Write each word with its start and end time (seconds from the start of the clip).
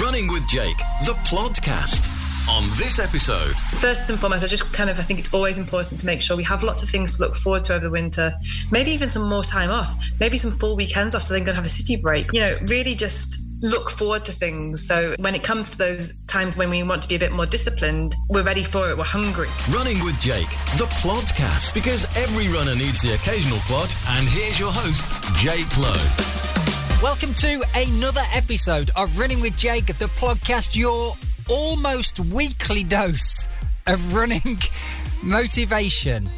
Running 0.00 0.28
with 0.28 0.46
Jake, 0.48 0.76
the 1.06 1.14
podcast. 1.24 2.16
On 2.48 2.62
this 2.78 2.98
episode, 2.98 3.54
First 3.80 4.08
and 4.08 4.18
foremost, 4.18 4.44
I 4.44 4.48
just 4.48 4.72
kind 4.72 4.88
of 4.88 4.98
I 4.98 5.02
think 5.02 5.18
it's 5.18 5.34
always 5.34 5.58
important 5.58 6.00
to 6.00 6.06
make 6.06 6.22
sure 6.22 6.36
we 6.36 6.44
have 6.44 6.62
lots 6.62 6.82
of 6.82 6.88
things 6.88 7.16
to 7.16 7.22
look 7.22 7.34
forward 7.34 7.64
to 7.64 7.74
over 7.74 7.84
the 7.86 7.90
winter. 7.90 8.32
Maybe 8.70 8.90
even 8.92 9.08
some 9.08 9.28
more 9.28 9.42
time 9.42 9.70
off. 9.70 10.10
Maybe 10.20 10.38
some 10.38 10.50
full 10.50 10.76
weekends 10.76 11.14
off, 11.14 11.22
so 11.22 11.34
they 11.34 11.40
can 11.40 11.54
have 11.54 11.64
a 11.64 11.68
city 11.68 11.96
break. 11.96 12.32
You 12.32 12.40
know, 12.40 12.56
really 12.68 12.94
just 12.94 13.40
look 13.60 13.90
forward 13.90 14.24
to 14.26 14.32
things. 14.32 14.86
So 14.86 15.14
when 15.18 15.34
it 15.34 15.42
comes 15.42 15.72
to 15.72 15.78
those 15.78 16.16
times 16.26 16.56
when 16.56 16.70
we 16.70 16.82
want 16.82 17.02
to 17.02 17.08
be 17.08 17.16
a 17.16 17.18
bit 17.18 17.32
more 17.32 17.46
disciplined, 17.46 18.14
we're 18.28 18.44
ready 18.44 18.62
for 18.62 18.88
it. 18.88 18.96
We're 18.96 19.04
hungry. 19.04 19.48
Running 19.70 20.02
with 20.04 20.18
Jake, 20.20 20.50
the 20.78 20.86
podcast. 21.02 21.74
Because 21.74 22.04
every 22.16 22.48
runner 22.52 22.74
needs 22.74 23.02
the 23.02 23.14
occasional 23.14 23.58
plod. 23.60 23.92
And 24.10 24.28
here's 24.28 24.58
your 24.58 24.72
host, 24.72 25.12
Jake 25.38 25.76
Lowe. 25.76 26.67
Welcome 27.00 27.32
to 27.34 27.62
another 27.76 28.22
episode 28.34 28.90
of 28.96 29.16
Running 29.16 29.40
with 29.40 29.56
Jake, 29.56 29.86
the 29.86 30.06
podcast, 30.06 30.74
your 30.74 31.14
almost 31.48 32.18
weekly 32.18 32.82
dose 32.82 33.46
of 33.86 34.12
running 34.12 34.58
motivation. 35.22 36.28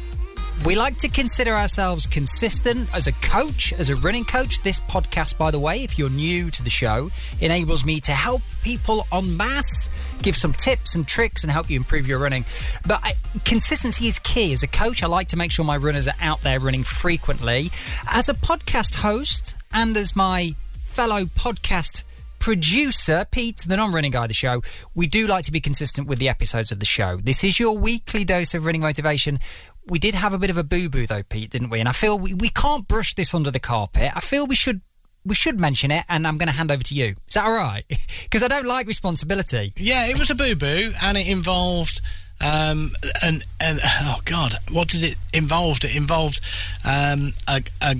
We 0.63 0.75
like 0.75 0.97
to 0.97 1.07
consider 1.07 1.53
ourselves 1.53 2.05
consistent 2.05 2.87
as 2.93 3.07
a 3.07 3.13
coach, 3.13 3.73
as 3.73 3.89
a 3.89 3.95
running 3.95 4.25
coach. 4.25 4.61
This 4.61 4.79
podcast, 4.79 5.35
by 5.35 5.49
the 5.49 5.59
way, 5.59 5.83
if 5.83 5.97
you're 5.97 6.11
new 6.11 6.51
to 6.51 6.63
the 6.63 6.69
show, 6.69 7.09
enables 7.39 7.83
me 7.83 7.99
to 8.01 8.11
help 8.11 8.43
people 8.61 9.07
en 9.11 9.35
masse, 9.35 9.89
give 10.21 10.37
some 10.37 10.53
tips 10.53 10.93
and 10.93 11.07
tricks, 11.07 11.43
and 11.43 11.51
help 11.51 11.67
you 11.71 11.77
improve 11.77 12.07
your 12.07 12.19
running. 12.19 12.45
But 12.85 12.99
I, 13.03 13.13
consistency 13.43 14.05
is 14.05 14.19
key. 14.19 14.53
As 14.53 14.61
a 14.61 14.67
coach, 14.67 15.01
I 15.01 15.07
like 15.07 15.29
to 15.29 15.35
make 15.35 15.51
sure 15.51 15.65
my 15.65 15.77
runners 15.77 16.07
are 16.07 16.13
out 16.21 16.41
there 16.41 16.59
running 16.59 16.83
frequently. 16.83 17.71
As 18.07 18.29
a 18.29 18.35
podcast 18.35 18.97
host 18.97 19.55
and 19.73 19.97
as 19.97 20.15
my 20.15 20.53
fellow 20.77 21.25
podcast 21.25 22.03
producer, 22.41 23.25
Pete, 23.29 23.63
the 23.67 23.77
non 23.77 23.93
running 23.93 24.11
guy 24.11 24.23
of 24.23 24.27
the 24.27 24.33
show, 24.33 24.61
we 24.95 25.07
do 25.07 25.27
like 25.27 25.45
to 25.45 25.51
be 25.51 25.61
consistent 25.61 26.07
with 26.07 26.19
the 26.19 26.27
episodes 26.27 26.71
of 26.71 26.79
the 26.79 26.85
show. 26.85 27.17
This 27.17 27.43
is 27.43 27.59
your 27.59 27.77
weekly 27.77 28.25
dose 28.25 28.53
of 28.53 28.65
running 28.65 28.81
motivation. 28.81 29.39
We 29.87 29.99
did 29.99 30.13
have 30.13 30.33
a 30.33 30.37
bit 30.37 30.49
of 30.49 30.57
a 30.57 30.63
boo 30.63 30.89
boo 30.89 31.07
though, 31.07 31.23
Pete, 31.23 31.49
didn't 31.49 31.69
we? 31.69 31.79
And 31.79 31.89
I 31.89 31.91
feel 31.91 32.17
we, 32.17 32.33
we 32.33 32.49
can't 32.49 32.87
brush 32.87 33.15
this 33.15 33.33
under 33.33 33.51
the 33.51 33.59
carpet. 33.59 34.11
I 34.15 34.19
feel 34.19 34.45
we 34.45 34.55
should 34.55 34.81
we 35.23 35.35
should 35.35 35.59
mention 35.59 35.91
it, 35.91 36.03
and 36.09 36.25
I'm 36.25 36.37
going 36.37 36.47
to 36.49 36.55
hand 36.55 36.71
over 36.71 36.81
to 36.81 36.95
you. 36.95 37.15
Is 37.27 37.33
that 37.35 37.45
all 37.45 37.53
right? 37.53 37.83
Because 38.23 38.43
I 38.43 38.47
don't 38.47 38.65
like 38.65 38.87
responsibility. 38.87 39.73
Yeah, 39.75 40.07
it 40.07 40.17
was 40.17 40.31
a 40.31 40.35
boo 40.35 40.55
boo, 40.55 40.93
and 41.03 41.17
it 41.17 41.27
involved. 41.27 41.99
Um, 42.39 42.91
and 43.21 43.43
and 43.59 43.79
oh 43.83 44.19
god, 44.25 44.55
what 44.71 44.87
did 44.87 45.03
it 45.03 45.15
involved? 45.33 45.83
It 45.83 45.95
involved 45.95 46.39
um, 46.85 47.33
a, 47.47 47.61
a 47.81 47.95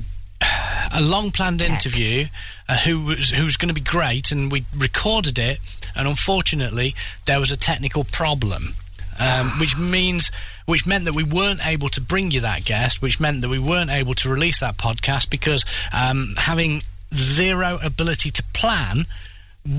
a 0.93 1.02
long 1.02 1.31
planned 1.31 1.59
Tech. 1.59 1.69
interview 1.69 2.25
uh, 2.67 2.77
who 2.79 3.03
was 3.03 3.31
who 3.31 3.43
was 3.43 3.57
going 3.57 3.67
to 3.67 3.73
be 3.73 3.81
great, 3.81 4.31
and 4.31 4.52
we 4.52 4.65
recorded 4.75 5.37
it, 5.37 5.59
and 5.95 6.07
unfortunately 6.07 6.95
there 7.25 7.39
was 7.39 7.52
a 7.52 7.57
technical 7.57 8.03
problem, 8.03 8.75
um, 9.22 9.47
which 9.59 9.77
means 9.77 10.31
which 10.66 10.88
meant 10.88 11.05
that 11.05 11.16
we 11.16 11.23
weren't 11.23 11.66
able 11.66 11.89
to 11.89 12.02
bring 12.02 12.31
you 12.31 12.41
that 12.41 12.66
guest, 12.66 13.02
which 13.02 13.19
meant 13.19 13.41
that 13.41 13.50
we 13.50 13.59
weren't 13.59 13.91
able 13.91 14.14
to 14.16 14.30
release 14.30 14.59
that 14.59 14.77
podcast 14.77 15.30
because 15.30 15.66
um, 15.94 16.33
having 16.38 16.81
zero 17.14 17.77
ability 17.83 18.31
to 18.31 18.44
plan, 18.53 19.05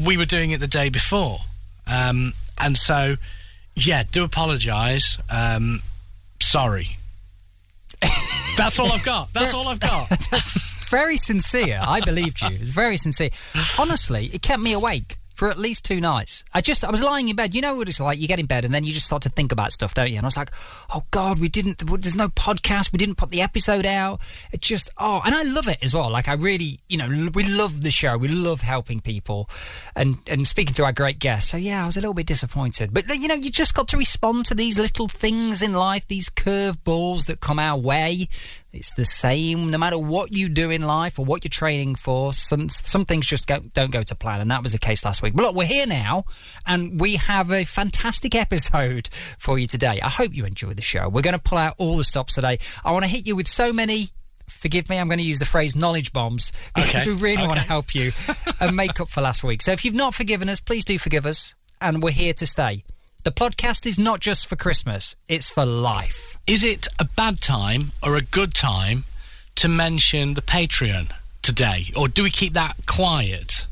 we 0.05 0.17
were 0.17 0.27
doing 0.27 0.51
it 0.51 0.61
the 0.61 0.67
day 0.67 0.89
before, 0.89 1.39
um, 1.93 2.33
and 2.61 2.77
so 2.77 3.17
yeah, 3.75 4.03
do 4.11 4.25
apologise. 4.25 5.19
Um, 5.31 5.81
sorry. 6.41 6.97
That's 8.57 8.79
all 8.79 8.93
I've 8.93 9.05
got. 9.05 9.33
That's 9.33 9.55
all 9.55 9.69
I've 9.69 9.81
got. 9.81 10.09
Very 10.91 11.17
sincere. 11.17 11.81
I 11.83 12.01
believed 12.01 12.43
you. 12.43 12.49
It 12.49 12.61
was 12.61 12.69
very 12.69 12.99
sincere. 12.99 13.31
Honestly, 13.79 14.27
it 14.27 14.43
kept 14.43 14.61
me 14.61 14.75
awake 14.75 15.17
for 15.43 15.51
at 15.51 15.59
least 15.59 15.85
two 15.85 16.01
nights. 16.01 16.45
I 16.55 16.61
just, 16.61 16.85
I 16.85 16.91
was 16.93 17.03
lying 17.03 17.29
in 17.29 17.35
bed. 17.35 17.53
You 17.53 17.63
know 17.63 17.75
what 17.75 17.89
it's 17.89 17.99
like? 17.99 18.21
You 18.21 18.29
get 18.29 18.39
in 18.39 18.47
bed 18.47 18.65
and 18.65 18.73
then 18.73 18.85
you 18.85 18.93
just 18.93 19.07
start 19.07 19.25
to 19.25 19.29
think 19.29 19.51
about 19.51 19.73
stuff, 19.73 19.93
don't 19.93 20.09
you? 20.09 20.15
And 20.15 20.25
I 20.25 20.29
was 20.29 20.37
like, 20.37 20.53
oh 20.95 21.03
God, 21.11 21.41
we 21.41 21.49
didn't, 21.49 21.79
there's 21.79 22.15
no 22.15 22.29
podcast. 22.29 22.93
We 22.93 22.99
didn't 22.99 23.17
put 23.17 23.31
the 23.31 23.43
episode 23.43 23.85
out. 23.85 24.21
It 24.53 24.61
just, 24.61 24.91
oh, 24.99 25.21
and 25.25 25.35
I 25.35 25.43
love 25.43 25.67
it 25.67 25.83
as 25.83 25.95
well. 25.95 26.11
Like, 26.11 26.29
I 26.29 26.35
really, 26.35 26.79
you 26.89 26.97
know, 26.97 27.29
we 27.35 27.43
love 27.43 27.83
the 27.83 27.91
show. 27.91 28.17
We 28.17 28.29
love 28.29 28.61
helping 28.61 29.01
people 29.01 29.51
and, 29.97 30.19
and 30.29 30.47
speaking 30.47 30.75
to 30.75 30.85
our 30.85 30.93
great 30.93 31.19
guests. 31.19 31.51
So 31.51 31.57
yeah, 31.57 31.83
I 31.83 31.87
was 31.87 31.97
a 31.97 32.01
little 32.01 32.15
bit 32.15 32.27
disappointed. 32.27 32.95
But, 32.95 33.09
you 33.09 33.27
know, 33.27 33.35
you 33.35 33.51
just 33.51 33.75
got 33.75 33.89
to 33.89 33.97
respond 33.97 34.47
to 34.47 34.55
these 34.55 34.79
little 34.79 35.09
things 35.09 35.61
in 35.61 35.73
life, 35.73 36.07
these 36.07 36.31
curveballs 36.31 37.27
that 37.27 37.41
come 37.41 37.59
our 37.59 37.77
way. 37.77 38.29
It's 38.73 38.93
the 38.95 39.05
same 39.05 39.71
no 39.71 39.77
matter 39.77 39.99
what 39.99 40.35
you 40.35 40.49
do 40.49 40.71
in 40.71 40.83
life 40.83 41.19
or 41.19 41.27
what 41.27 41.45
you're 41.45 41.51
training 41.51 41.95
for. 41.95 42.33
Some 42.33 42.71
some 42.71 43.05
things 43.05 43.27
just 43.27 43.47
go, 43.47 43.59
don't 43.75 43.91
go 43.91 44.03
to 44.03 44.15
plan, 44.15 44.41
and 44.41 44.51
that 44.51 44.63
was 44.63 44.73
the 44.73 44.79
case 44.79 45.05
last 45.05 45.23
week. 45.23 45.35
But 45.35 45.43
look, 45.43 45.55
we're 45.55 45.67
here 45.67 45.87
now, 45.87 46.25
and 46.67 46.99
we 46.99 47.17
have 47.17 47.51
a 47.53 47.65
fantastic 47.65 48.35
episode 48.35 49.11
for 49.39 49.59
you 49.59 49.67
today. 49.67 50.01
I 50.03 50.09
hope 50.09 50.35
you 50.35 50.47
enjoy 50.47 50.73
the 50.73 50.83
show. 50.83 51.09
We're 51.11 51.21
going 51.21 51.37
to 51.37 51.43
pull 51.43 51.59
out 51.59 51.75
all 51.77 51.99
the 51.99 52.05
stops 52.05 52.35
today. 52.35 52.59
I 52.83 52.93
want 52.93 53.05
to 53.05 53.11
hit 53.11 53.27
you 53.27 53.37
with 53.37 53.47
so 53.47 53.75
many. 53.75 54.09
Forgive 54.49 54.89
me, 54.89 54.99
I'm 54.99 55.09
going 55.09 55.19
to 55.19 55.25
use 55.25 55.39
the 55.39 55.45
phrase 55.45 55.77
knowledge 55.77 56.13
bombs 56.13 56.53
because 56.75 57.03
Okay, 57.03 57.11
we 57.11 57.17
really 57.17 57.47
want 57.47 57.61
to 57.61 57.67
help 57.67 57.95
you 57.95 58.13
and 58.61 58.77
make 58.77 59.01
up 59.01 59.11
for 59.11 59.21
last 59.21 59.43
week. 59.45 59.61
So 59.61 59.73
if 59.73 59.85
you've 59.85 59.95
not 59.95 60.15
forgiven 60.15 60.49
us, 60.49 60.61
please 60.61 60.85
do 60.85 60.99
forgive 60.99 61.27
us, 61.27 61.55
and 61.81 62.03
we're 62.03 62.11
here 62.11 62.33
to 62.35 62.47
stay. 62.47 62.85
The 63.25 63.31
podcast 63.31 63.87
is 63.87 64.01
not 64.01 64.19
just 64.19 64.49
for 64.49 64.57
Christmas, 64.57 65.15
it's 65.29 65.49
for 65.49 65.65
life. 65.65 66.37
Is 66.45 66.65
it 66.65 66.89
a 66.99 67.05
bad 67.05 67.41
time 67.41 67.93
or 68.03 68.17
a 68.17 68.21
good 68.21 68.53
time 68.53 69.05
to 69.55 69.69
mention 69.69 70.35
the 70.35 70.43
Patreon 70.43 71.13
today? 71.41 71.85
Or 71.97 72.09
do 72.09 72.25
we 72.25 72.31
keep 72.31 72.55
that 72.55 72.75
quiet? 72.89 73.69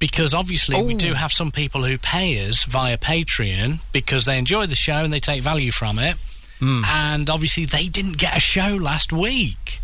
Because 0.00 0.34
obviously, 0.34 0.82
we 0.82 0.96
do 0.96 1.14
have 1.14 1.32
some 1.32 1.52
people 1.52 1.84
who 1.84 1.96
pay 1.96 2.44
us 2.48 2.64
via 2.64 2.98
Patreon 2.98 3.78
because 3.92 4.24
they 4.24 4.36
enjoy 4.36 4.66
the 4.66 4.74
show 4.74 5.04
and 5.04 5.12
they 5.12 5.20
take 5.20 5.42
value 5.42 5.70
from 5.70 6.00
it. 6.00 6.16
Hmm. 6.58 6.82
And 6.84 7.30
obviously, 7.30 7.66
they 7.66 7.86
didn't 7.86 8.18
get 8.18 8.36
a 8.36 8.40
show 8.40 8.76
last 8.80 9.12
week. 9.12 9.78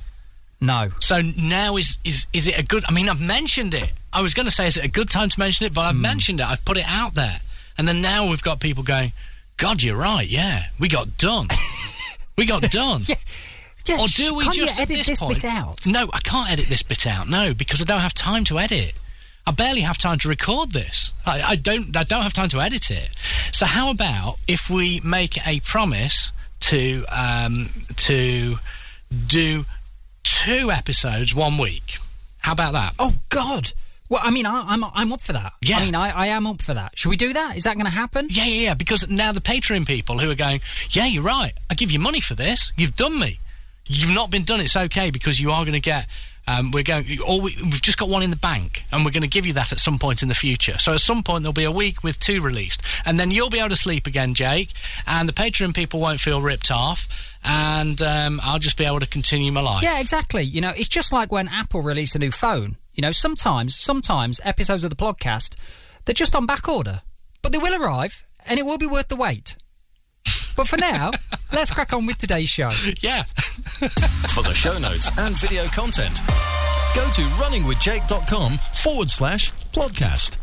No. 0.60 0.90
So 0.98 1.20
now 1.40 1.76
is 1.76 1.98
is 2.04 2.26
is 2.32 2.48
it 2.48 2.58
a 2.58 2.64
good? 2.64 2.82
I 2.88 2.92
mean, 2.92 3.08
I've 3.08 3.22
mentioned 3.22 3.74
it. 3.74 3.92
I 4.12 4.22
was 4.22 4.34
going 4.34 4.46
to 4.46 4.52
say, 4.52 4.66
is 4.66 4.76
it 4.76 4.84
a 4.84 4.90
good 4.90 5.08
time 5.08 5.28
to 5.28 5.38
mention 5.38 5.66
it? 5.66 5.72
But 5.72 5.82
I've 5.82 5.94
hmm. 5.94 6.02
mentioned 6.02 6.40
it. 6.40 6.46
I've 6.46 6.64
put 6.64 6.78
it 6.78 6.88
out 6.88 7.14
there, 7.14 7.38
and 7.78 7.86
then 7.88 8.02
now 8.02 8.26
we've 8.28 8.42
got 8.42 8.60
people 8.60 8.82
going, 8.82 9.12
"God, 9.56 9.82
you're 9.82 9.96
right. 9.96 10.28
Yeah, 10.28 10.64
we 10.78 10.88
got 10.88 11.16
done. 11.16 11.48
we 12.36 12.44
got 12.46 12.62
done." 12.70 13.02
Yeah, 13.86 14.00
Or 14.00 14.08
sh- 14.08 14.16
do 14.16 14.34
we 14.34 14.44
just 14.50 14.78
edit 14.78 14.96
this, 14.98 15.06
this 15.06 15.20
point? 15.20 15.36
bit 15.40 15.44
out? 15.46 15.86
No, 15.86 16.10
I 16.12 16.18
can't 16.20 16.50
edit 16.50 16.66
this 16.66 16.82
bit 16.82 17.06
out. 17.06 17.26
No, 17.28 17.54
because 17.54 17.80
I 17.80 17.84
don't 17.84 18.00
have 18.00 18.12
time 18.12 18.44
to 18.44 18.58
edit. 18.58 18.92
I 19.46 19.50
barely 19.50 19.80
have 19.80 19.96
time 19.96 20.18
to 20.18 20.28
record 20.28 20.72
this. 20.72 21.12
I, 21.24 21.40
I 21.40 21.56
don't. 21.56 21.96
I 21.96 22.04
don't 22.04 22.22
have 22.22 22.34
time 22.34 22.50
to 22.50 22.60
edit 22.60 22.90
it. 22.90 23.08
So 23.52 23.64
how 23.64 23.90
about 23.90 24.36
if 24.46 24.68
we 24.68 25.00
make 25.00 25.38
a 25.46 25.60
promise 25.60 26.32
to 26.60 27.04
um, 27.10 27.70
to 27.96 28.56
do 29.26 29.64
two 30.22 30.70
episodes 30.70 31.34
one 31.34 31.56
week? 31.56 31.96
How 32.40 32.52
about 32.52 32.72
that? 32.74 32.92
Oh 32.98 33.14
God. 33.30 33.72
Well, 34.08 34.20
I 34.22 34.30
mean, 34.30 34.46
I, 34.46 34.64
I'm 34.68 34.82
I'm 34.94 35.12
up 35.12 35.20
for 35.20 35.32
that. 35.32 35.52
Yeah. 35.60 35.78
I 35.78 35.84
mean, 35.84 35.94
I, 35.94 36.10
I 36.10 36.26
am 36.28 36.46
up 36.46 36.62
for 36.62 36.74
that. 36.74 36.98
Should 36.98 37.10
we 37.10 37.16
do 37.16 37.32
that? 37.32 37.56
Is 37.56 37.64
that 37.64 37.74
going 37.74 37.86
to 37.86 37.92
happen? 37.92 38.28
Yeah, 38.30 38.44
yeah, 38.44 38.62
yeah. 38.62 38.74
Because 38.74 39.08
now 39.08 39.32
the 39.32 39.40
Patreon 39.40 39.86
people 39.86 40.18
who 40.18 40.30
are 40.30 40.34
going, 40.34 40.60
yeah, 40.90 41.06
you're 41.06 41.22
right. 41.22 41.52
I 41.70 41.74
give 41.74 41.90
you 41.90 41.98
money 41.98 42.20
for 42.20 42.34
this. 42.34 42.72
You've 42.76 42.96
done 42.96 43.18
me. 43.20 43.38
You've 43.86 44.14
not 44.14 44.30
been 44.30 44.44
done. 44.44 44.60
It's 44.60 44.76
okay 44.76 45.10
because 45.10 45.40
you 45.40 45.50
are 45.50 45.64
going 45.64 45.74
to 45.74 45.80
get. 45.80 46.06
Um, 46.46 46.70
we're 46.70 46.82
going. 46.82 47.04
All 47.26 47.42
we, 47.42 47.54
we've 47.62 47.82
just 47.82 47.98
got 47.98 48.08
one 48.08 48.22
in 48.22 48.30
the 48.30 48.36
bank, 48.36 48.84
and 48.90 49.04
we're 49.04 49.10
going 49.10 49.22
to 49.22 49.28
give 49.28 49.44
you 49.44 49.52
that 49.54 49.70
at 49.72 49.80
some 49.80 49.98
point 49.98 50.22
in 50.22 50.28
the 50.28 50.34
future. 50.34 50.78
So 50.78 50.94
at 50.94 51.00
some 51.00 51.22
point 51.22 51.42
there'll 51.42 51.52
be 51.52 51.64
a 51.64 51.70
week 51.70 52.02
with 52.02 52.18
two 52.18 52.40
released, 52.40 52.82
and 53.04 53.20
then 53.20 53.30
you'll 53.30 53.50
be 53.50 53.58
able 53.58 53.68
to 53.68 53.76
sleep 53.76 54.06
again, 54.06 54.32
Jake. 54.32 54.70
And 55.06 55.28
the 55.28 55.34
Patreon 55.34 55.74
people 55.74 56.00
won't 56.00 56.20
feel 56.20 56.40
ripped 56.40 56.70
off, 56.70 57.06
and 57.44 58.00
um, 58.00 58.40
I'll 58.42 58.58
just 58.58 58.78
be 58.78 58.86
able 58.86 59.00
to 59.00 59.06
continue 59.06 59.52
my 59.52 59.60
life. 59.60 59.82
Yeah, 59.82 60.00
exactly. 60.00 60.42
You 60.42 60.62
know, 60.62 60.72
it's 60.74 60.88
just 60.88 61.12
like 61.12 61.30
when 61.30 61.48
Apple 61.48 61.82
release 61.82 62.14
a 62.14 62.18
new 62.18 62.30
phone. 62.30 62.76
You 62.98 63.02
know, 63.02 63.12
sometimes 63.12 63.76
sometimes 63.76 64.40
episodes 64.42 64.82
of 64.82 64.90
the 64.90 64.96
podcast 64.96 65.54
they're 66.04 66.14
just 66.14 66.34
on 66.34 66.46
back 66.46 66.68
order, 66.68 67.02
but 67.42 67.52
they 67.52 67.58
will 67.58 67.80
arrive, 67.80 68.26
and 68.44 68.58
it 68.58 68.64
will 68.64 68.76
be 68.76 68.88
worth 68.88 69.06
the 69.06 69.14
wait. 69.14 69.56
But 70.56 70.66
for 70.66 70.78
now, 70.78 71.12
let's 71.52 71.70
crack 71.70 71.92
on 71.92 72.06
with 72.06 72.18
today's 72.18 72.48
show. 72.48 72.70
Yeah. 73.00 73.22
For 74.34 74.42
the 74.42 74.52
show 74.52 74.76
notes 74.78 75.12
and 75.16 75.38
video 75.38 75.62
content, 75.66 76.22
go 76.96 77.08
to 77.08 77.22
runningwithjake.com 77.38 78.58
forward 78.58 79.10
slash 79.10 79.52
podcast. 79.72 80.38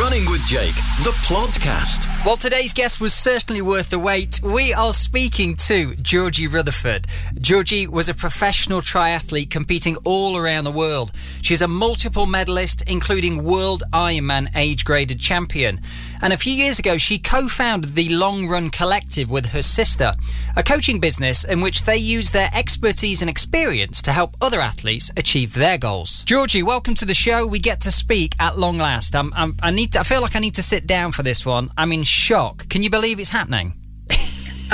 Running 0.00 0.28
with 0.28 0.44
Jake, 0.46 0.74
the 1.04 1.14
podcast. 1.22 2.08
Well, 2.24 2.36
today's 2.36 2.72
guest 2.72 3.00
was 3.00 3.14
certainly 3.14 3.62
worth 3.62 3.90
the 3.90 3.98
wait. 4.00 4.40
We 4.42 4.72
are 4.74 4.92
speaking 4.92 5.54
to 5.68 5.94
Georgie 5.94 6.48
Rutherford. 6.48 7.06
Georgie 7.40 7.86
was 7.86 8.08
a 8.08 8.14
professional 8.14 8.80
triathlete 8.80 9.50
competing 9.50 9.94
all 9.98 10.36
around 10.36 10.64
the 10.64 10.72
world. 10.72 11.12
She's 11.42 11.62
a 11.62 11.68
multiple 11.68 12.26
medalist, 12.26 12.82
including 12.88 13.44
World 13.44 13.84
Ironman 13.92 14.48
age 14.56 14.84
graded 14.84 15.20
champion. 15.20 15.80
And 16.24 16.32
a 16.32 16.38
few 16.38 16.54
years 16.54 16.78
ago, 16.78 16.96
she 16.96 17.18
co 17.18 17.48
founded 17.48 17.94
the 17.94 18.08
Long 18.08 18.48
Run 18.48 18.70
Collective 18.70 19.30
with 19.30 19.44
her 19.52 19.60
sister, 19.60 20.14
a 20.56 20.62
coaching 20.62 20.98
business 20.98 21.44
in 21.44 21.60
which 21.60 21.84
they 21.84 21.98
use 21.98 22.30
their 22.30 22.48
expertise 22.54 23.20
and 23.20 23.28
experience 23.28 24.00
to 24.00 24.10
help 24.10 24.34
other 24.40 24.58
athletes 24.58 25.12
achieve 25.18 25.52
their 25.52 25.76
goals. 25.76 26.22
Georgie, 26.22 26.62
welcome 26.62 26.94
to 26.94 27.04
the 27.04 27.12
show. 27.12 27.46
We 27.46 27.58
get 27.58 27.82
to 27.82 27.92
speak 27.92 28.36
at 28.40 28.58
long 28.58 28.78
last. 28.78 29.14
I'm, 29.14 29.34
I'm, 29.34 29.54
i 29.62 29.70
need 29.70 29.92
to, 29.92 30.00
I 30.00 30.02
feel 30.02 30.22
like 30.22 30.34
I 30.34 30.38
need 30.38 30.54
to 30.54 30.62
sit 30.62 30.86
down 30.86 31.12
for 31.12 31.22
this 31.22 31.44
one. 31.44 31.68
I'm 31.76 31.92
in 31.92 32.04
shock. 32.04 32.70
Can 32.70 32.82
you 32.82 32.88
believe 32.88 33.20
it's 33.20 33.28
happening? 33.28 33.74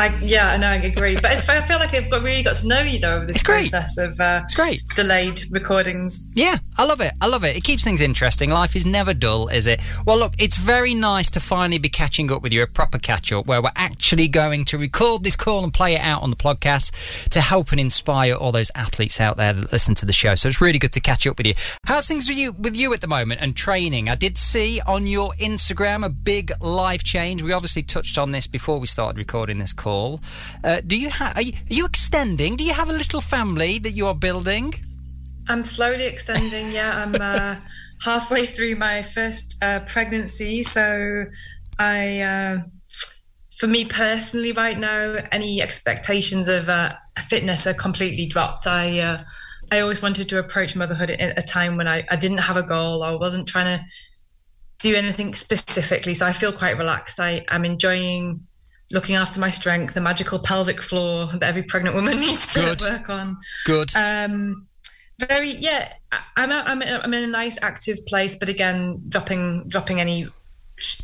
I, 0.00 0.16
yeah, 0.20 0.56
no, 0.56 0.68
I 0.68 0.76
agree. 0.76 1.14
But 1.14 1.32
it's, 1.32 1.48
I 1.48 1.60
feel 1.60 1.78
like 1.78 1.94
I've 1.94 2.10
really 2.10 2.42
got 2.42 2.56
to 2.56 2.68
know 2.68 2.80
you 2.80 2.98
though 2.98 3.16
over 3.16 3.26
this 3.26 3.42
process 3.42 3.98
of 3.98 4.18
uh, 4.20 4.42
it's 4.44 4.54
great 4.54 4.82
delayed 4.96 5.40
recordings. 5.52 6.30
Yeah, 6.34 6.56
I 6.78 6.84
love 6.84 7.00
it. 7.00 7.12
I 7.20 7.26
love 7.26 7.44
it. 7.44 7.56
It 7.56 7.64
keeps 7.64 7.84
things 7.84 8.00
interesting. 8.00 8.50
Life 8.50 8.74
is 8.74 8.86
never 8.86 9.14
dull, 9.14 9.48
is 9.48 9.66
it? 9.66 9.80
Well, 10.06 10.18
look, 10.18 10.34
it's 10.38 10.56
very 10.56 10.94
nice 10.94 11.30
to 11.32 11.40
finally 11.40 11.78
be 11.78 11.88
catching 11.88 12.32
up 12.32 12.42
with 12.42 12.52
you, 12.52 12.62
a 12.62 12.66
proper 12.66 12.98
catch 12.98 13.32
up 13.32 13.46
where 13.46 13.62
we're 13.62 13.70
actually 13.76 14.28
going 14.28 14.64
to 14.66 14.78
record 14.78 15.24
this 15.24 15.36
call 15.36 15.64
and 15.64 15.72
play 15.72 15.94
it 15.94 16.00
out 16.00 16.22
on 16.22 16.30
the 16.30 16.36
podcast 16.36 17.28
to 17.28 17.40
help 17.40 17.70
and 17.70 17.80
inspire 17.80 18.34
all 18.34 18.52
those 18.52 18.70
athletes 18.74 19.20
out 19.20 19.36
there 19.36 19.52
that 19.52 19.72
listen 19.72 19.94
to 19.96 20.06
the 20.06 20.12
show. 20.12 20.34
So 20.34 20.48
it's 20.48 20.60
really 20.60 20.78
good 20.78 20.92
to 20.92 21.00
catch 21.00 21.26
up 21.26 21.36
with 21.36 21.46
you. 21.46 21.54
How's 21.84 22.08
things 22.08 22.28
with 22.28 22.38
you 22.38 22.52
with 22.52 22.76
you 22.76 22.92
at 22.94 23.00
the 23.00 23.08
moment 23.08 23.40
and 23.42 23.54
training? 23.54 24.08
I 24.08 24.14
did 24.14 24.38
see 24.38 24.80
on 24.86 25.06
your 25.06 25.32
Instagram 25.34 26.04
a 26.04 26.08
big 26.08 26.52
life 26.60 27.04
change. 27.04 27.42
We 27.42 27.52
obviously 27.52 27.82
touched 27.82 28.18
on 28.18 28.32
this 28.32 28.46
before 28.46 28.78
we 28.78 28.86
started 28.86 29.18
recording 29.18 29.58
this 29.58 29.72
call. 29.72 29.89
Uh, 30.64 30.80
do 30.86 30.96
you 30.96 31.10
have? 31.10 31.36
Are, 31.36 31.40
are 31.40 31.74
you 31.78 31.84
extending? 31.86 32.56
Do 32.56 32.64
you 32.64 32.72
have 32.72 32.90
a 32.90 32.92
little 32.92 33.20
family 33.20 33.78
that 33.78 33.92
you 33.92 34.06
are 34.06 34.14
building? 34.14 34.74
I'm 35.48 35.64
slowly 35.64 36.06
extending. 36.06 36.72
Yeah, 36.72 36.92
I'm 37.02 37.14
uh, 37.14 37.56
halfway 38.04 38.46
through 38.46 38.76
my 38.76 39.02
first 39.02 39.62
uh, 39.62 39.80
pregnancy, 39.80 40.62
so 40.62 41.24
I. 41.78 42.20
Uh, 42.20 42.58
for 43.58 43.66
me 43.66 43.84
personally, 43.84 44.52
right 44.52 44.78
now, 44.78 45.16
any 45.32 45.60
expectations 45.60 46.48
of 46.48 46.70
uh, 46.70 46.94
fitness 47.18 47.66
are 47.66 47.74
completely 47.74 48.26
dropped. 48.26 48.66
I 48.66 49.00
uh, 49.00 49.18
I 49.72 49.80
always 49.80 50.02
wanted 50.02 50.28
to 50.30 50.38
approach 50.38 50.74
motherhood 50.74 51.10
at 51.10 51.38
a 51.38 51.46
time 51.46 51.76
when 51.76 51.86
I, 51.86 52.04
I 52.10 52.16
didn't 52.16 52.38
have 52.38 52.56
a 52.56 52.62
goal. 52.62 53.02
I 53.02 53.14
wasn't 53.14 53.46
trying 53.46 53.78
to 53.78 53.84
do 54.80 54.96
anything 54.96 55.34
specifically. 55.34 56.14
So 56.14 56.26
I 56.26 56.32
feel 56.32 56.52
quite 56.52 56.76
relaxed. 56.76 57.20
I, 57.20 57.44
I'm 57.48 57.64
enjoying 57.64 58.46
looking 58.92 59.16
after 59.16 59.40
my 59.40 59.50
strength, 59.50 59.94
the 59.94 60.00
magical 60.00 60.38
pelvic 60.38 60.80
floor 60.80 61.26
that 61.26 61.42
every 61.42 61.62
pregnant 61.62 61.94
woman 61.94 62.18
needs 62.20 62.52
to 62.54 62.60
Good. 62.60 62.80
work 62.80 63.10
on. 63.10 63.38
Good. 63.64 63.92
Um, 63.94 64.66
very, 65.18 65.50
yeah. 65.50 65.92
I'm, 66.36 66.50
a, 66.50 66.64
I'm, 66.66 66.82
a, 66.82 67.00
I'm 67.02 67.14
in 67.14 67.24
a 67.24 67.32
nice 67.32 67.62
active 67.62 68.04
place, 68.06 68.36
but 68.36 68.48
again, 68.48 69.02
dropping 69.08 69.68
dropping 69.68 70.00
any 70.00 70.26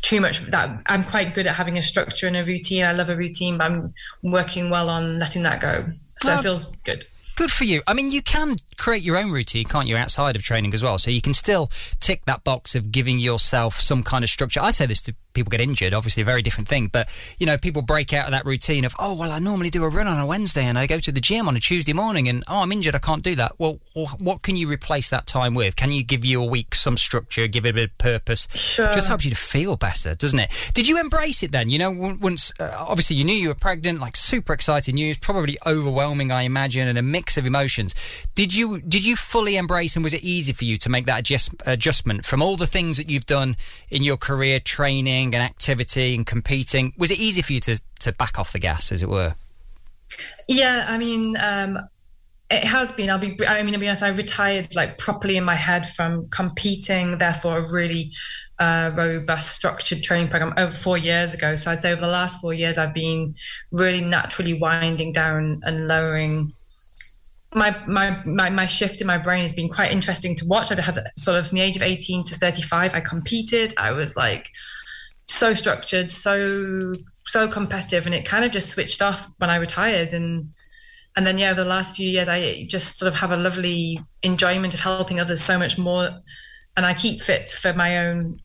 too 0.01 0.19
much 0.19 0.39
that 0.39 0.81
I'm 0.87 1.03
quite 1.03 1.35
good 1.35 1.45
at 1.45 1.55
having 1.55 1.77
a 1.77 1.83
structure 1.83 2.27
and 2.27 2.35
a 2.35 2.43
routine. 2.43 2.83
I 2.83 2.93
love 2.93 3.09
a 3.09 3.15
routine, 3.15 3.57
but 3.57 3.71
I'm 3.71 3.93
working 4.23 4.69
well 4.69 4.89
on 4.89 5.19
letting 5.19 5.43
that 5.43 5.61
go. 5.61 5.85
So 6.19 6.29
well, 6.29 6.39
it 6.39 6.43
feels 6.43 6.75
good. 6.77 7.05
Good 7.37 7.51
for 7.51 7.65
you. 7.65 7.83
I 7.85 7.93
mean, 7.93 8.09
you 8.09 8.23
can 8.23 8.55
create 8.79 9.03
your 9.03 9.15
own 9.15 9.31
routine, 9.31 9.65
can't 9.65 9.87
you, 9.87 9.95
outside 9.95 10.35
of 10.35 10.41
training 10.41 10.73
as 10.73 10.81
well? 10.81 10.97
So 10.97 11.11
you 11.11 11.21
can 11.21 11.33
still 11.33 11.69
tick 11.99 12.25
that 12.25 12.43
box 12.43 12.75
of 12.75 12.91
giving 12.91 13.19
yourself 13.19 13.79
some 13.79 14.01
kind 14.01 14.23
of 14.23 14.29
structure. 14.31 14.59
I 14.59 14.71
say 14.71 14.87
this 14.87 15.01
to 15.03 15.15
people 15.33 15.51
get 15.51 15.61
injured, 15.61 15.93
obviously 15.93 16.21
a 16.21 16.25
very 16.25 16.41
different 16.41 16.67
thing. 16.67 16.87
But 16.87 17.07
you 17.37 17.45
know, 17.45 17.59
people 17.59 17.83
break 17.83 18.11
out 18.11 18.25
of 18.25 18.31
that 18.31 18.43
routine 18.43 18.85
of, 18.85 18.95
oh 18.97 19.13
well, 19.13 19.31
I 19.31 19.37
normally 19.37 19.69
do 19.69 19.83
a 19.83 19.89
run 19.89 20.07
on 20.07 20.19
a 20.19 20.25
Wednesday 20.25 20.63
and 20.63 20.79
I 20.79 20.87
go 20.87 20.99
to 20.99 21.11
the 21.11 21.21
gym 21.21 21.47
on 21.47 21.55
a 21.55 21.59
Tuesday 21.59 21.93
morning, 21.93 22.27
and 22.27 22.43
oh, 22.47 22.61
I'm 22.61 22.71
injured, 22.71 22.95
I 22.95 22.99
can't 22.99 23.21
do 23.21 23.35
that. 23.35 23.51
Well, 23.59 23.79
what 23.93 24.41
can 24.41 24.55
you 24.55 24.67
replace 24.67 25.09
that 25.09 25.27
time 25.27 25.53
with? 25.53 25.75
Can 25.75 25.91
you 25.91 26.03
give 26.03 26.25
your 26.25 26.49
week 26.49 26.73
some 26.73 26.97
structure, 26.97 27.45
give 27.47 27.67
it 27.67 27.69
a 27.69 27.73
bit 27.73 27.91
of 27.91 27.97
purpose? 27.99 28.47
Sure. 28.53 28.91
Just 28.91 29.09
helps 29.09 29.25
you 29.25 29.31
to 29.31 29.37
feel 29.37 29.77
better, 29.77 30.15
doesn't 30.15 30.39
it? 30.39 30.71
Did 30.73 30.87
you 30.87 30.99
embrace 30.99 31.43
it 31.43 31.51
then? 31.51 31.69
You 31.69 31.77
know, 31.77 31.91
once 32.19 32.51
uh, 32.59 32.75
obviously 32.77 33.15
you 33.15 33.23
knew 33.23 33.35
you 33.35 33.49
were 33.49 33.55
pregnant, 33.55 33.99
like 33.99 34.15
super 34.15 34.53
exciting 34.53 34.95
news, 34.95 35.19
probably 35.19 35.57
overwhelming, 35.67 36.31
I 36.31 36.43
imagine, 36.43 36.87
and 36.87 36.97
a 36.97 37.03
mix 37.03 37.26
of 37.35 37.45
emotions. 37.45 37.93
Did 38.35 38.55
you 38.55 38.79
did 38.79 39.05
you 39.05 39.17
fully 39.17 39.57
embrace 39.57 39.97
and 39.97 40.03
was 40.03 40.13
it 40.13 40.23
easy 40.23 40.53
for 40.53 40.63
you 40.63 40.77
to 40.77 40.89
make 40.89 41.05
that 41.07 41.19
adjust, 41.19 41.53
adjustment 41.65 42.25
from 42.25 42.41
all 42.41 42.55
the 42.55 42.67
things 42.67 42.95
that 42.95 43.09
you've 43.09 43.25
done 43.25 43.57
in 43.89 44.03
your 44.03 44.15
career, 44.15 44.61
training 44.61 45.35
and 45.35 45.43
activity? 45.43 45.97
and 46.15 46.25
competing. 46.25 46.93
Was 46.97 47.11
it 47.11 47.19
easy 47.19 47.41
for 47.41 47.53
you 47.53 47.59
to, 47.61 47.81
to 48.01 48.11
back 48.11 48.37
off 48.37 48.51
the 48.53 48.59
gas, 48.59 48.91
as 48.91 49.01
it 49.01 49.09
were? 49.09 49.35
Yeah, 50.47 50.85
I 50.87 50.97
mean, 50.97 51.35
um, 51.37 51.79
it 52.49 52.63
has 52.63 52.91
been. 52.91 53.09
I'll 53.09 53.19
be. 53.19 53.37
I 53.47 53.63
mean, 53.63 53.73
to 53.73 53.79
be 53.79 53.87
honest, 53.87 54.03
I 54.03 54.09
retired 54.09 54.75
like 54.75 54.97
properly 54.97 55.37
in 55.37 55.43
my 55.43 55.55
head 55.55 55.85
from 55.85 56.29
competing. 56.29 57.17
Therefore, 57.17 57.59
a 57.59 57.73
really 57.73 58.11
uh, 58.59 58.91
robust, 58.95 59.55
structured 59.55 60.03
training 60.03 60.29
program 60.29 60.53
over 60.57 60.71
four 60.71 60.97
years 60.97 61.33
ago. 61.33 61.55
So 61.55 61.71
I'd 61.71 61.79
say 61.79 61.91
over 61.91 62.01
the 62.01 62.07
last 62.07 62.39
four 62.41 62.53
years, 62.53 62.77
I've 62.77 62.93
been 62.93 63.35
really 63.71 64.01
naturally 64.01 64.53
winding 64.53 65.11
down 65.13 65.61
and 65.63 65.87
lowering. 65.87 66.51
My, 67.53 67.75
my 67.87 68.21
my 68.25 68.49
my 68.49 68.65
shift 68.65 68.99
in 68.99 69.07
my 69.07 69.17
brain 69.17 69.41
has 69.41 69.53
been 69.53 69.69
quite 69.69 69.91
interesting 69.91 70.35
to 70.35 70.45
watch. 70.45 70.71
I've 70.71 70.79
had 70.79 70.99
sort 71.17 71.39
of 71.39 71.47
from 71.47 71.57
the 71.57 71.63
age 71.63 71.77
of 71.77 71.81
18 71.81 72.25
to 72.25 72.35
35, 72.35 72.93
I 72.93 72.99
competed. 72.99 73.73
I 73.77 73.93
was 73.93 74.17
like 74.17 74.49
so 75.27 75.53
structured, 75.53 76.11
so 76.11 76.91
so 77.23 77.47
competitive, 77.47 78.05
and 78.05 78.13
it 78.13 78.25
kind 78.25 78.43
of 78.43 78.51
just 78.51 78.69
switched 78.69 79.01
off 79.01 79.29
when 79.37 79.49
I 79.49 79.57
retired. 79.57 80.13
And 80.13 80.53
and 81.15 81.25
then 81.25 81.37
yeah, 81.37 81.53
the 81.53 81.65
last 81.65 81.95
few 81.95 82.07
years, 82.07 82.27
I 82.27 82.65
just 82.69 82.99
sort 82.99 83.11
of 83.11 83.19
have 83.19 83.31
a 83.31 83.37
lovely 83.37 83.99
enjoyment 84.23 84.73
of 84.73 84.81
helping 84.81 85.19
others 85.19 85.41
so 85.41 85.57
much 85.57 85.77
more, 85.77 86.07
and 86.75 86.85
I 86.85 86.93
keep 86.93 87.21
fit 87.21 87.49
for 87.49 87.73
my 87.73 87.99
own 87.99 88.39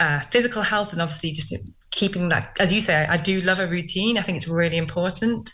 uh, 0.00 0.20
physical 0.30 0.62
health, 0.62 0.92
and 0.92 1.00
obviously 1.00 1.30
just 1.30 1.54
keeping 1.90 2.28
that, 2.30 2.56
as 2.60 2.72
you 2.72 2.80
say, 2.80 3.04
I, 3.04 3.14
I 3.14 3.16
do 3.16 3.40
love 3.42 3.58
a 3.58 3.66
routine. 3.66 4.18
I 4.18 4.22
think 4.22 4.36
it's 4.36 4.48
really 4.48 4.76
important 4.76 5.50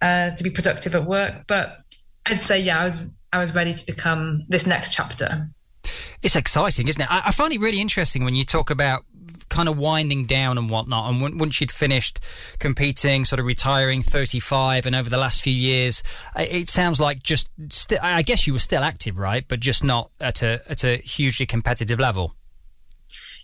uh, 0.00 0.30
to 0.30 0.44
be 0.44 0.50
productive 0.50 0.94
at 0.94 1.04
work, 1.04 1.44
but 1.46 1.78
I'd 2.26 2.40
say 2.40 2.60
yeah, 2.60 2.80
I 2.80 2.84
was 2.84 3.16
I 3.32 3.38
was 3.38 3.54
ready 3.54 3.72
to 3.72 3.86
become 3.86 4.44
this 4.48 4.66
next 4.66 4.92
chapter. 4.92 5.46
It's 6.22 6.36
exciting, 6.36 6.88
isn't 6.88 7.02
it? 7.02 7.10
I, 7.10 7.22
I 7.26 7.32
find 7.32 7.52
it 7.52 7.60
really 7.60 7.80
interesting 7.80 8.24
when 8.24 8.34
you 8.34 8.44
talk 8.44 8.70
about 8.70 9.04
kind 9.52 9.68
of 9.68 9.78
winding 9.78 10.24
down 10.24 10.56
and 10.56 10.70
whatnot. 10.70 11.10
And 11.10 11.38
once 11.38 11.60
you'd 11.60 11.70
finished 11.70 12.20
competing, 12.58 13.24
sort 13.24 13.38
of 13.38 13.46
retiring 13.46 14.02
35, 14.02 14.86
and 14.86 14.96
over 14.96 15.10
the 15.10 15.18
last 15.18 15.42
few 15.42 15.52
years, 15.52 16.02
it 16.36 16.70
sounds 16.70 16.98
like 16.98 17.22
just, 17.22 17.50
st- 17.70 18.02
I 18.02 18.22
guess 18.22 18.46
you 18.46 18.54
were 18.54 18.58
still 18.58 18.82
active, 18.82 19.18
right? 19.18 19.46
But 19.46 19.60
just 19.60 19.84
not 19.84 20.10
at 20.20 20.42
a, 20.42 20.60
at 20.68 20.84
a 20.84 20.96
hugely 20.96 21.46
competitive 21.46 22.00
level. 22.00 22.34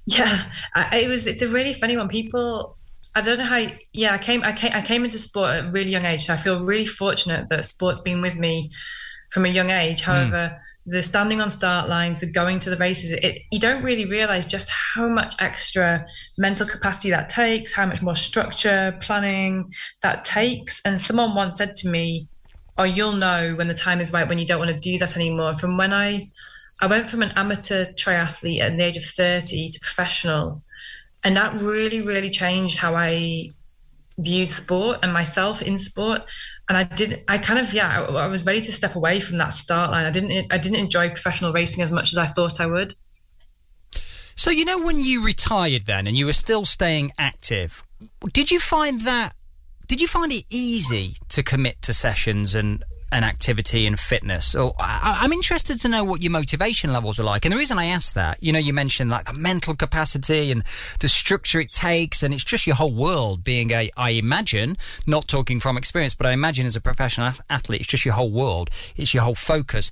Yeah, 0.07 0.45
I, 0.75 1.01
it 1.01 1.09
was, 1.09 1.27
it's 1.27 1.43
a 1.43 1.49
really 1.49 1.75
funny 1.75 1.97
one. 1.97 2.09
People, 2.09 2.78
I 3.15 3.23
don't 3.23 3.39
know 3.39 3.45
how. 3.45 3.67
Yeah, 3.93 4.15
I 4.15 4.19
came, 4.19 4.43
I 4.43 4.53
came, 4.53 4.71
I 4.75 4.83
came 4.83 5.05
into 5.05 5.19
sport 5.19 5.51
at 5.51 5.65
a 5.65 5.71
really 5.71 5.91
young 5.91 6.05
age. 6.05 6.27
So 6.27 6.35
I 6.35 6.37
feel 6.37 6.65
really 6.65 6.87
fortunate 6.87 7.49
that 7.49 7.65
sport's 7.65 8.01
been 8.01 8.21
with 8.21 8.39
me 8.39 8.71
from 9.31 9.45
a 9.45 9.49
young 9.49 9.71
age. 9.71 10.03
Hmm. 10.03 10.11
However, 10.13 10.37
mm 10.37 10.59
the 10.89 11.03
standing 11.03 11.41
on 11.43 11.51
start 11.51 11.87
lines, 11.89 12.21
the 12.21 12.33
going 12.33 12.59
to 12.61 12.71
the 12.71 12.77
races, 12.77 13.13
it, 13.13 13.43
you 13.53 13.61
don't 13.61 13.83
really 13.83 14.07
realize 14.07 14.47
just 14.47 14.71
how 14.95 15.07
much 15.07 15.35
extra 15.39 16.05
mental 16.39 16.67
capacity 16.67 17.11
that 17.11 17.29
takes, 17.29 17.75
how 17.75 17.85
much 17.85 18.01
more 18.01 18.15
structure, 18.15 18.97
planning 19.03 19.71
that 20.03 20.25
takes. 20.25 20.81
And 20.87 20.99
someone 20.99 21.35
once 21.35 21.59
said 21.59 21.77
to 21.77 21.89
me, 21.89 22.27
"Oh, 22.79 22.85
you'll 22.85 23.17
know 23.17 23.55
when 23.57 23.69
the 23.69 23.75
time 23.75 24.01
is 24.01 24.15
right 24.15 24.27
when 24.27 24.39
you 24.39 24.47
don't 24.47 24.59
want 24.59 24.71
to 24.71 24.81
do 24.81 24.97
that 24.99 25.15
anymore." 25.15 25.53
From 25.53 25.77
when 25.77 25.93
I, 25.93 26.27
I 26.81 26.87
went 26.87 27.11
from 27.11 27.23
an 27.23 27.33
amateur 27.37 27.85
triathlete 27.85 28.61
at 28.61 28.75
the 28.75 28.83
age 28.83 28.97
of 28.97 29.05
thirty 29.05 29.69
to 29.69 29.81
professional, 29.81 30.63
and 31.25 31.37
that 31.37 31.61
really, 31.61 32.03
really 32.03 32.31
changed 32.31 32.79
how 32.79 32.95
I 32.95 33.49
viewed 34.19 34.49
sport 34.49 34.99
and 35.03 35.13
myself 35.13 35.63
in 35.63 35.79
sport 35.79 36.23
and 36.69 36.77
I 36.77 36.85
did. 36.85 37.25
I 37.29 37.39
kind 37.39 37.59
of 37.59 37.73
yeah. 37.73 38.07
I, 38.09 38.25
I, 38.25 38.27
was 38.27 38.45
ready 38.45 38.61
to 38.61 38.73
step 38.73 38.95
away 38.95 39.21
from 39.21 39.39
that 39.39 39.55
start 39.55 39.91
line. 39.91 40.05
I 40.05 40.11
didn't. 40.11 40.53
I 40.53 40.59
didn't 40.59 40.79
enjoy 40.79 41.09
professional 41.09 41.53
racing 41.53 41.83
as 41.83 41.91
much 41.91 42.13
as 42.13 42.19
I 42.19 42.27
thought 42.27 42.61
I 42.61 42.67
would. 42.67 42.95
So 44.35 44.51
you 44.51 44.65
know 44.65 44.79
when 44.79 44.99
you 44.99 45.25
retired 45.25 45.87
then, 45.87 46.07
and 46.07 46.17
you 46.17 46.27
were 46.27 46.33
still 46.33 46.65
staying 46.65 47.13
active, 47.19 47.83
did 48.33 48.51
you 48.51 48.61
find 48.61 49.01
that? 49.03 49.33
Did 49.87 50.01
you 50.01 50.09
find 50.09 50.31
it 50.31 50.45
easy 50.51 51.17
to 51.31 51.43
commit 51.43 51.81
to 51.83 51.95
sessions 51.95 52.55
and 52.55 52.85
an 53.11 53.25
activity 53.25 53.87
and 53.87 53.99
fitness. 53.99 54.55
Or 54.55 54.75
I, 54.79 55.25
am 55.25 55.33
interested 55.33 55.81
to 55.81 55.89
know 55.89 56.05
what 56.05 56.23
your 56.23 56.33
motivation 56.33 56.93
levels 56.93 57.19
are 57.19 57.25
like. 57.25 57.45
And 57.45 57.53
the 57.53 57.57
reason 57.57 57.79
I 57.79 57.87
ask 57.87 58.15
that, 58.15 58.43
you 58.43 58.53
know, 58.53 58.59
you 58.59 58.73
mentioned 58.73 59.11
like 59.11 59.25
the 59.25 59.33
mental 59.33 59.75
capacity 59.75 60.53
and 60.53 60.63
the 61.01 61.09
structure 61.09 61.61
it 61.61 61.73
takes, 61.73 62.23
and 62.23 62.35
it's 62.35 62.45
just 62.45 62.67
your 62.67 62.77
whole 62.77 62.93
world 62.93 63.45
being 63.45 63.71
a, 63.71 63.91
I 63.97 64.11
imagine, 64.11 64.77
not 65.07 65.29
talking 65.29 65.61
from 65.61 65.77
experience, 65.77 66.15
but 66.15 66.27
I 66.27 66.33
imagine 66.33 66.67
as 66.67 66.77
a 66.77 66.81
professional 66.81 67.33
athlete, 67.49 67.81
it's 67.81 67.89
just 67.89 68.05
your 68.05 68.15
whole 68.15 68.31
world. 68.31 68.71
It's 68.97 69.15
your 69.15 69.23
whole 69.23 69.35
focus. 69.35 69.91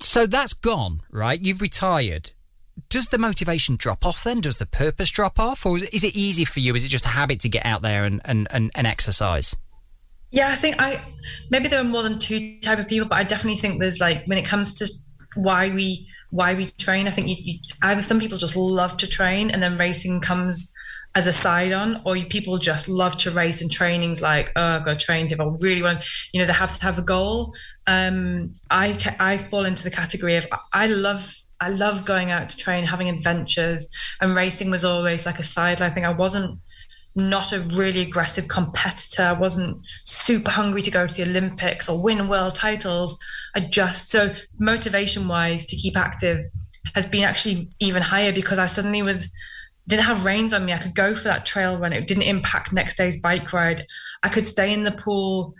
So 0.00 0.26
that's 0.26 0.52
gone, 0.52 1.02
right? 1.10 1.40
You've 1.42 1.62
retired. 1.62 2.32
does 2.88 3.08
the 3.08 3.18
motivation 3.18 3.76
drop 3.76 4.04
off 4.04 4.24
then? 4.24 4.40
Does 4.40 4.56
the 4.56 4.66
purpose 4.66 5.10
drop 5.10 5.38
off? 5.38 5.64
Or 5.64 5.76
is 5.76 6.04
it 6.04 6.14
easy 6.14 6.44
for 6.44 6.60
you? 6.60 6.74
Is 6.74 6.84
it 6.84 6.88
just 6.88 7.06
a 7.06 7.08
habit 7.08 7.40
to 7.40 7.48
get 7.48 7.64
out 7.64 7.82
there 7.82 8.04
and, 8.04 8.20
and, 8.24 8.46
and, 8.50 8.70
and 8.74 8.86
exercise? 8.86 9.56
Yeah, 10.32 10.48
I 10.48 10.54
think 10.54 10.76
I 10.78 10.96
maybe 11.50 11.68
there 11.68 11.80
are 11.80 11.84
more 11.84 12.02
than 12.02 12.18
two 12.18 12.58
type 12.60 12.78
of 12.78 12.88
people, 12.88 13.06
but 13.06 13.18
I 13.18 13.22
definitely 13.22 13.60
think 13.60 13.80
there's 13.80 14.00
like 14.00 14.24
when 14.24 14.38
it 14.38 14.46
comes 14.46 14.74
to 14.74 14.88
why 15.36 15.72
we 15.72 16.08
why 16.30 16.54
we 16.54 16.70
train. 16.78 17.06
I 17.06 17.10
think 17.10 17.28
you, 17.28 17.36
you, 17.38 17.58
either 17.82 18.00
some 18.00 18.18
people 18.18 18.38
just 18.38 18.56
love 18.56 18.96
to 18.96 19.06
train, 19.06 19.50
and 19.50 19.62
then 19.62 19.78
racing 19.78 20.20
comes 20.20 20.72
as 21.14 21.26
a 21.26 21.32
side 21.32 21.72
on, 21.72 22.00
or 22.06 22.16
you, 22.16 22.24
people 22.24 22.56
just 22.56 22.88
love 22.88 23.18
to 23.18 23.30
race 23.30 23.60
and 23.60 23.70
training's 23.70 24.22
like, 24.22 24.50
oh, 24.56 24.76
I've 24.76 24.84
got 24.84 24.98
to 24.98 25.04
train 25.04 25.26
if 25.30 25.38
I 25.38 25.44
really 25.60 25.82
want. 25.82 26.02
You 26.32 26.40
know, 26.40 26.46
they 26.46 26.54
have 26.54 26.72
to 26.78 26.82
have 26.82 26.98
a 26.98 27.02
goal. 27.02 27.52
Um, 27.86 28.54
I 28.70 28.96
I 29.20 29.36
fall 29.36 29.66
into 29.66 29.84
the 29.84 29.90
category 29.90 30.36
of 30.36 30.46
I 30.72 30.86
love 30.86 31.34
I 31.60 31.68
love 31.68 32.06
going 32.06 32.30
out 32.30 32.48
to 32.48 32.56
train, 32.56 32.84
having 32.84 33.10
adventures, 33.10 33.88
and 34.22 34.34
racing 34.34 34.70
was 34.70 34.84
always 34.84 35.26
like 35.26 35.38
a 35.38 35.44
side. 35.44 35.82
I 35.82 35.90
think 35.90 36.06
I 36.06 36.12
wasn't 36.12 36.58
not 37.14 37.52
a 37.52 37.60
really 37.60 38.00
aggressive 38.00 38.48
competitor. 38.48 39.22
I 39.22 39.32
wasn't 39.32 39.78
super 40.04 40.50
hungry 40.50 40.82
to 40.82 40.90
go 40.90 41.06
to 41.06 41.14
the 41.14 41.30
Olympics 41.30 41.88
or 41.88 42.02
win 42.02 42.28
world 42.28 42.54
titles. 42.54 43.18
I 43.54 43.60
just, 43.60 44.10
so 44.10 44.34
motivation 44.58 45.28
wise 45.28 45.66
to 45.66 45.76
keep 45.76 45.96
active 45.96 46.44
has 46.94 47.06
been 47.06 47.24
actually 47.24 47.68
even 47.80 48.02
higher 48.02 48.32
because 48.32 48.58
I 48.58 48.66
suddenly 48.66 49.02
was, 49.02 49.32
didn't 49.88 50.04
have 50.04 50.24
reins 50.24 50.54
on 50.54 50.64
me. 50.64 50.72
I 50.72 50.78
could 50.78 50.94
go 50.94 51.14
for 51.14 51.28
that 51.28 51.44
trail 51.44 51.78
run. 51.78 51.92
It 51.92 52.08
didn't 52.08 52.24
impact 52.24 52.72
next 52.72 52.96
day's 52.96 53.20
bike 53.20 53.52
ride. 53.52 53.84
I 54.22 54.28
could 54.28 54.46
stay 54.46 54.72
in 54.72 54.84
the 54.84 54.92
pool 54.92 55.54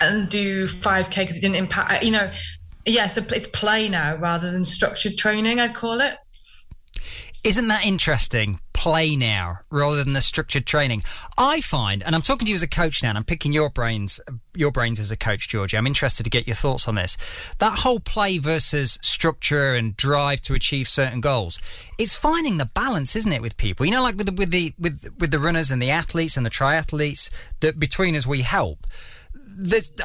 and 0.00 0.28
do 0.28 0.64
5K 0.64 1.16
because 1.16 1.36
it 1.36 1.40
didn't 1.40 1.56
impact, 1.56 2.02
you 2.02 2.12
know, 2.12 2.30
yeah, 2.86 3.08
so 3.08 3.22
it's 3.34 3.48
play 3.48 3.88
now 3.88 4.16
rather 4.16 4.50
than 4.50 4.64
structured 4.64 5.18
training, 5.18 5.60
I'd 5.60 5.74
call 5.74 6.00
it. 6.00 6.16
Isn't 7.48 7.68
that 7.68 7.86
interesting? 7.86 8.60
Play 8.74 9.16
now 9.16 9.60
rather 9.70 10.04
than 10.04 10.12
the 10.12 10.20
structured 10.20 10.66
training. 10.66 11.02
I 11.38 11.62
find, 11.62 12.02
and 12.02 12.14
I'm 12.14 12.20
talking 12.20 12.44
to 12.44 12.50
you 12.50 12.54
as 12.54 12.62
a 12.62 12.68
coach 12.68 13.02
now, 13.02 13.08
and 13.08 13.16
I'm 13.16 13.24
picking 13.24 13.54
your 13.54 13.70
brains, 13.70 14.20
your 14.54 14.70
brains 14.70 15.00
as 15.00 15.10
a 15.10 15.16
coach, 15.16 15.48
Georgie. 15.48 15.78
I'm 15.78 15.86
interested 15.86 16.24
to 16.24 16.30
get 16.30 16.46
your 16.46 16.56
thoughts 16.56 16.86
on 16.86 16.96
this. 16.96 17.16
That 17.56 17.78
whole 17.78 18.00
play 18.00 18.36
versus 18.36 18.98
structure 19.00 19.72
and 19.72 19.96
drive 19.96 20.42
to 20.42 20.52
achieve 20.52 20.88
certain 20.88 21.22
goals. 21.22 21.58
It's 21.98 22.14
finding 22.14 22.58
the 22.58 22.70
balance, 22.74 23.16
isn't 23.16 23.32
it, 23.32 23.40
with 23.40 23.56
people? 23.56 23.86
You 23.86 23.92
know, 23.92 24.02
like 24.02 24.16
with 24.16 24.26
the 24.26 24.32
with 24.32 24.50
the 24.50 24.74
with 24.78 25.14
with 25.18 25.30
the 25.30 25.38
runners 25.38 25.70
and 25.70 25.80
the 25.80 25.90
athletes 25.90 26.36
and 26.36 26.44
the 26.44 26.50
triathletes. 26.50 27.30
That 27.60 27.80
between 27.80 28.14
us 28.14 28.26
we 28.26 28.42
help 28.42 28.86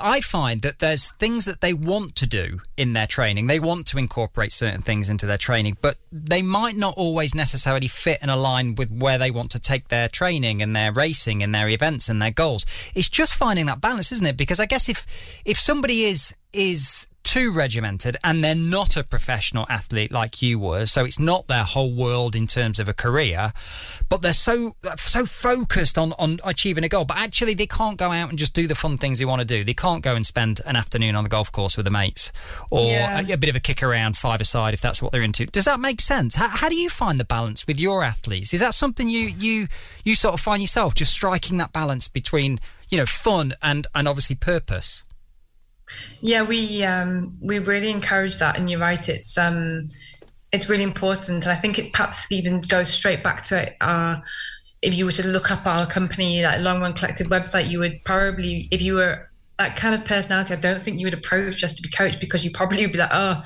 I 0.02 0.20
find 0.22 0.62
that 0.62 0.80
there's 0.80 1.12
things 1.12 1.46
that 1.46 1.62
they 1.62 1.74
want 1.74 2.16
to 2.18 2.28
do 2.28 2.60
in 2.76 2.94
their 2.94 3.06
training. 3.06 3.48
They 3.48 3.60
want 3.60 3.86
to 3.88 3.98
incorporate 3.98 4.52
certain 4.52 4.82
things 4.82 5.10
into 5.10 5.26
their 5.26 5.38
training, 5.38 5.78
but 5.82 5.98
they 6.12 6.42
might 6.42 6.76
not 6.76 6.96
always 6.98 7.36
necessarily 7.36 7.88
fit 7.88 8.18
and 8.22 8.32
align 8.32 8.76
with 8.76 8.92
where 8.92 9.18
they 9.18 9.30
want 9.30 9.52
to 9.52 9.60
take 9.60 9.90
their 9.90 10.08
training 10.08 10.62
and 10.62 10.76
their 10.76 10.92
racing 10.92 11.44
and 11.44 11.54
their 11.54 11.70
events 11.70 12.10
and 12.10 12.22
their 12.22 12.32
goals. 12.32 12.66
It's 12.96 13.10
just 13.10 13.36
finding 13.36 13.68
that 13.68 13.82
balance, 13.82 14.12
isn't 14.12 14.26
it? 14.26 14.38
Because 14.38 14.60
I 14.60 14.66
guess 14.66 14.90
if 14.90 15.06
if 15.46 15.60
somebody 15.60 16.06
is 16.06 16.36
is 16.52 17.08
too 17.24 17.52
regimented 17.52 18.18
and 18.24 18.44
they're 18.44 18.56
not 18.56 18.98
a 18.98 19.04
professional 19.04 19.66
athlete 19.70 20.12
like 20.12 20.42
you 20.42 20.60
were 20.60 20.86
so 20.86 21.06
it's 21.06 21.20
not 21.20 21.48
their 21.48 21.64
whole 21.64 21.94
world 21.94 22.36
in 22.36 22.46
terms 22.48 22.80
of 22.80 22.88
a 22.90 22.94
career 22.94 23.52
but 24.10 24.22
they're 24.22 24.34
so 24.34 24.74
so 24.98 25.26
focused 25.26 25.98
on 25.98 26.14
on 26.14 26.40
achieving 26.44 26.84
a 26.84 26.90
goal. 26.90 27.06
But 27.06 27.18
actually 27.18 27.54
they 27.54 27.68
can't 27.68 27.98
go 27.98 28.12
out 28.12 28.30
and 28.30 28.38
just 28.38 28.54
do 28.54 28.68
the 28.68 28.76
fun 28.76 28.98
things 28.98 29.20
they 29.20 29.26
want 29.26 29.42
to 29.42 29.46
do. 29.46 29.64
They 29.64 29.74
can't 29.74 30.04
go 30.04 30.16
and 30.16 30.26
spend 30.26 30.62
an 30.66 30.76
afternoon 30.76 31.16
on 31.16 31.24
the 31.24 31.30
golf 31.30 31.52
course 31.52 31.78
with 31.78 31.86
the 31.86 31.92
mates 31.92 32.32
or 32.72 32.86
yeah. 32.86 33.22
a, 33.22 33.34
a, 33.34 33.38
bit 33.38 33.50
of 33.50 33.56
a 33.56 33.60
kick 33.60 33.84
around 33.84 34.18
five 34.18 34.42
aside 34.42 34.74
if 34.74 34.82
that's 34.82 35.02
what 35.02 35.12
they're 35.12 35.22
into. 35.22 35.46
Does 35.46 35.66
that 35.66 35.80
make 35.80 36.02
sense? 36.02 36.36
How, 36.36 36.50
how 36.50 36.70
do 36.70 36.76
you 36.76 36.90
find 36.90 37.20
the 37.20 37.26
balance 37.26 37.68
with 37.68 37.80
your 37.80 38.04
athletes? 38.04 38.54
Is 38.54 38.62
that 38.62 38.74
something 38.74 39.10
you 39.10 39.32
you 39.38 39.68
you 40.04 40.16
sort 40.16 40.34
of 40.34 40.40
find 40.40 40.62
yourself 40.62 40.96
just 40.96 41.12
striking 41.12 41.58
that 41.58 41.74
balance 41.74 42.08
between 42.08 42.60
you 42.90 42.98
know 42.98 43.06
fun 43.06 43.54
and 43.62 43.88
and 43.96 44.08
obviously 44.08 44.36
purpose 44.36 45.04
yeah, 46.22 46.44
we 46.44 46.84
um, 46.84 47.38
we 47.42 47.60
really 47.60 47.92
encourage 47.92 48.38
that, 48.40 48.58
and 48.58 48.70
you're 48.70 48.80
right. 48.80 49.08
It's 49.10 49.38
um, 49.38 49.90
it's 50.52 50.70
really 50.70 50.84
important, 50.84 51.46
and 51.46 51.52
I 51.52 51.56
think 51.56 51.80
it 51.80 51.94
perhaps 51.94 52.32
even 52.32 52.62
goes 52.62 52.90
straight 52.90 53.24
back 53.24 53.44
to 53.46 53.74
our. 53.82 54.24
If 54.82 54.96
you 54.96 55.06
were 55.06 55.14
to 55.14 55.28
look 55.28 55.50
up 55.50 55.66
our 55.66 55.88
company, 55.88 56.42
that 56.42 56.62
Long 56.62 56.82
Run 56.82 56.92
Collective 56.92 57.28
website, 57.28 57.70
you 57.70 57.80
would 57.80 58.00
probably, 58.04 58.68
if 58.70 58.82
you 58.82 58.96
were 58.96 59.30
that 59.58 59.78
kind 59.78 59.96
of 59.96 60.04
personality, 60.04 60.54
I 60.54 60.60
don't 60.60 60.82
think 60.82 61.00
you 61.00 61.06
would 61.06 61.14
approach 61.14 61.64
us 61.64 61.74
to 61.74 61.82
be 61.82 61.90
coached 61.90 62.20
because 62.20 62.44
you 62.44 62.52
probably 62.52 62.82
would 62.82 62.92
be 62.92 63.00
like, 63.00 63.10
oh, 63.14 63.44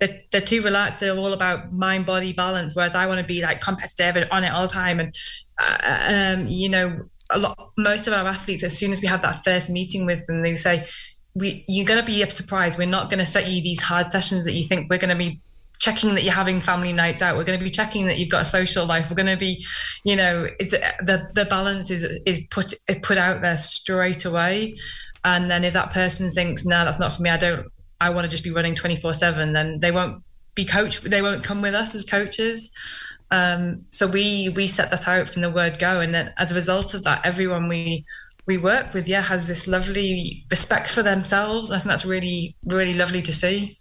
they're, 0.00 0.16
they're 0.32 0.40
too 0.40 0.62
relaxed. 0.62 1.00
They're 1.00 1.16
all 1.16 1.32
about 1.32 1.72
mind 1.72 2.06
body 2.06 2.32
balance, 2.32 2.74
whereas 2.74 2.94
I 2.94 3.06
want 3.06 3.20
to 3.20 3.26
be 3.26 3.42
like 3.42 3.60
competitive 3.60 4.16
and 4.16 4.30
on 4.30 4.44
it 4.44 4.50
all 4.50 4.62
the 4.62 4.72
time. 4.72 5.00
And 5.00 5.14
uh, 5.60 6.36
um, 6.40 6.46
you 6.48 6.68
know, 6.68 7.08
a 7.30 7.38
lot 7.38 7.72
most 7.76 8.06
of 8.06 8.14
our 8.14 8.26
athletes, 8.26 8.64
as 8.64 8.78
soon 8.78 8.92
as 8.92 9.02
we 9.02 9.08
have 9.08 9.22
that 9.22 9.44
first 9.44 9.70
meeting 9.70 10.06
with 10.06 10.26
them, 10.26 10.42
they 10.42 10.56
say, 10.56 10.86
we 11.34 11.64
you're 11.68 11.86
going 11.86 12.00
to 12.00 12.06
be 12.06 12.22
surprised. 12.30 12.78
We're 12.78 12.86
not 12.86 13.10
going 13.10 13.18
to 13.18 13.26
set 13.26 13.48
you 13.48 13.62
these 13.62 13.82
hard 13.82 14.12
sessions 14.12 14.44
that 14.44 14.52
you 14.52 14.64
think 14.64 14.90
we're 14.90 14.98
going 14.98 15.16
to 15.16 15.16
be 15.16 15.40
checking 15.78 16.14
that 16.14 16.24
you're 16.24 16.32
having 16.32 16.60
family 16.60 16.92
nights 16.92 17.22
out. 17.22 17.36
We're 17.36 17.44
going 17.44 17.58
to 17.58 17.64
be 17.64 17.70
checking 17.70 18.06
that 18.06 18.18
you've 18.18 18.30
got 18.30 18.42
a 18.42 18.46
social 18.46 18.84
life. 18.84 19.10
We're 19.10 19.16
going 19.16 19.28
to 19.28 19.36
be, 19.36 19.64
you 20.04 20.16
know, 20.16 20.46
it's 20.58 20.72
the 20.72 21.30
the 21.34 21.44
balance 21.44 21.90
is 21.90 22.04
is 22.26 22.46
put 22.50 22.74
put 23.02 23.18
out 23.18 23.42
there 23.42 23.56
straight 23.58 24.24
away. 24.24 24.76
And 25.24 25.50
then 25.50 25.64
if 25.64 25.72
that 25.72 25.92
person 25.92 26.30
thinks, 26.30 26.64
no, 26.64 26.78
nah, 26.78 26.84
that's 26.84 26.98
not 26.98 27.12
for 27.12 27.22
me. 27.22 27.30
I 27.30 27.36
don't. 27.36 27.66
I 28.00 28.10
want 28.10 28.24
to 28.24 28.30
just 28.30 28.44
be 28.44 28.50
running 28.50 28.74
twenty 28.74 28.96
four 28.96 29.14
seven. 29.14 29.52
Then 29.52 29.80
they 29.80 29.90
won't 29.90 30.22
be 30.54 30.64
coach. 30.64 31.00
They 31.00 31.22
won't 31.22 31.44
come 31.44 31.62
with 31.62 31.74
us 31.74 31.94
as 31.94 32.04
coaches. 32.04 32.74
Um, 33.30 33.78
so 33.90 34.06
we 34.06 34.48
we 34.50 34.68
set 34.68 34.90
that 34.90 35.06
out 35.06 35.28
from 35.28 35.42
the 35.42 35.50
word 35.50 35.78
go, 35.78 36.00
and 36.00 36.14
then 36.14 36.32
as 36.38 36.52
a 36.52 36.54
result 36.54 36.94
of 36.94 37.04
that, 37.04 37.26
everyone 37.26 37.68
we 37.68 38.04
we 38.48 38.56
work 38.56 38.94
with, 38.94 39.06
yeah, 39.06 39.20
has 39.20 39.46
this 39.46 39.68
lovely 39.68 40.42
respect 40.50 40.90
for 40.90 41.02
themselves. 41.02 41.70
I 41.70 41.76
think 41.76 41.90
that's 41.90 42.06
really, 42.06 42.56
really 42.64 42.94
lovely 42.94 43.20
to 43.22 43.32
see. 43.32 43.76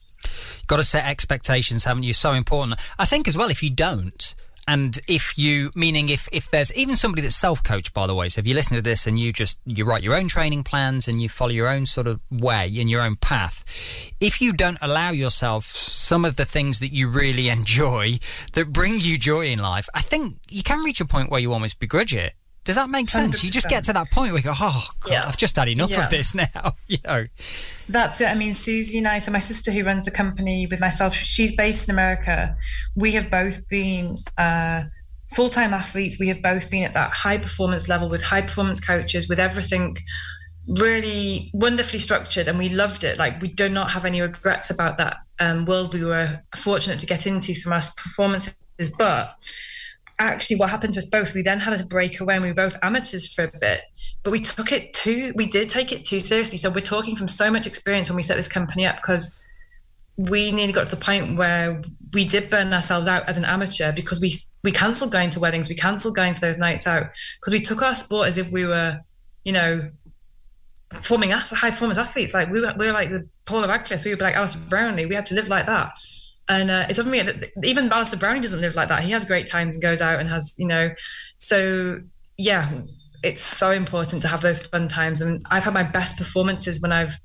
Got 0.67 0.77
to 0.77 0.83
set 0.83 1.05
expectations, 1.05 1.85
haven't 1.85 2.03
you? 2.03 2.11
So 2.11 2.33
important. 2.33 2.77
I 2.99 3.05
think 3.05 3.29
as 3.29 3.37
well, 3.37 3.49
if 3.49 3.63
you 3.63 3.69
don't, 3.69 4.35
and 4.67 4.99
if 5.07 5.37
you 5.37 5.71
meaning 5.75 6.09
if 6.09 6.27
if 6.33 6.51
there's 6.51 6.75
even 6.75 6.93
somebody 6.93 7.21
that's 7.21 7.37
self-coached 7.37 7.93
by 7.93 8.05
the 8.05 8.13
way 8.13 8.27
so 8.27 8.39
if 8.39 8.45
you 8.45 8.53
listen 8.53 8.75
to 8.75 8.81
this 8.81 9.07
and 9.07 9.17
you 9.17 9.31
just 9.31 9.61
you 9.65 9.85
write 9.85 10.03
your 10.03 10.13
own 10.13 10.27
training 10.27 10.61
plans 10.61 11.07
and 11.07 11.21
you 11.21 11.29
follow 11.29 11.51
your 11.51 11.69
own 11.69 11.85
sort 11.85 12.05
of 12.05 12.19
way 12.29 12.67
in 12.67 12.89
your 12.89 13.01
own 13.01 13.15
path 13.15 13.63
if 14.19 14.41
you 14.41 14.51
don't 14.51 14.77
allow 14.81 15.09
yourself 15.09 15.63
some 15.67 16.25
of 16.25 16.35
the 16.35 16.43
things 16.43 16.79
that 16.79 16.91
you 16.91 17.07
really 17.07 17.47
enjoy 17.57 18.19
that 18.51 18.73
bring 18.73 18.99
you 18.99 19.17
joy 19.17 19.45
in 19.45 19.59
life 19.59 19.87
i 19.93 20.01
think 20.01 20.35
you 20.49 20.63
can 20.63 20.83
reach 20.83 20.99
a 20.99 21.05
point 21.05 21.31
where 21.31 21.39
you 21.39 21.53
almost 21.53 21.79
begrudge 21.79 22.13
it 22.13 22.33
does 22.67 22.75
that 22.75 22.89
make 22.89 23.09
sense? 23.09 23.39
100%. 23.39 23.43
You 23.45 23.49
just 23.49 23.69
get 23.69 23.85
to 23.85 23.93
that 23.93 24.11
point 24.11 24.33
where 24.33 24.41
you 24.41 24.43
go, 24.43 24.53
oh, 24.59 24.89
God, 24.99 25.09
yeah. 25.09 25.23
I've 25.25 25.37
just 25.37 25.55
had 25.55 25.69
enough 25.69 25.89
yeah. 25.89 26.03
of 26.03 26.09
this 26.09 26.35
now. 26.35 26.73
you 26.87 26.97
know. 27.05 27.23
That's 27.87 28.19
it. 28.19 28.27
I 28.27 28.35
mean, 28.35 28.53
Susie 28.53 28.97
and 28.97 29.07
I, 29.07 29.19
so 29.19 29.31
my 29.31 29.39
sister 29.39 29.71
who 29.71 29.85
runs 29.85 30.03
the 30.03 30.11
company 30.11 30.67
with 30.69 30.81
myself, 30.81 31.13
she's 31.13 31.55
based 31.55 31.87
in 31.87 31.95
America. 31.95 32.57
We 32.93 33.13
have 33.13 33.31
both 33.31 33.69
been 33.69 34.17
uh, 34.37 34.83
full 35.33 35.47
time 35.47 35.73
athletes. 35.73 36.19
We 36.19 36.27
have 36.27 36.41
both 36.41 36.69
been 36.69 36.83
at 36.83 36.93
that 36.93 37.11
high 37.11 37.37
performance 37.37 37.87
level 37.87 38.09
with 38.09 38.21
high 38.21 38.41
performance 38.41 38.85
coaches, 38.85 39.29
with 39.29 39.39
everything 39.39 39.95
really 40.67 41.49
wonderfully 41.53 41.99
structured. 41.99 42.49
And 42.49 42.59
we 42.59 42.67
loved 42.67 43.05
it. 43.05 43.17
Like, 43.17 43.41
we 43.41 43.47
do 43.47 43.69
not 43.69 43.91
have 43.91 44.03
any 44.03 44.19
regrets 44.19 44.69
about 44.71 44.97
that 44.97 45.19
um, 45.39 45.63
world 45.63 45.93
we 45.93 46.03
were 46.03 46.41
fortunate 46.53 46.99
to 46.99 47.05
get 47.05 47.25
into 47.25 47.55
from 47.55 47.71
our 47.71 47.81
performances. 47.95 48.57
But 48.97 49.37
actually 50.19 50.57
what 50.57 50.69
happened 50.69 50.93
to 50.93 50.97
us 50.97 51.05
both 51.05 51.35
we 51.35 51.43
then 51.43 51.59
had 51.59 51.79
a 51.79 51.85
break 51.85 52.19
away 52.19 52.35
and 52.35 52.43
we 52.43 52.49
were 52.49 52.55
both 52.55 52.77
amateurs 52.81 53.31
for 53.31 53.43
a 53.43 53.59
bit 53.59 53.81
but 54.27 54.31
we 54.31 54.39
took 54.39 54.71
it 54.71 54.93
too 54.93 55.31
we 55.35 55.45
did 55.45 55.69
take 55.69 55.91
it 55.93 56.03
too 56.05 56.19
seriously. 56.19 56.57
So 56.57 56.69
we're 56.69 56.81
talking 56.81 57.15
from 57.15 57.27
so 57.27 57.49
much 57.49 57.65
experience 57.65 58.09
when 58.09 58.17
we 58.17 58.23
set 58.23 58.35
this 58.35 58.49
company 58.49 58.85
up 58.85 58.97
because 58.97 59.37
we 60.17 60.51
nearly 60.51 60.73
got 60.73 60.89
to 60.89 60.95
the 60.95 61.01
point 61.01 61.37
where 61.37 61.81
we 62.13 62.25
did 62.25 62.49
burn 62.49 62.73
ourselves 62.73 63.07
out 63.07 63.23
as 63.29 63.37
an 63.37 63.45
amateur 63.45 63.93
because 63.93 64.19
we 64.19 64.33
we 64.63 64.71
cancelled 64.71 65.11
going 65.11 65.29
to 65.29 65.39
weddings 65.39 65.69
we 65.69 65.75
cancelled 65.75 66.15
going 66.15 66.33
to 66.33 66.41
those 66.41 66.57
nights 66.57 66.87
out 66.87 67.07
because 67.39 67.53
we 67.53 67.59
took 67.59 67.81
our 67.81 67.95
sport 67.95 68.27
as 68.27 68.37
if 68.37 68.51
we 68.51 68.65
were 68.65 68.99
you 69.45 69.53
know 69.53 69.81
forming 70.93 71.29
high 71.31 71.69
performance 71.69 71.99
athletes. 71.99 72.33
Like 72.33 72.49
we 72.49 72.61
were, 72.61 72.73
we 72.77 72.85
were 72.87 72.93
like 72.93 73.09
the 73.09 73.27
Paula 73.45 73.67
Radcliffe 73.67 74.03
we 74.03 74.13
were 74.13 74.21
like 74.21 74.35
Alistair 74.35 74.69
Brownlee 74.69 75.05
we 75.05 75.15
had 75.15 75.25
to 75.27 75.35
live 75.35 75.47
like 75.47 75.67
that 75.67 75.93
and 76.49 76.71
uh, 76.71 76.85
it's 76.87 76.97
something 76.97 77.25
that 77.25 77.49
even 77.63 77.91
Alistair 77.91 78.19
Brownlee 78.19 78.41
doesn't 78.41 78.61
live 78.61 78.75
like 78.75 78.89
that. 78.89 79.03
He 79.03 79.11
has 79.11 79.25
great 79.25 79.47
times 79.47 79.75
and 79.75 79.81
goes 79.81 80.01
out 80.01 80.19
and 80.19 80.29
has, 80.29 80.55
you 80.57 80.67
know, 80.67 80.91
so 81.37 81.99
yeah, 82.37 82.69
it's 83.23 83.41
so 83.41 83.71
important 83.71 84.21
to 84.21 84.27
have 84.27 84.41
those 84.41 84.65
fun 84.65 84.87
times. 84.87 85.21
And 85.21 85.45
I've 85.49 85.63
had 85.63 85.73
my 85.73 85.83
best 85.83 86.17
performances 86.17 86.81
when 86.81 86.91
I've 86.91 87.17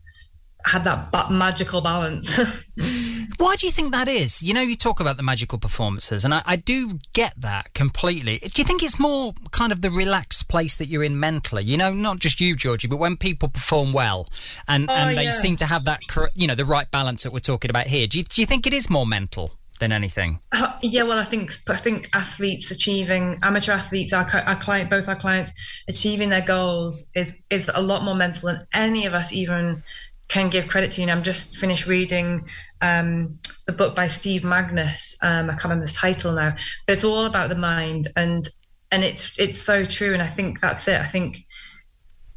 had 0.64 0.84
that 0.84 1.10
ba- 1.12 1.28
magical 1.30 1.80
balance. 1.80 2.36
Why 3.38 3.56
do 3.56 3.66
you 3.66 3.72
think 3.72 3.92
that 3.92 4.08
is? 4.08 4.42
You 4.42 4.54
know, 4.54 4.60
you 4.60 4.76
talk 4.76 5.00
about 5.00 5.16
the 5.16 5.22
magical 5.22 5.58
performances, 5.58 6.24
and 6.24 6.32
I, 6.32 6.42
I, 6.46 6.56
do 6.56 6.98
get 7.12 7.34
that 7.40 7.74
completely. 7.74 8.38
Do 8.38 8.62
you 8.62 8.64
think 8.64 8.82
it's 8.82 8.98
more 8.98 9.34
kind 9.50 9.72
of 9.72 9.80
the 9.80 9.90
relaxed 9.90 10.48
place 10.48 10.76
that 10.76 10.86
you're 10.86 11.02
in 11.02 11.18
mentally? 11.18 11.64
You 11.64 11.76
know, 11.76 11.92
not 11.92 12.18
just 12.18 12.40
you, 12.40 12.54
Georgie, 12.54 12.88
but 12.88 12.98
when 12.98 13.16
people 13.16 13.48
perform 13.48 13.92
well 13.92 14.28
and, 14.68 14.88
oh, 14.88 14.94
and 14.94 15.16
they 15.16 15.24
yeah. 15.24 15.30
seem 15.30 15.56
to 15.56 15.66
have 15.66 15.84
that, 15.86 16.00
you 16.36 16.46
know, 16.46 16.54
the 16.54 16.64
right 16.64 16.90
balance 16.90 17.24
that 17.24 17.32
we're 17.32 17.40
talking 17.40 17.70
about 17.70 17.88
here. 17.88 18.06
Do 18.06 18.18
you, 18.18 18.24
do 18.24 18.40
you 18.40 18.46
think 18.46 18.66
it 18.66 18.72
is 18.72 18.88
more 18.88 19.06
mental? 19.06 19.52
than 19.82 19.90
anything. 19.90 20.38
Uh, 20.52 20.72
yeah, 20.80 21.02
well, 21.02 21.18
I 21.18 21.24
think 21.24 21.50
I 21.68 21.74
think 21.74 22.08
athletes 22.14 22.70
achieving 22.70 23.34
amateur 23.42 23.72
athletes, 23.72 24.12
our, 24.12 24.24
our 24.46 24.54
client, 24.54 24.88
both 24.88 25.08
our 25.08 25.16
clients 25.16 25.82
achieving 25.88 26.28
their 26.28 26.40
goals 26.40 27.10
is 27.16 27.42
is 27.50 27.68
a 27.74 27.82
lot 27.82 28.04
more 28.04 28.14
mental 28.14 28.48
than 28.48 28.60
any 28.72 29.06
of 29.06 29.12
us 29.12 29.32
even 29.32 29.82
can 30.32 30.48
give 30.48 30.68
credit 30.68 30.92
to. 30.92 31.02
You 31.02 31.10
I'm 31.10 31.22
just 31.22 31.56
finished 31.56 31.86
reading 31.86 32.42
um, 32.80 33.38
the 33.66 33.72
book 33.72 33.94
by 33.94 34.06
Steve 34.06 34.42
Magness. 34.42 35.22
Um, 35.22 35.50
I 35.50 35.52
can't 35.52 35.64
remember 35.64 35.86
the 35.86 35.92
title 35.92 36.32
now, 36.32 36.54
but 36.86 36.92
it's 36.94 37.04
all 37.04 37.26
about 37.26 37.50
the 37.50 37.56
mind, 37.56 38.08
and 38.16 38.48
and 38.90 39.04
it's 39.04 39.38
it's 39.38 39.58
so 39.58 39.84
true. 39.84 40.12
And 40.12 40.22
I 40.22 40.26
think 40.26 40.60
that's 40.60 40.88
it. 40.88 41.00
I 41.00 41.04
think 41.04 41.36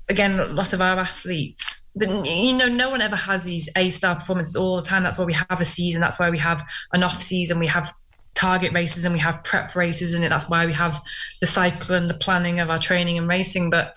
again, 0.10 0.40
a 0.40 0.48
lot 0.48 0.74
of 0.74 0.82
our 0.82 1.00
athletes 1.00 1.86
you 1.96 2.58
know, 2.58 2.68
no 2.68 2.90
one 2.90 3.02
ever 3.02 3.16
has 3.16 3.46
these 3.46 3.70
A 3.78 3.90
star 3.90 4.16
performances 4.16 4.56
all 4.56 4.75
the 4.75 4.82
time. 4.82 5.04
That's 5.04 5.18
why 5.18 5.25
we 5.25 5.34
have 5.34 5.62
a 5.62 5.66
season. 5.66 6.02
That's 6.02 6.20
why 6.20 6.30
we 6.30 6.38
have 6.40 6.62
an 6.92 7.04
off 7.04 7.22
season. 7.22 7.58
We 7.58 7.68
have 7.68 7.92
target 8.34 8.74
races 8.74 9.06
and 9.06 9.14
we 9.14 9.20
have 9.20 9.42
prep 9.46 9.75
races 9.75 10.14
and 10.14 10.24
that's 10.25 10.50
why 10.50 10.66
we 10.66 10.74
have 10.74 11.02
the 11.40 11.48
cycle 11.48 11.96
and 11.96 12.10
the 12.10 12.16
planning 12.16 12.60
of 12.60 12.70
our 12.70 12.80
training 12.80 13.18
and 13.18 13.30
racing. 13.30 13.70
But 13.70 13.94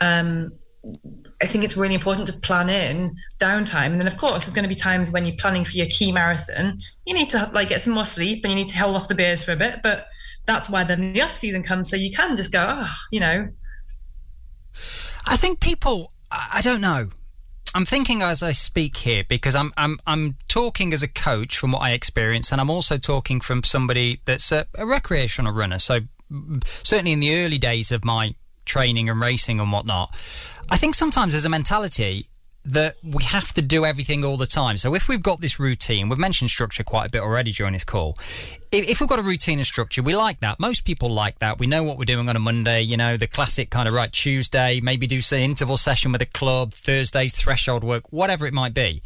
um, 0.00 0.50
I 1.40 1.46
think 1.46 1.64
it's 1.64 1.76
really 1.76 1.94
important 1.94 2.26
to 2.28 2.40
plan 2.40 2.68
in 2.68 3.14
downtime. 3.40 3.92
And 3.92 4.00
then, 4.00 4.06
of 4.06 4.16
course, 4.16 4.44
there's 4.44 4.54
going 4.54 4.64
to 4.64 4.68
be 4.68 4.74
times 4.74 5.12
when 5.12 5.26
you're 5.26 5.36
planning 5.36 5.64
for 5.64 5.76
your 5.76 5.86
key 5.86 6.12
marathon. 6.12 6.78
You 7.06 7.14
need 7.14 7.28
to 7.30 7.50
like 7.52 7.68
get 7.68 7.82
some 7.82 7.94
more 7.94 8.04
sleep 8.04 8.44
and 8.44 8.52
you 8.52 8.56
need 8.56 8.68
to 8.68 8.78
hold 8.78 8.94
off 8.94 9.08
the 9.08 9.14
beers 9.14 9.44
for 9.44 9.52
a 9.52 9.56
bit. 9.56 9.80
But 9.82 10.06
that's 10.46 10.70
why 10.70 10.82
then 10.82 11.12
the 11.12 11.22
off 11.22 11.30
season 11.30 11.62
comes, 11.62 11.90
so 11.90 11.96
you 11.96 12.10
can 12.10 12.36
just 12.36 12.52
go, 12.52 12.66
oh, 12.68 12.90
you 13.12 13.20
know. 13.20 13.48
I 15.26 15.36
think 15.36 15.60
people, 15.60 16.12
I 16.30 16.60
don't 16.62 16.80
know. 16.80 17.10
I'm 17.74 17.84
thinking 17.84 18.22
as 18.22 18.42
I 18.42 18.52
speak 18.52 18.96
here 18.96 19.24
because 19.28 19.54
I'm 19.54 19.74
I'm 19.76 19.98
I'm 20.06 20.36
talking 20.48 20.94
as 20.94 21.02
a 21.02 21.08
coach 21.08 21.58
from 21.58 21.72
what 21.72 21.82
I 21.82 21.90
experience, 21.90 22.50
and 22.50 22.62
I'm 22.62 22.70
also 22.70 22.96
talking 22.96 23.40
from 23.40 23.62
somebody 23.62 24.22
that's 24.24 24.50
a, 24.50 24.66
a 24.74 24.86
recreational 24.86 25.52
runner. 25.52 25.78
So 25.78 26.00
mm, 26.32 26.66
certainly 26.82 27.12
in 27.12 27.20
the 27.20 27.44
early 27.44 27.58
days 27.58 27.92
of 27.92 28.06
my 28.06 28.34
training 28.68 29.08
and 29.08 29.20
racing 29.20 29.58
and 29.58 29.72
whatnot, 29.72 30.14
I 30.68 30.76
think 30.76 30.94
sometimes 30.94 31.32
there's 31.32 31.46
a 31.46 31.50
mentality 31.50 32.26
that 32.64 32.96
we 33.02 33.24
have 33.24 33.54
to 33.54 33.62
do 33.62 33.86
everything 33.86 34.24
all 34.24 34.36
the 34.36 34.46
time. 34.46 34.76
So 34.76 34.94
if 34.94 35.08
we've 35.08 35.22
got 35.22 35.40
this 35.40 35.58
routine, 35.58 36.10
we've 36.10 36.18
mentioned 36.18 36.50
structure 36.50 36.84
quite 36.84 37.06
a 37.06 37.10
bit 37.10 37.22
already 37.22 37.50
during 37.50 37.72
this 37.72 37.84
call. 37.84 38.16
If 38.70 39.00
we've 39.00 39.08
got 39.08 39.18
a 39.18 39.22
routine 39.22 39.58
and 39.58 39.66
structure, 39.66 40.02
we 40.02 40.14
like 40.14 40.40
that. 40.40 40.60
Most 40.60 40.84
people 40.84 41.08
like 41.08 41.38
that. 41.38 41.58
We 41.58 41.66
know 41.66 41.82
what 41.82 41.96
we're 41.96 42.04
doing 42.04 42.28
on 42.28 42.36
a 42.36 42.40
Monday, 42.40 42.82
you 42.82 42.98
know, 42.98 43.16
the 43.16 43.26
classic 43.26 43.70
kind 43.70 43.88
of 43.88 43.94
right 43.94 44.12
Tuesday, 44.12 44.80
maybe 44.82 45.06
do 45.06 45.22
some 45.22 45.38
interval 45.38 45.78
session 45.78 46.12
with 46.12 46.20
a 46.20 46.26
club, 46.26 46.74
Thursdays 46.74 47.34
threshold 47.34 47.82
work, 47.82 48.12
whatever 48.12 48.46
it 48.46 48.52
might 48.52 48.74
be. 48.74 49.02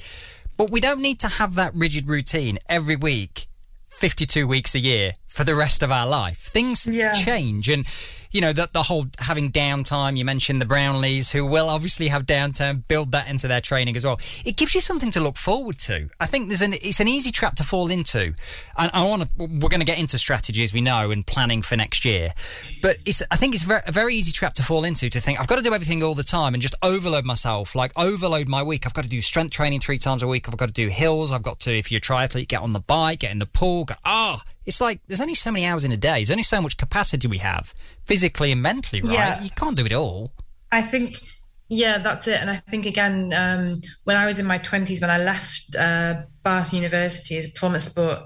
But 0.57 0.71
we 0.71 0.81
don't 0.81 1.01
need 1.01 1.21
to 1.21 1.29
have 1.29 1.55
that 1.55 1.73
rigid 1.73 2.09
routine 2.09 2.59
every 2.69 2.97
week, 2.97 3.47
52 3.91 4.47
weeks 4.47 4.75
a 4.75 4.81
year 4.81 5.13
for 5.29 5.45
the 5.45 5.55
rest 5.55 5.85
of 5.85 5.93
our 5.93 6.07
life. 6.07 6.39
Things 6.39 6.89
yeah. 6.89 7.13
change 7.13 7.69
and 7.69 7.87
you 8.33 8.41
know, 8.41 8.53
the, 8.53 8.69
the 8.73 8.85
whole 8.85 9.07
having 9.19 9.53
downtime. 9.53 10.17
You 10.17 10.25
mentioned 10.25 10.61
the 10.61 10.67
Brownlees, 10.67 11.33
who 11.33 11.47
will 11.47 11.69
obviously 11.69 12.09
have 12.09 12.25
downtime, 12.25 12.87
build 12.89 13.13
that 13.13 13.29
into 13.29 13.47
their 13.47 13.61
training 13.61 13.97
as 13.97 14.05
well. 14.05 14.19
It 14.45 14.57
gives 14.57 14.75
you 14.75 14.81
something 14.81 15.11
to 15.13 15.21
look 15.21 15.37
forward 15.37 15.79
to. 15.81 16.09
I 16.19 16.27
think 16.27 16.49
there's 16.49 16.63
an 16.63 16.75
it's 16.75 17.01
an 17.01 17.09
easy 17.09 17.31
trap 17.31 17.55
to 17.57 17.65
fall 17.65 17.91
into, 17.91 18.35
and 18.77 18.91
I 18.93 19.05
want 19.05 19.23
to. 19.23 19.29
We're 19.37 19.69
going 19.69 19.81
to 19.81 19.87
get 19.87 19.99
into 19.99 20.19
strategy 20.19 20.63
as 20.63 20.73
we 20.73 20.81
know 20.81 21.11
and 21.11 21.27
planning 21.27 21.63
for 21.63 21.77
next 21.77 22.05
year, 22.05 22.33
but 22.81 22.97
it's 23.05 23.23
I 23.31 23.37
think 23.37 23.55
it's 23.55 23.65
very, 23.65 23.83
a 23.87 23.93
very 23.93 24.15
easy 24.15 24.33
trap 24.33 24.55
to 24.55 24.63
fall 24.63 24.85
into 24.85 25.11
to 25.11 25.21
think 25.21 25.39
I've 25.39 25.47
got 25.47 25.57
to 25.57 25.63
do 25.63 25.75
everything 25.75 26.03
all 26.03 26.15
the 26.15 26.23
time 26.23 26.55
and 26.55 26.63
just 26.63 26.75
overload 26.83 27.25
myself, 27.25 27.75
like 27.75 27.93
overload 27.99 28.49
my 28.49 28.63
week. 28.63 28.87
I've 28.87 28.95
got 28.95 29.05
to 29.05 29.11
do 29.11 29.21
strength 29.21 29.53
training 29.53 29.81
three 29.81 29.99
times 29.99 30.23
a 30.23 30.27
week. 30.27 30.49
I've 30.49 30.57
got 30.57 30.67
to 30.67 30.73
do 30.73 30.89
hills. 30.89 31.33
I've 31.33 31.43
got 31.43 31.61
to, 31.61 31.77
if 31.77 31.93
you're 31.93 31.99
a 31.99 32.01
triathlete, 32.01 32.49
get 32.49 32.63
on 32.63 32.73
the 32.73 32.81
bike, 32.81 33.21
get 33.21 33.31
in 33.31 33.39
the 33.39 33.47
pool. 33.47 33.87
Ah, 34.05 34.43
oh, 34.45 34.52
it's 34.67 34.81
like 34.81 35.01
there's 35.07 35.21
only 35.21 35.35
so 35.35 35.51
many 35.51 35.67
hours 35.67 35.85
in 35.85 35.93
a 35.93 35.97
day. 35.97 36.17
There's 36.17 36.31
only 36.31 36.43
so 36.43 36.61
much 36.61 36.77
capacity 36.77 37.29
we 37.29 37.39
have 37.39 37.75
physically 38.05 38.53
and 38.53 38.63
mentally, 38.63 39.03
right? 39.03 39.13
Yeah. 39.13 39.43
You 39.43 39.51
can't 39.51 39.77
do 39.77 39.85
it 39.85 39.93
all. 39.93 40.29
I 40.71 40.83
think, 40.83 41.21
yeah, 41.69 41.99
that's 41.99 42.29
it. 42.29 42.41
And 42.41 42.51
I 42.51 42.57
think, 42.57 42.87
again, 42.87 43.33
um, 43.35 43.81
when 44.05 44.17
I 44.17 44.27
was 44.27 44.39
in 44.39 44.47
my 44.47 44.59
20s, 44.59 45.01
when 45.01 45.11
I 45.11 45.19
left 45.19 45.77
uh, 45.79 46.23
Bath 46.43 46.73
University 46.73 47.37
as 47.37 47.47
a 47.47 47.51
performance 47.51 47.85
sport, 47.85 48.19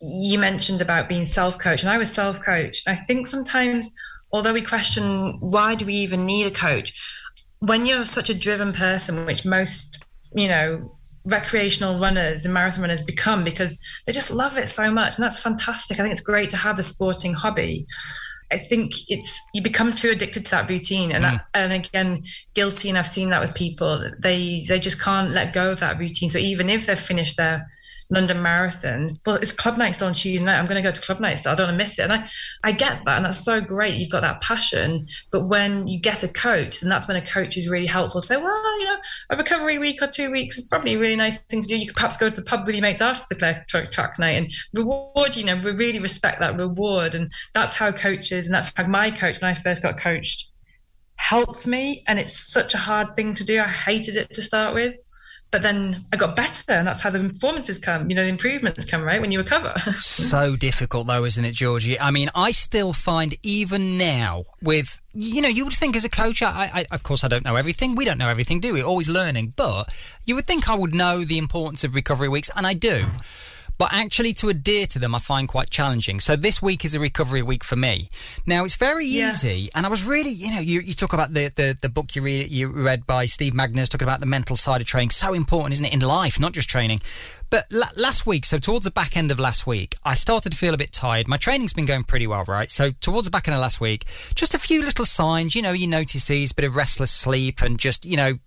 you 0.00 0.38
mentioned 0.38 0.82
about 0.82 1.08
being 1.08 1.24
self 1.24 1.58
coached, 1.58 1.82
and 1.82 1.90
I 1.90 1.98
was 1.98 2.12
self 2.12 2.42
coached. 2.42 2.86
I 2.86 2.94
think 2.94 3.26
sometimes, 3.26 3.94
although 4.32 4.52
we 4.52 4.62
question 4.62 5.36
why 5.40 5.74
do 5.74 5.86
we 5.86 5.94
even 5.94 6.26
need 6.26 6.46
a 6.46 6.50
coach, 6.50 6.92
when 7.60 7.86
you're 7.86 8.04
such 8.04 8.28
a 8.28 8.34
driven 8.34 8.72
person, 8.72 9.24
which 9.24 9.44
most, 9.44 10.04
you 10.32 10.48
know, 10.48 10.96
recreational 11.24 11.96
runners 11.96 12.44
and 12.44 12.52
marathon 12.52 12.82
runners 12.82 13.02
become 13.02 13.44
because 13.44 13.82
they 14.06 14.12
just 14.12 14.30
love 14.30 14.58
it 14.58 14.68
so 14.68 14.90
much. 14.90 15.16
And 15.16 15.24
that's 15.24 15.40
fantastic. 15.40 15.98
I 15.98 16.02
think 16.02 16.12
it's 16.12 16.20
great 16.20 16.50
to 16.50 16.56
have 16.56 16.78
a 16.78 16.82
sporting 16.82 17.32
hobby. 17.32 17.86
I 18.52 18.58
think 18.58 18.92
it's 19.08 19.40
you 19.54 19.62
become 19.62 19.92
too 19.92 20.10
addicted 20.10 20.44
to 20.46 20.50
that 20.52 20.68
routine. 20.68 21.12
And 21.12 21.24
mm. 21.24 21.30
that's 21.30 21.44
and 21.54 21.72
again 21.72 22.24
guilty. 22.54 22.88
And 22.88 22.98
i've 22.98 23.06
seen 23.06 23.30
that 23.30 23.40
with 23.40 23.54
people. 23.54 24.10
They 24.20 24.64
they 24.68 24.78
just 24.78 25.02
can't 25.02 25.30
let 25.30 25.54
go 25.54 25.72
of 25.72 25.80
that 25.80 25.98
routine. 25.98 26.30
So 26.30 26.38
even 26.38 26.68
if 26.68 26.86
they've 26.86 26.98
finished 26.98 27.36
their 27.36 27.66
London 28.10 28.42
Marathon. 28.42 29.18
Well, 29.26 29.36
it's 29.36 29.52
club 29.52 29.78
night 29.78 29.92
still 29.92 30.08
on 30.08 30.14
Tuesday 30.14 30.44
night. 30.44 30.58
I'm 30.58 30.66
going 30.66 30.82
to 30.82 30.88
go 30.88 30.94
to 30.94 31.00
club 31.00 31.20
night. 31.20 31.46
I 31.46 31.54
don't 31.54 31.68
want 31.68 31.78
to 31.78 31.84
miss 31.84 31.98
it. 31.98 32.04
And 32.04 32.12
I, 32.12 32.28
I 32.62 32.72
get 32.72 33.04
that. 33.04 33.16
And 33.16 33.24
that's 33.24 33.44
so 33.44 33.60
great. 33.60 33.94
You've 33.94 34.10
got 34.10 34.22
that 34.22 34.42
passion. 34.42 35.06
But 35.32 35.48
when 35.48 35.88
you 35.88 36.00
get 36.00 36.22
a 36.22 36.28
coach, 36.28 36.82
and 36.82 36.90
that's 36.90 37.08
when 37.08 37.16
a 37.16 37.24
coach 37.24 37.56
is 37.56 37.68
really 37.68 37.86
helpful 37.86 38.20
to 38.20 38.26
say, 38.26 38.36
well, 38.36 38.80
you 38.80 38.86
know, 38.86 38.96
a 39.30 39.36
recovery 39.36 39.78
week 39.78 40.02
or 40.02 40.06
two 40.06 40.30
weeks 40.30 40.58
is 40.58 40.68
probably 40.68 40.94
a 40.94 40.98
really 40.98 41.16
nice 41.16 41.40
thing 41.42 41.62
to 41.62 41.68
do. 41.68 41.78
You 41.78 41.86
could 41.86 41.96
perhaps 41.96 42.16
go 42.16 42.30
to 42.30 42.36
the 42.36 42.42
pub 42.42 42.66
with 42.66 42.74
your 42.74 42.82
mates 42.82 43.02
after 43.02 43.26
the 43.30 43.64
track, 43.68 43.90
track 43.90 44.18
night 44.18 44.30
and 44.30 44.50
reward, 44.74 45.36
you 45.36 45.44
know, 45.44 45.56
we 45.56 45.70
really 45.72 45.98
respect 45.98 46.40
that 46.40 46.58
reward. 46.58 47.14
And 47.14 47.32
that's 47.52 47.74
how 47.74 47.92
coaches, 47.92 48.46
and 48.46 48.54
that's 48.54 48.72
how 48.76 48.86
my 48.86 49.10
coach, 49.10 49.40
when 49.40 49.50
I 49.50 49.54
first 49.54 49.82
got 49.82 49.98
coached, 49.98 50.52
helped 51.16 51.66
me. 51.66 52.02
And 52.06 52.18
it's 52.18 52.38
such 52.38 52.74
a 52.74 52.78
hard 52.78 53.16
thing 53.16 53.34
to 53.34 53.44
do. 53.44 53.60
I 53.60 53.68
hated 53.68 54.16
it 54.16 54.34
to 54.34 54.42
start 54.42 54.74
with 54.74 54.96
but 55.50 55.62
then 55.62 56.02
I 56.12 56.16
got 56.16 56.36
better, 56.36 56.72
and 56.72 56.86
that's 56.86 57.00
how 57.00 57.10
the 57.10 57.20
performances 57.20 57.78
come. 57.78 58.10
You 58.10 58.16
know, 58.16 58.22
the 58.22 58.28
improvements 58.28 58.84
come 58.84 59.02
right 59.02 59.20
when 59.20 59.30
you 59.30 59.38
recover. 59.38 59.72
so 59.98 60.56
difficult, 60.56 61.06
though, 61.06 61.24
isn't 61.24 61.44
it, 61.44 61.54
Georgie? 61.54 61.98
I 61.98 62.10
mean, 62.10 62.28
I 62.34 62.50
still 62.50 62.92
find 62.92 63.34
even 63.42 63.96
now 63.96 64.44
with 64.62 65.00
you 65.16 65.40
know, 65.40 65.48
you 65.48 65.64
would 65.64 65.72
think 65.72 65.94
as 65.94 66.04
a 66.04 66.08
coach, 66.08 66.42
I, 66.42 66.70
I, 66.74 66.86
of 66.90 67.04
course, 67.04 67.22
I 67.22 67.28
don't 67.28 67.44
know 67.44 67.54
everything. 67.54 67.94
We 67.94 68.04
don't 68.04 68.18
know 68.18 68.28
everything, 68.28 68.58
do 68.58 68.74
we? 68.74 68.82
Always 68.82 69.08
learning. 69.08 69.54
But 69.54 69.94
you 70.24 70.34
would 70.34 70.44
think 70.44 70.68
I 70.68 70.74
would 70.74 70.92
know 70.92 71.22
the 71.22 71.38
importance 71.38 71.84
of 71.84 71.94
recovery 71.94 72.28
weeks, 72.28 72.50
and 72.56 72.66
I 72.66 72.74
do 72.74 73.06
but 73.78 73.90
actually 73.92 74.32
to 74.34 74.48
adhere 74.48 74.86
to 74.86 74.98
them 74.98 75.14
I 75.14 75.18
find 75.18 75.48
quite 75.48 75.70
challenging. 75.70 76.20
So 76.20 76.36
this 76.36 76.62
week 76.62 76.84
is 76.84 76.94
a 76.94 77.00
recovery 77.00 77.42
week 77.42 77.64
for 77.64 77.76
me. 77.76 78.08
Now 78.46 78.64
it's 78.64 78.76
very 78.76 79.06
yeah. 79.06 79.30
easy, 79.30 79.70
and 79.74 79.86
I 79.86 79.88
was 79.88 80.04
really, 80.04 80.30
you 80.30 80.52
know, 80.52 80.60
you, 80.60 80.80
you 80.80 80.94
talk 80.94 81.12
about 81.12 81.34
the, 81.34 81.48
the, 81.48 81.76
the 81.80 81.88
book 81.88 82.14
you 82.14 82.22
read 82.22 82.50
you 82.50 82.68
read 82.68 83.06
by 83.06 83.26
Steve 83.26 83.52
Magness 83.52 83.88
talking 83.88 84.06
about 84.06 84.20
the 84.20 84.26
mental 84.26 84.56
side 84.56 84.80
of 84.80 84.86
training. 84.86 85.10
So 85.10 85.34
important, 85.34 85.74
isn't 85.74 85.86
it, 85.86 85.92
in 85.92 86.00
life, 86.00 86.38
not 86.38 86.52
just 86.52 86.68
training. 86.68 87.00
But 87.50 87.70
last 87.70 88.26
week, 88.26 88.44
so 88.44 88.58
towards 88.58 88.84
the 88.84 88.90
back 88.90 89.16
end 89.16 89.30
of 89.30 89.38
last 89.38 89.66
week, 89.66 89.96
I 90.04 90.14
started 90.14 90.50
to 90.50 90.58
feel 90.58 90.74
a 90.74 90.76
bit 90.76 90.92
tired. 90.92 91.28
My 91.28 91.36
training's 91.36 91.72
been 91.72 91.84
going 91.84 92.04
pretty 92.04 92.26
well, 92.26 92.44
right? 92.44 92.70
So 92.70 92.90
towards 93.00 93.26
the 93.26 93.30
back 93.30 93.46
end 93.46 93.54
of 93.54 93.60
last 93.60 93.80
week, 93.80 94.06
just 94.34 94.54
a 94.54 94.58
few 94.58 94.82
little 94.82 95.04
signs, 95.04 95.54
you 95.54 95.62
know, 95.62 95.72
you 95.72 95.86
notice 95.86 96.26
these, 96.26 96.52
bit 96.52 96.64
of 96.64 96.74
restless 96.76 97.10
sleep 97.10 97.62
and 97.62 97.78
just, 97.78 98.04
you 98.04 98.16
know, 98.16 98.38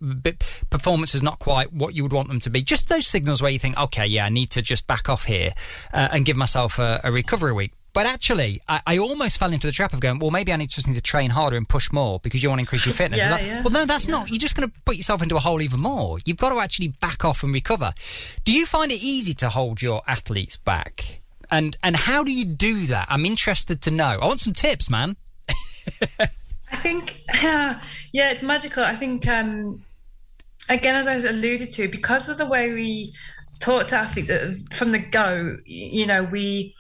performance 0.69 1.15
is 1.15 1.23
not 1.23 1.39
quite 1.39 1.71
what 1.71 1.95
you 1.95 2.03
would 2.03 2.13
want 2.13 2.27
them 2.27 2.39
to 2.41 2.49
be. 2.49 2.62
Just 2.62 2.89
those 2.89 3.07
signals 3.07 3.41
where 3.41 3.51
you 3.51 3.60
think, 3.60 3.77
okay, 3.77 4.05
yeah, 4.05 4.25
I 4.25 4.29
need 4.29 4.51
to 4.51 4.62
just 4.62 4.88
back 4.88 5.10
off 5.10 5.25
here 5.25 5.51
uh, 5.93 6.10
and 6.12 6.25
give 6.25 6.36
myself 6.36 6.79
a, 6.79 6.99
a 7.03 7.12
recovery 7.12 7.53
week. 7.53 7.71
But 7.97 8.05
actually, 8.05 8.62
I, 8.69 8.79
I, 8.86 8.97
almost 8.99 9.39
fell 9.39 9.51
into 9.51 9.65
the 9.65 9.73
trap 9.73 9.91
of 9.91 10.01
going, 10.01 10.19
well, 10.19 10.29
maybe 10.29 10.53
I 10.53 10.55
need, 10.55 10.69
just 10.69 10.88
need 10.88 10.93
to 10.93 11.01
train 11.01 11.31
harder 11.31 11.57
and 11.57 11.67
push 11.67 11.91
more 11.91 12.19
because 12.19 12.43
you 12.43 12.49
want 12.49 12.60
to 12.60 12.62
increase 12.62 12.86
your 12.86 12.93
fitness. 12.93 13.21
yeah, 13.21 13.31
like, 13.31 13.43
yeah. 13.43 13.62
Well, 13.63 13.71
no, 13.71 13.86
that's 13.86 14.07
yeah. 14.07 14.17
not. 14.17 14.29
You're 14.29 14.38
just 14.38 14.55
going 14.55 14.69
to 14.69 14.75
put 14.86 14.97
yourself 14.97 15.23
into 15.23 15.36
a 15.36 15.39
hole 15.39 15.63
even 15.63 15.79
more. 15.79 16.19
You've 16.23 16.38
got 16.38 16.49
to 16.49 16.60
actually 16.60 16.89
back 16.89 17.25
off 17.25 17.41
and 17.41 17.51
recover. 17.51 17.93
Do 18.43 18.53
you 18.53 18.67
find 18.67 18.91
it 18.91 19.01
easy 19.01 19.33
to 19.33 19.49
hold 19.49 19.81
your 19.81 20.03
athletes 20.05 20.57
back? 20.57 21.21
And 21.49 21.75
and 21.81 21.95
how 21.95 22.23
do 22.23 22.31
you 22.31 22.45
do 22.45 22.86
that? 22.86 23.07
I'm 23.10 23.25
interested 23.25 23.81
to 23.81 23.89
know. 23.89 24.19
I 24.21 24.27
want 24.27 24.41
some 24.41 24.53
tips, 24.53 24.91
man. 24.91 25.15
I 26.19 26.75
think, 26.75 27.19
yeah, 27.41 27.81
yeah, 28.13 28.29
it's 28.29 28.43
magical. 28.43 28.83
I 28.83 28.93
think, 28.93 29.27
um, 29.27 29.81
again, 30.69 30.93
as 30.93 31.07
I 31.07 31.15
alluded 31.15 31.73
to, 31.73 31.88
because 31.88 32.29
of 32.29 32.38
the 32.38 32.47
way 32.47 32.73
we 32.73 33.12
talk 33.60 33.88
to 33.88 33.95
athletes 33.95 34.29
uh, 34.29 34.53
from 34.71 34.91
the 34.91 34.99
go, 34.99 35.55
you 35.65 36.05
know, 36.05 36.21
we 36.21 36.75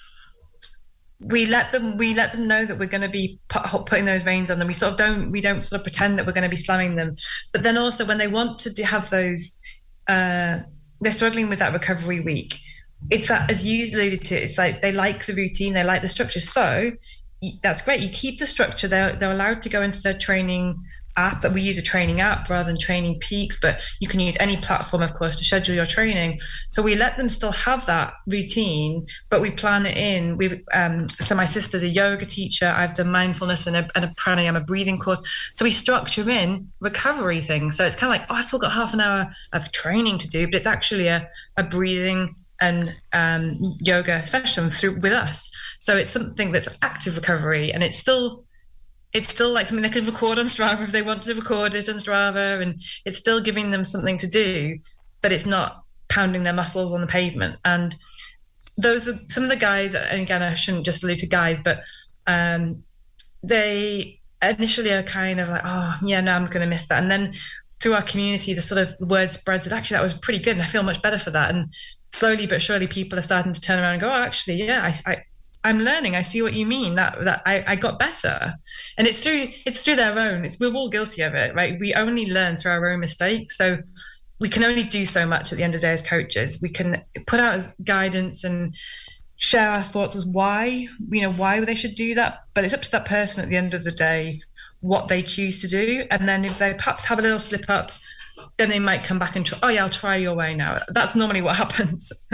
we 1.19 1.47
let 1.47 1.71
them 1.71 1.97
we 1.97 2.13
let 2.13 2.31
them 2.31 2.47
know 2.47 2.65
that 2.65 2.77
we're 2.77 2.87
going 2.87 3.01
to 3.01 3.09
be 3.09 3.39
put, 3.47 3.63
putting 3.85 4.05
those 4.05 4.25
reins 4.25 4.51
on 4.51 4.59
them. 4.59 4.67
We 4.67 4.73
sort 4.73 4.93
of 4.93 4.97
don't 4.97 5.31
we 5.31 5.41
don't 5.41 5.61
sort 5.61 5.79
of 5.79 5.83
pretend 5.83 6.19
that 6.19 6.25
we're 6.25 6.33
going 6.33 6.43
to 6.43 6.49
be 6.49 6.55
slamming 6.55 6.95
them. 6.95 7.15
But 7.51 7.63
then 7.63 7.77
also 7.77 8.05
when 8.05 8.17
they 8.17 8.27
want 8.27 8.59
to 8.59 8.83
have 8.83 9.09
those, 9.09 9.53
uh, 10.07 10.59
they're 11.01 11.11
struggling 11.11 11.49
with 11.49 11.59
that 11.59 11.73
recovery 11.73 12.19
week. 12.19 12.59
It's 13.09 13.27
that 13.29 13.49
as 13.49 13.65
you 13.65 13.85
alluded 13.95 14.25
to, 14.25 14.35
it's 14.35 14.57
like 14.57 14.81
they 14.81 14.91
like 14.91 15.25
the 15.25 15.33
routine, 15.33 15.73
they 15.73 15.83
like 15.83 16.01
the 16.01 16.07
structure. 16.07 16.39
So 16.39 16.91
that's 17.61 17.81
great. 17.81 18.01
You 18.01 18.09
keep 18.09 18.39
the 18.39 18.47
structure. 18.47 18.87
They're 18.87 19.13
they're 19.13 19.31
allowed 19.31 19.61
to 19.63 19.69
go 19.69 19.81
into 19.81 20.01
their 20.01 20.17
training 20.17 20.83
app 21.17 21.41
that 21.41 21.51
we 21.51 21.61
use 21.61 21.77
a 21.77 21.81
training 21.81 22.21
app 22.21 22.49
rather 22.49 22.67
than 22.67 22.77
TrainingPeaks 22.77 23.59
but 23.61 23.81
you 23.99 24.07
can 24.07 24.19
use 24.19 24.37
any 24.39 24.57
platform 24.57 25.03
of 25.03 25.13
course 25.13 25.35
to 25.37 25.43
schedule 25.43 25.75
your 25.75 25.85
training. 25.85 26.39
So 26.69 26.81
we 26.81 26.95
let 26.95 27.17
them 27.17 27.29
still 27.29 27.51
have 27.51 27.85
that 27.87 28.13
routine 28.31 29.07
but 29.29 29.41
we 29.41 29.51
plan 29.51 29.85
it 29.85 29.97
in. 29.97 30.37
We 30.37 30.63
um, 30.73 31.09
so 31.09 31.35
my 31.35 31.45
sister's 31.45 31.83
a 31.83 31.87
yoga 31.87 32.25
teacher. 32.25 32.67
I've 32.67 32.93
done 32.93 33.11
mindfulness 33.11 33.67
and 33.67 33.75
a, 33.75 33.89
and 33.95 34.05
a 34.05 34.09
pranayama 34.09 34.65
breathing 34.65 34.99
course. 34.99 35.51
So 35.53 35.65
we 35.65 35.71
structure 35.71 36.29
in 36.29 36.71
recovery 36.79 37.41
things. 37.41 37.75
So 37.75 37.85
it's 37.85 37.95
kind 37.95 38.13
of 38.13 38.19
like 38.19 38.27
oh 38.29 38.35
i've 38.35 38.45
still 38.45 38.59
got 38.59 38.71
half 38.71 38.93
an 38.93 39.01
hour 39.01 39.27
of 39.53 39.71
training 39.71 40.17
to 40.19 40.27
do 40.29 40.45
but 40.45 40.55
it's 40.55 40.67
actually 40.67 41.07
a, 41.07 41.27
a 41.57 41.63
breathing 41.63 42.35
and 42.59 42.95
um, 43.13 43.77
yoga 43.79 44.25
session 44.25 44.69
through 44.69 44.99
with 45.01 45.13
us. 45.13 45.55
So 45.79 45.95
it's 45.95 46.09
something 46.09 46.51
that's 46.51 46.67
active 46.81 47.15
recovery 47.17 47.71
and 47.71 47.83
it's 47.83 47.97
still 47.97 48.45
it's 49.13 49.29
still 49.29 49.53
like 49.53 49.67
something 49.67 49.83
they 49.83 49.89
can 49.89 50.05
record 50.05 50.37
on 50.37 50.45
Strava 50.45 50.83
if 50.83 50.91
they 50.91 51.01
want 51.01 51.23
to 51.23 51.33
record 51.33 51.75
it 51.75 51.89
on 51.89 51.95
Strava, 51.95 52.61
and 52.61 52.81
it's 53.05 53.17
still 53.17 53.41
giving 53.41 53.69
them 53.69 53.83
something 53.83 54.17
to 54.17 54.27
do, 54.27 54.77
but 55.21 55.31
it's 55.31 55.45
not 55.45 55.83
pounding 56.09 56.43
their 56.43 56.53
muscles 56.53 56.93
on 56.93 57.01
the 57.01 57.07
pavement. 57.07 57.57
And 57.65 57.95
those 58.77 59.07
are 59.07 59.17
some 59.27 59.43
of 59.43 59.49
the 59.49 59.57
guys, 59.57 59.95
and 59.95 60.21
again, 60.21 60.43
I 60.43 60.53
shouldn't 60.53 60.85
just 60.85 61.03
allude 61.03 61.19
to 61.19 61.27
guys, 61.27 61.63
but 61.63 61.81
um, 62.27 62.83
they 63.41 64.19
initially 64.41 64.91
are 64.91 65.03
kind 65.03 65.39
of 65.39 65.49
like, 65.49 65.61
oh, 65.63 65.95
yeah, 66.03 66.21
no, 66.21 66.33
I'm 66.33 66.45
going 66.45 66.61
to 66.61 66.67
miss 66.67 66.87
that. 66.89 67.01
And 67.01 67.09
then 67.09 67.33
through 67.81 67.93
our 67.93 68.01
community, 68.03 68.53
the 68.53 68.61
sort 68.61 68.81
of 68.81 68.93
word 68.99 69.31
spreads 69.31 69.65
that 69.65 69.75
actually 69.75 69.95
that 69.95 70.03
was 70.03 70.13
pretty 70.13 70.39
good, 70.39 70.53
and 70.53 70.61
I 70.61 70.67
feel 70.67 70.83
much 70.83 71.01
better 71.01 71.19
for 71.19 71.31
that. 71.31 71.53
And 71.53 71.73
slowly 72.11 72.45
but 72.45 72.61
surely, 72.61 72.87
people 72.87 73.17
are 73.17 73.23
starting 73.23 73.53
to 73.53 73.61
turn 73.61 73.79
around 73.79 73.93
and 73.93 74.01
go, 74.01 74.09
oh, 74.09 74.23
actually, 74.23 74.63
yeah, 74.63 74.81
I, 74.83 75.11
I 75.11 75.23
I'm 75.63 75.79
learning. 75.79 76.15
I 76.15 76.21
see 76.21 76.41
what 76.41 76.53
you 76.53 76.65
mean. 76.65 76.95
That 76.95 77.23
that 77.23 77.41
I, 77.45 77.63
I 77.67 77.75
got 77.75 77.99
better, 77.99 78.53
and 78.97 79.07
it's 79.07 79.23
through 79.23 79.47
it's 79.65 79.83
through 79.83 79.97
their 79.97 80.17
own. 80.17 80.45
It's 80.45 80.59
we're 80.59 80.73
all 80.73 80.89
guilty 80.89 81.21
of 81.21 81.33
it, 81.33 81.53
right? 81.55 81.77
We 81.79 81.93
only 81.93 82.31
learn 82.31 82.55
through 82.55 82.71
our 82.71 82.89
own 82.89 82.99
mistakes. 82.99 83.57
So 83.57 83.77
we 84.39 84.49
can 84.49 84.63
only 84.63 84.83
do 84.83 85.05
so 85.05 85.25
much 85.25 85.51
at 85.51 85.57
the 85.57 85.63
end 85.63 85.75
of 85.75 85.81
the 85.81 85.87
day 85.87 85.93
as 85.93 86.07
coaches. 86.07 86.59
We 86.61 86.69
can 86.69 87.01
put 87.25 87.39
out 87.39 87.59
guidance 87.83 88.43
and 88.43 88.75
share 89.35 89.69
our 89.71 89.81
thoughts 89.81 90.15
as 90.15 90.25
why 90.25 90.87
you 91.09 91.21
know 91.21 91.31
why 91.31 91.59
they 91.63 91.75
should 91.75 91.95
do 91.95 92.15
that, 92.15 92.39
but 92.53 92.63
it's 92.63 92.73
up 92.73 92.81
to 92.81 92.91
that 92.91 93.05
person 93.05 93.43
at 93.43 93.49
the 93.49 93.57
end 93.57 93.73
of 93.73 93.83
the 93.83 93.91
day 93.91 94.41
what 94.81 95.07
they 95.07 95.21
choose 95.21 95.59
to 95.61 95.67
do. 95.67 96.05
And 96.11 96.29
then 96.29 96.45
if 96.45 96.59
they 96.59 96.73
perhaps 96.73 97.05
have 97.07 97.19
a 97.19 97.21
little 97.21 97.39
slip 97.39 97.69
up, 97.69 97.91
then 98.57 98.69
they 98.69 98.79
might 98.79 99.03
come 99.03 99.19
back 99.19 99.35
and 99.35 99.45
try. 99.45 99.57
Oh 99.63 99.69
yeah, 99.69 99.83
I'll 99.83 99.89
try 99.89 100.15
your 100.15 100.35
way 100.35 100.55
now. 100.55 100.77
That's 100.89 101.15
normally 101.15 101.41
what 101.41 101.57
happens. 101.57 102.29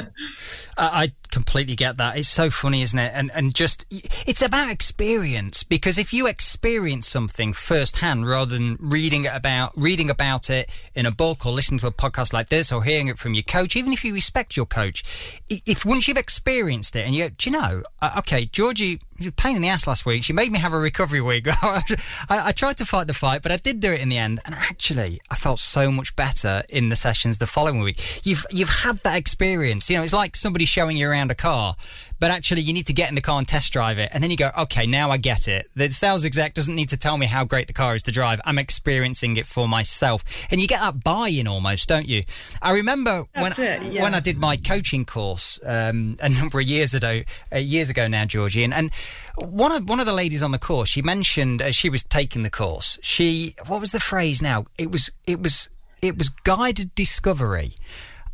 I 0.78 1.12
completely 1.34 1.76
get 1.76 1.98
that. 1.98 2.16
It's 2.16 2.30
so 2.30 2.52
funny, 2.52 2.84
isn't 2.84 3.00
it? 3.00 3.12
And 3.16 3.32
and 3.34 3.56
just 3.56 3.86
it's 3.90 4.44
about 4.44 4.70
experience 4.70 5.64
because 5.64 5.98
if 5.98 6.14
you 6.14 6.28
experience 6.28 7.08
something 7.08 7.54
firsthand 7.54 8.28
rather 8.28 8.56
than 8.56 8.78
reading 8.80 9.26
it 9.26 9.32
about 9.34 9.74
reading 9.76 10.12
about 10.12 10.52
it 10.52 10.70
in 10.94 11.08
a 11.08 11.12
book 11.12 11.44
or 11.46 11.52
listening 11.52 11.80
to 11.80 11.88
a 11.88 11.92
podcast 11.92 12.34
like 12.34 12.50
this 12.50 12.72
or 12.72 12.84
hearing 12.84 13.08
it 13.08 13.18
from 13.18 13.34
your 13.34 13.44
coach, 13.44 13.76
even 13.76 13.92
if 13.92 14.06
you 14.06 14.14
respect 14.14 14.56
your 14.56 14.68
coach, 14.68 15.04
if 15.50 15.84
once 15.86 16.08
you've 16.08 16.18
experienced 16.18 16.96
it 16.96 17.08
and 17.08 17.16
you, 17.16 17.30
do 17.30 17.50
you 17.50 17.58
know, 17.60 17.82
uh, 18.02 18.14
okay, 18.20 18.46
Georgie 18.46 19.00
she 19.24 19.28
was 19.28 19.28
a 19.28 19.32
pain 19.32 19.56
in 19.56 19.62
the 19.62 19.70
ass 19.70 19.86
last 19.86 20.06
week. 20.06 20.24
She 20.24 20.34
made 20.34 20.52
me 20.52 20.60
have 20.60 20.74
a 20.74 20.78
recovery 20.78 21.22
week. 21.22 21.48
I, 21.62 21.82
I, 22.30 22.52
tried 22.52 22.78
to 22.78 22.86
fight 22.86 23.08
the 23.08 23.14
fight, 23.14 23.42
but 23.42 23.52
I 23.52 23.58
did 23.58 23.80
do 23.80 23.92
it 23.92 24.02
in 24.02 24.10
the 24.10 24.18
end. 24.18 24.40
And 24.46 24.56
actually, 24.56 25.22
I 25.30 25.36
felt 25.36 25.60
so 25.60 25.92
much 25.92 26.16
better 26.16 26.64
in 26.70 26.90
the 26.90 26.96
sessions 26.96 27.38
the 27.38 27.46
following 27.46 27.80
week. 27.80 28.26
You've 28.26 28.46
you've 28.50 28.70
had 28.70 28.98
that 29.00 29.18
experience. 29.18 29.90
You 29.90 29.98
know, 29.98 30.04
it's 30.04 30.14
like 30.14 30.36
somebody 30.36 30.66
showing 30.66 30.98
you 30.98 31.10
around 31.10 31.23
a 31.32 31.36
car 31.36 31.76
but 32.24 32.32
actually 32.32 32.62
you 32.62 32.72
need 32.72 32.88
to 32.88 32.94
get 32.94 33.10
in 33.10 33.16
the 33.16 33.22
car 33.22 33.38
and 33.38 33.46
test 33.46 33.74
drive 33.74 33.98
it. 33.98 34.10
And 34.14 34.24
then 34.24 34.32
you 34.32 34.38
go, 34.38 34.50
okay, 34.58 34.88
now 34.88 35.12
I 35.12 35.18
get 35.18 35.50
it. 35.50 35.70
The 35.76 35.92
sales 35.92 36.24
exec 36.24 36.54
doesn't 36.54 36.74
need 36.74 36.88
to 36.92 36.98
tell 36.98 37.18
me 37.18 37.26
how 37.26 37.44
great 37.44 37.68
the 37.68 37.74
car 37.74 37.96
is 37.96 38.04
to 38.04 38.14
drive. 38.14 38.40
I'm 38.46 38.58
experiencing 38.58 39.36
it 39.36 39.46
for 39.46 39.68
myself. 39.68 40.24
And 40.50 40.62
you 40.62 40.68
get 40.70 40.80
that 40.80 41.04
buy-in 41.04 41.50
almost, 41.50 41.90
don't 41.90 42.08
you? 42.08 42.24
I 42.62 42.72
remember 42.72 43.26
when 43.36 43.52
it, 43.58 43.92
yeah. 43.92 44.04
when 44.04 44.16
I 44.16 44.22
did 44.22 44.38
my 44.38 44.56
coaching 44.56 45.04
course 45.04 45.60
um, 45.66 46.18
a 46.22 46.30
number 46.30 46.62
of 46.62 46.66
years 46.66 46.94
ago, 46.94 47.24
uh, 47.52 47.58
years 47.58 47.90
ago 47.90 48.08
now, 48.08 48.24
Georgie, 48.24 48.64
and, 48.64 48.74
and 48.74 48.92
one 49.38 49.74
of 49.74 49.90
one 49.90 50.00
of 50.00 50.06
the 50.06 50.14
ladies 50.14 50.42
on 50.42 50.52
the 50.52 50.60
course, 50.60 50.88
she 50.88 51.02
mentioned 51.02 51.62
as 51.62 51.76
she 51.76 51.90
was 51.90 52.04
taking 52.04 52.44
the 52.44 52.50
course, 52.50 52.98
she 53.02 53.54
what 53.68 53.82
was 53.82 53.92
the 53.92 54.00
phrase 54.00 54.42
now? 54.42 54.64
It 54.78 54.94
was 54.94 55.12
it 55.28 55.42
was 55.42 55.70
it 56.02 56.18
was 56.18 56.30
guided 56.30 56.96
discovery. 56.96 57.74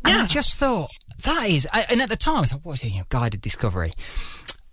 And 0.04 0.14
yeah. 0.14 0.22
I 0.22 0.26
just 0.26 0.58
thought, 0.58 0.92
that 1.22 1.48
is, 1.48 1.66
and 1.90 2.00
at 2.00 2.08
the 2.08 2.16
time, 2.16 2.38
I 2.38 2.40
was 2.40 2.52
like, 2.52 2.64
what 2.64 2.82
is 2.82 2.94
it, 2.94 3.08
guided 3.08 3.40
discovery? 3.40 3.92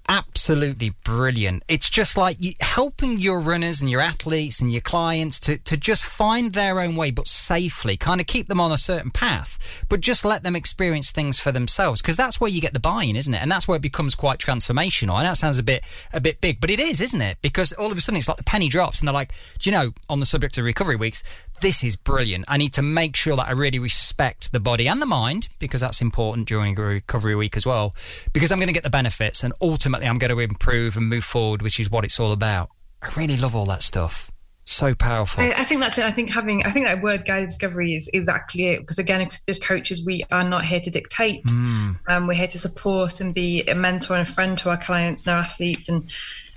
absolutely 0.10 0.92
brilliant. 1.04 1.64
It's 1.68 1.90
just 1.90 2.18
like 2.18 2.38
helping 2.62 3.20
your 3.20 3.40
runners 3.40 3.82
and 3.82 3.90
your 3.90 4.02
athletes 4.02 4.62
and 4.62 4.72
your 4.72 4.82
clients 4.82 5.40
to, 5.42 5.58
to 5.58 5.78
just 5.78 6.04
find 6.04 6.54
their 6.54 6.80
own 6.80 6.96
way, 6.96 7.12
but 7.12 7.28
safely, 7.28 7.98
kind 7.98 8.22
of 8.22 8.28
keep 8.28 8.48
them 8.48 8.60
on 8.60 8.72
a 8.72 8.78
certain 8.78 9.12
path, 9.12 9.86
but 9.90 10.02
just 10.02 10.24
let 10.24 10.44
them 10.44 10.56
experience 10.56 11.12
things 11.12 11.40
for 11.40 11.52
themselves. 11.52 12.02
Because 12.02 12.16
that's 12.16 12.40
where 12.40 12.50
you 12.50 12.62
get 12.62 12.74
the 12.74 12.80
buy-in, 12.80 13.16
isn't 13.16 13.34
it? 13.34 13.42
And 13.42 13.52
that's 13.52 13.68
where 13.68 13.78
it 13.78 13.82
becomes 13.82 14.16
quite 14.16 14.40
transformational. 14.40 15.16
And 15.16 15.26
that 15.26 15.38
sounds 15.38 15.60
a 15.60 15.64
bit 15.64 15.84
a 16.14 16.22
bit 16.22 16.42
big, 16.42 16.62
but 16.62 16.70
it 16.70 16.80
is, 16.80 17.02
isn't 17.02 17.22
it? 17.22 17.38
Because 17.42 17.74
all 17.74 17.92
of 17.92 17.98
a 17.98 18.02
sudden 18.02 18.18
it's 18.18 18.28
like 18.28 18.38
the 18.38 18.44
penny 18.44 18.70
drops, 18.70 19.00
and 19.00 19.08
they're 19.08 19.14
like, 19.14 19.34
do 19.60 19.70
you 19.70 19.76
know, 19.76 19.92
on 20.10 20.20
the 20.20 20.26
subject 20.26 20.58
of 20.58 20.66
recovery 20.66 20.96
weeks, 20.96 21.24
this 21.62 21.84
is 21.84 21.96
brilliant. 21.96 22.46
I 22.48 22.58
need 22.58 22.74
to 22.74 22.82
make 22.82 23.16
sure 23.16 23.36
that 23.36 23.48
I 23.48 23.52
really 23.52 23.80
respect 23.80 24.52
the 24.52 24.60
body 24.60 24.88
and 24.88 25.02
the 25.02 25.06
mind 25.06 25.50
because 25.60 25.82
that's 25.82 26.02
important 26.02 26.48
during 26.48 26.78
a 26.78 26.84
recovery 26.84 27.36
week 27.36 27.58
as 27.58 27.66
well. 27.66 27.96
Because 28.34 28.52
I'm 28.52 28.60
going 28.60 28.68
to 28.68 28.74
get 28.74 28.84
the 28.84 28.90
benefits 28.90 29.44
and 29.44 29.54
ultimately 29.62 30.08
I'm 30.08 30.18
going 30.18 30.32
to 30.32 30.40
improve 30.40 30.98
and 30.98 31.08
move 31.08 31.24
forward, 31.24 31.62
which 31.62 31.80
is 31.80 31.90
what 31.90 32.06
it's 32.06 32.20
all 32.20 32.32
about. 32.32 32.70
I 33.02 33.10
really 33.18 33.38
love 33.38 33.56
all 33.56 33.66
that 33.66 33.84
stuff. 33.84 34.32
So 34.70 34.94
powerful. 34.94 35.44
I, 35.44 35.54
I 35.58 35.64
think 35.64 35.80
that's 35.80 35.98
it. 35.98 36.04
I 36.04 36.12
think 36.12 36.30
having, 36.30 36.66
I 36.66 36.70
think 36.72 36.88
that 36.88 37.02
word 37.02 37.24
guided 37.26 37.48
discovery 37.48 37.94
is 37.94 38.10
exactly 38.14 38.66
it. 38.66 38.80
Because 38.82 39.00
again, 39.00 39.26
as 39.48 39.60
coaches, 39.60 40.06
we 40.06 40.24
are 40.30 40.48
not 40.48 40.66
here 40.66 40.82
to 40.82 40.90
dictate. 40.90 41.46
Mm. 41.46 42.00
Um, 42.10 42.28
we're 42.28 42.34
here 42.34 42.48
to 42.48 42.60
support 42.60 43.22
and 43.22 43.34
be 43.34 43.64
a 43.64 43.76
mentor 43.76 44.16
and 44.16 44.28
a 44.28 44.30
friend 44.30 44.58
to 44.58 44.70
our 44.70 44.78
clients 44.78 45.26
and 45.26 45.36
our 45.36 45.42
athletes. 45.42 45.88
And 45.88 46.12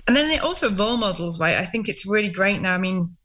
and 0.07 0.17
then 0.17 0.39
also 0.41 0.69
role 0.71 0.97
models, 0.97 1.39
right? 1.39 1.55
I 1.55 1.65
think 1.65 1.87
it's 1.87 2.05
really 2.05 2.29
great 2.29 2.59
now. 2.59 2.73
I 2.73 2.79
mean, 2.79 3.15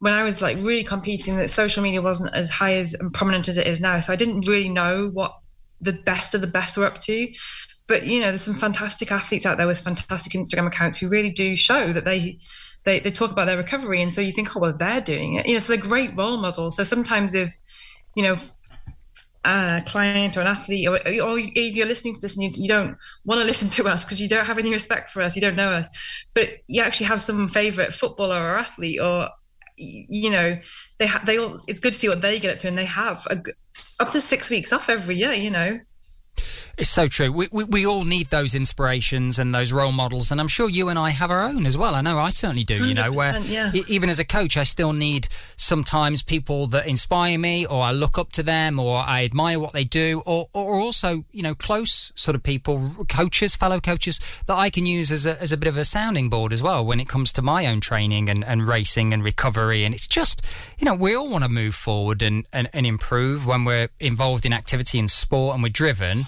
when 0.00 0.12
I 0.12 0.22
was 0.22 0.40
like 0.40 0.56
really 0.58 0.84
competing, 0.84 1.36
that 1.36 1.50
social 1.50 1.82
media 1.82 2.00
wasn't 2.00 2.34
as 2.34 2.50
high 2.50 2.74
as 2.74 2.94
and 2.94 3.12
prominent 3.12 3.48
as 3.48 3.58
it 3.58 3.66
is 3.66 3.80
now. 3.80 3.98
So 4.00 4.12
I 4.12 4.16
didn't 4.16 4.46
really 4.46 4.68
know 4.68 5.10
what 5.12 5.32
the 5.80 6.00
best 6.04 6.34
of 6.34 6.40
the 6.40 6.46
best 6.46 6.76
were 6.76 6.86
up 6.86 6.98
to. 6.98 7.28
But 7.86 8.06
you 8.06 8.20
know, 8.20 8.28
there's 8.28 8.42
some 8.42 8.54
fantastic 8.54 9.10
athletes 9.10 9.46
out 9.46 9.58
there 9.58 9.66
with 9.66 9.80
fantastic 9.80 10.32
Instagram 10.34 10.66
accounts 10.66 10.98
who 10.98 11.08
really 11.08 11.30
do 11.30 11.56
show 11.56 11.92
that 11.92 12.04
they 12.04 12.38
they, 12.84 13.00
they 13.00 13.10
talk 13.10 13.32
about 13.32 13.46
their 13.46 13.56
recovery, 13.56 14.00
and 14.00 14.14
so 14.14 14.20
you 14.20 14.32
think, 14.32 14.56
oh 14.56 14.60
well, 14.60 14.76
they're 14.76 15.00
doing 15.00 15.34
it. 15.34 15.46
You 15.46 15.54
know, 15.54 15.60
so 15.60 15.72
they're 15.72 15.82
great 15.82 16.16
role 16.16 16.36
models. 16.36 16.76
So 16.76 16.84
sometimes 16.84 17.34
if 17.34 17.56
you 18.14 18.22
know 18.22 18.36
a 19.44 19.82
client 19.86 20.36
or 20.36 20.42
an 20.42 20.46
athlete, 20.46 20.86
or, 20.86 20.94
or 20.94 21.38
if 21.38 21.74
you're 21.74 21.86
listening 21.86 22.14
to 22.14 22.20
this 22.20 22.36
and 22.36 22.44
you, 22.44 22.62
you 22.62 22.68
don't 22.68 22.96
want 23.24 23.40
to 23.40 23.46
listen 23.46 23.70
to 23.70 23.88
us 23.88 24.04
because 24.04 24.20
you 24.20 24.28
don't 24.28 24.46
have 24.46 24.58
any 24.58 24.70
respect 24.70 25.10
for 25.10 25.22
us, 25.22 25.34
you 25.34 25.42
don't 25.42 25.56
know 25.56 25.70
us, 25.70 25.88
but 26.34 26.58
you 26.66 26.82
actually 26.82 27.06
have 27.06 27.20
some 27.20 27.48
favorite 27.48 27.92
footballer 27.92 28.36
or 28.36 28.58
athlete 28.58 29.00
or 29.00 29.28
you 29.78 30.30
know 30.30 30.58
they 30.98 31.06
have 31.06 31.24
they 31.26 31.38
all 31.38 31.60
it's 31.68 31.80
good 31.80 31.92
to 31.92 31.98
see 31.98 32.08
what 32.08 32.22
they 32.22 32.38
get 32.38 32.52
up 32.52 32.58
to 32.58 32.68
and 32.68 32.76
they 32.76 32.84
have 32.84 33.26
a, 33.30 33.36
up 34.00 34.10
to 34.10 34.20
six 34.20 34.50
weeks 34.50 34.72
off 34.72 34.88
every 34.88 35.16
year 35.16 35.32
you 35.32 35.50
know 35.50 35.78
it's 36.78 36.90
so 36.90 37.08
true. 37.08 37.32
We, 37.32 37.48
we, 37.50 37.64
we 37.64 37.86
all 37.86 38.04
need 38.04 38.28
those 38.28 38.54
inspirations 38.54 39.38
and 39.38 39.52
those 39.52 39.72
role 39.72 39.90
models, 39.90 40.30
and 40.30 40.40
I'm 40.40 40.46
sure 40.46 40.70
you 40.70 40.88
and 40.88 40.98
I 40.98 41.10
have 41.10 41.28
our 41.28 41.42
own 41.42 41.66
as 41.66 41.76
well. 41.76 41.96
I 41.96 42.02
know 42.02 42.18
I 42.18 42.30
certainly 42.30 42.62
do. 42.62 42.86
You 42.86 42.94
know, 42.94 43.10
where 43.12 43.36
yeah. 43.40 43.72
even 43.88 44.08
as 44.08 44.20
a 44.20 44.24
coach, 44.24 44.56
I 44.56 44.62
still 44.62 44.92
need 44.92 45.26
sometimes 45.56 46.22
people 46.22 46.68
that 46.68 46.86
inspire 46.86 47.36
me, 47.36 47.66
or 47.66 47.82
I 47.82 47.90
look 47.90 48.16
up 48.16 48.30
to 48.32 48.44
them, 48.44 48.78
or 48.78 48.98
I 48.98 49.24
admire 49.24 49.58
what 49.58 49.72
they 49.72 49.82
do, 49.82 50.22
or 50.24 50.48
or 50.52 50.76
also 50.76 51.24
you 51.32 51.42
know 51.42 51.54
close 51.54 52.12
sort 52.14 52.36
of 52.36 52.44
people, 52.44 52.92
coaches, 53.08 53.56
fellow 53.56 53.80
coaches 53.80 54.20
that 54.46 54.56
I 54.56 54.70
can 54.70 54.86
use 54.86 55.10
as 55.10 55.26
a 55.26 55.40
as 55.42 55.50
a 55.50 55.56
bit 55.56 55.66
of 55.66 55.76
a 55.76 55.84
sounding 55.84 56.30
board 56.30 56.52
as 56.52 56.62
well 56.62 56.84
when 56.84 57.00
it 57.00 57.08
comes 57.08 57.32
to 57.32 57.42
my 57.42 57.66
own 57.66 57.80
training 57.80 58.28
and, 58.28 58.44
and 58.44 58.68
racing 58.68 59.12
and 59.12 59.24
recovery. 59.24 59.84
And 59.84 59.92
it's 59.92 60.06
just 60.06 60.46
you 60.78 60.84
know 60.84 60.94
we 60.94 61.16
all 61.16 61.28
want 61.28 61.42
to 61.42 61.50
move 61.50 61.74
forward 61.74 62.22
and, 62.22 62.46
and, 62.52 62.68
and 62.72 62.86
improve 62.86 63.46
when 63.46 63.64
we're 63.64 63.88
involved 63.98 64.46
in 64.46 64.52
activity 64.52 65.00
and 65.00 65.10
sport 65.10 65.54
and 65.54 65.62
we're 65.64 65.70
driven 65.70 66.18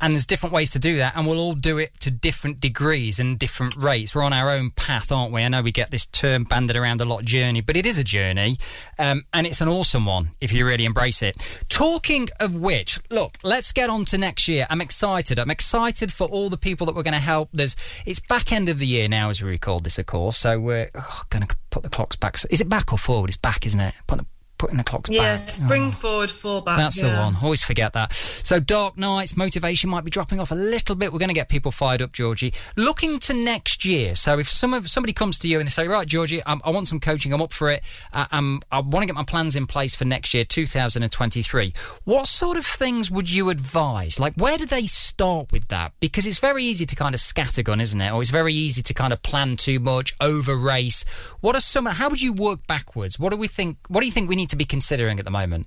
and 0.00 0.14
there's 0.14 0.26
different 0.26 0.52
ways 0.52 0.70
to 0.70 0.78
do 0.78 0.96
that 0.98 1.16
and 1.16 1.26
we'll 1.26 1.40
all 1.40 1.54
do 1.54 1.78
it 1.78 1.98
to 2.00 2.10
different 2.10 2.60
degrees 2.60 3.18
and 3.18 3.38
different 3.38 3.74
rates. 3.76 4.14
We're 4.14 4.22
on 4.22 4.32
our 4.32 4.50
own 4.50 4.70
path 4.70 5.10
aren't 5.10 5.32
we? 5.32 5.42
I 5.42 5.48
know 5.48 5.62
we 5.62 5.72
get 5.72 5.90
this 5.90 6.06
term 6.06 6.44
banded 6.44 6.76
around 6.76 7.00
a 7.00 7.04
lot 7.04 7.24
journey 7.24 7.60
but 7.60 7.76
it 7.76 7.86
is 7.86 7.98
a 7.98 8.04
journey 8.04 8.58
um, 8.98 9.24
and 9.32 9.46
it's 9.46 9.60
an 9.60 9.68
awesome 9.68 10.06
one 10.06 10.30
if 10.40 10.52
you 10.52 10.66
really 10.66 10.84
embrace 10.84 11.22
it. 11.22 11.36
Talking 11.68 12.28
of 12.40 12.54
which 12.54 13.00
look 13.10 13.38
let's 13.42 13.72
get 13.72 13.90
on 13.90 14.04
to 14.06 14.18
next 14.18 14.48
year. 14.48 14.66
I'm 14.70 14.80
excited. 14.80 15.38
I'm 15.38 15.50
excited 15.50 16.12
for 16.12 16.26
all 16.26 16.50
the 16.50 16.56
people 16.56 16.86
that 16.86 16.94
we're 16.94 17.02
going 17.02 17.14
to 17.14 17.20
help. 17.20 17.48
There's 17.52 17.76
it's 18.04 18.20
back 18.20 18.52
end 18.52 18.68
of 18.68 18.78
the 18.78 18.86
year 18.86 19.08
now 19.08 19.30
as 19.30 19.42
we 19.42 19.50
record 19.50 19.84
this 19.84 19.98
of 19.98 20.06
course 20.06 20.36
so 20.36 20.58
we're 20.60 20.90
oh, 20.94 21.22
going 21.30 21.46
to 21.46 21.56
put 21.70 21.82
the 21.82 21.88
clocks 21.88 22.16
back. 22.16 22.36
Is 22.50 22.60
it 22.60 22.68
back 22.68 22.92
or 22.92 22.98
forward? 22.98 23.30
It's 23.30 23.36
back 23.36 23.66
isn't 23.66 23.80
it? 23.80 23.94
Put 24.06 24.18
the 24.18 24.26
putting 24.58 24.76
the 24.78 24.84
clocks 24.84 25.10
Yeah, 25.10 25.36
back. 25.36 25.48
spring 25.48 25.88
Oh. 25.88 25.90
forward, 25.92 26.30
fall 26.30 26.60
back. 26.60 26.78
That's 26.78 27.00
the 27.00 27.08
one. 27.08 27.36
Always 27.42 27.62
forget 27.62 27.92
that. 27.92 28.12
So 28.12 28.60
dark 28.60 28.96
nights, 28.98 29.36
motivation 29.36 29.90
might 29.90 30.04
be 30.04 30.10
dropping 30.10 30.40
off 30.40 30.50
a 30.50 30.54
little 30.54 30.94
bit. 30.96 31.12
We're 31.12 31.18
going 31.18 31.28
to 31.28 31.34
get 31.34 31.48
people 31.48 31.70
fired 31.72 32.00
up, 32.02 32.12
Georgie. 32.12 32.52
Looking 32.76 33.18
to 33.20 33.34
next 33.34 33.84
year. 33.84 34.14
So 34.16 34.38
if 34.38 34.48
some 34.50 34.72
of 34.74 34.88
somebody 34.88 35.12
comes 35.12 35.38
to 35.40 35.48
you 35.48 35.58
and 35.58 35.66
they 35.66 35.70
say, 35.70 35.86
"Right, 35.88 36.06
Georgie, 36.06 36.42
i 36.46 36.56
I 36.64 36.70
want 36.70 36.88
some 36.88 37.00
coaching. 37.00 37.32
I'm 37.32 37.42
up 37.42 37.52
for 37.52 37.70
it. 37.70 37.82
I, 38.12 38.26
I'm, 38.32 38.60
I 38.72 38.80
want 38.80 39.02
to 39.02 39.06
get 39.06 39.14
my 39.14 39.24
plans 39.24 39.56
in 39.56 39.66
place 39.66 39.94
for 39.94 40.04
next 40.04 40.32
year, 40.34 40.44
2023." 40.44 41.72
What 42.04 42.28
sort 42.28 42.56
of 42.56 42.66
things 42.66 43.10
would 43.10 43.30
you 43.30 43.50
advise? 43.50 44.18
Like, 44.18 44.34
where 44.36 44.56
do 44.58 44.66
they 44.66 44.86
start 44.86 45.52
with 45.52 45.68
that? 45.68 45.92
Because 46.00 46.26
it's 46.26 46.38
very 46.38 46.64
easy 46.64 46.86
to 46.86 46.96
kind 46.96 47.14
of 47.14 47.20
scattergun, 47.20 47.80
isn't 47.80 48.00
it? 48.00 48.12
Or 48.12 48.20
it's 48.22 48.30
very 48.30 48.52
easy 48.54 48.82
to 48.82 48.94
kind 48.94 49.12
of 49.12 49.22
plan 49.22 49.56
too 49.56 49.78
much, 49.80 50.14
over 50.20 50.56
race. 50.56 51.04
What 51.40 51.56
are 51.56 51.60
some? 51.60 51.86
How 51.86 52.08
would 52.08 52.22
you 52.22 52.32
work 52.32 52.66
backwards? 52.66 53.18
What 53.18 53.30
do 53.30 53.36
we 53.36 53.48
think? 53.48 53.78
What 53.88 54.00
do 54.00 54.06
you 54.06 54.12
think 54.12 54.28
we 54.28 54.36
need 54.46 54.50
to 54.50 54.56
be 54.56 54.64
considering 54.64 55.18
at 55.18 55.24
the 55.24 55.30
moment? 55.30 55.66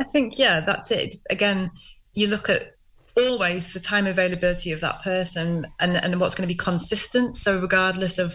I 0.00 0.04
think, 0.04 0.38
yeah, 0.38 0.60
that's 0.60 0.90
it. 0.90 1.14
Again, 1.30 1.70
you 2.12 2.26
look 2.26 2.50
at 2.50 2.62
always 3.16 3.72
the 3.72 3.80
time 3.80 4.06
availability 4.06 4.72
of 4.72 4.80
that 4.80 5.02
person 5.02 5.66
and, 5.80 5.96
and 5.96 6.20
what's 6.20 6.34
going 6.34 6.46
to 6.46 6.52
be 6.52 6.58
consistent. 6.58 7.36
So, 7.36 7.58
regardless 7.60 8.18
of 8.18 8.34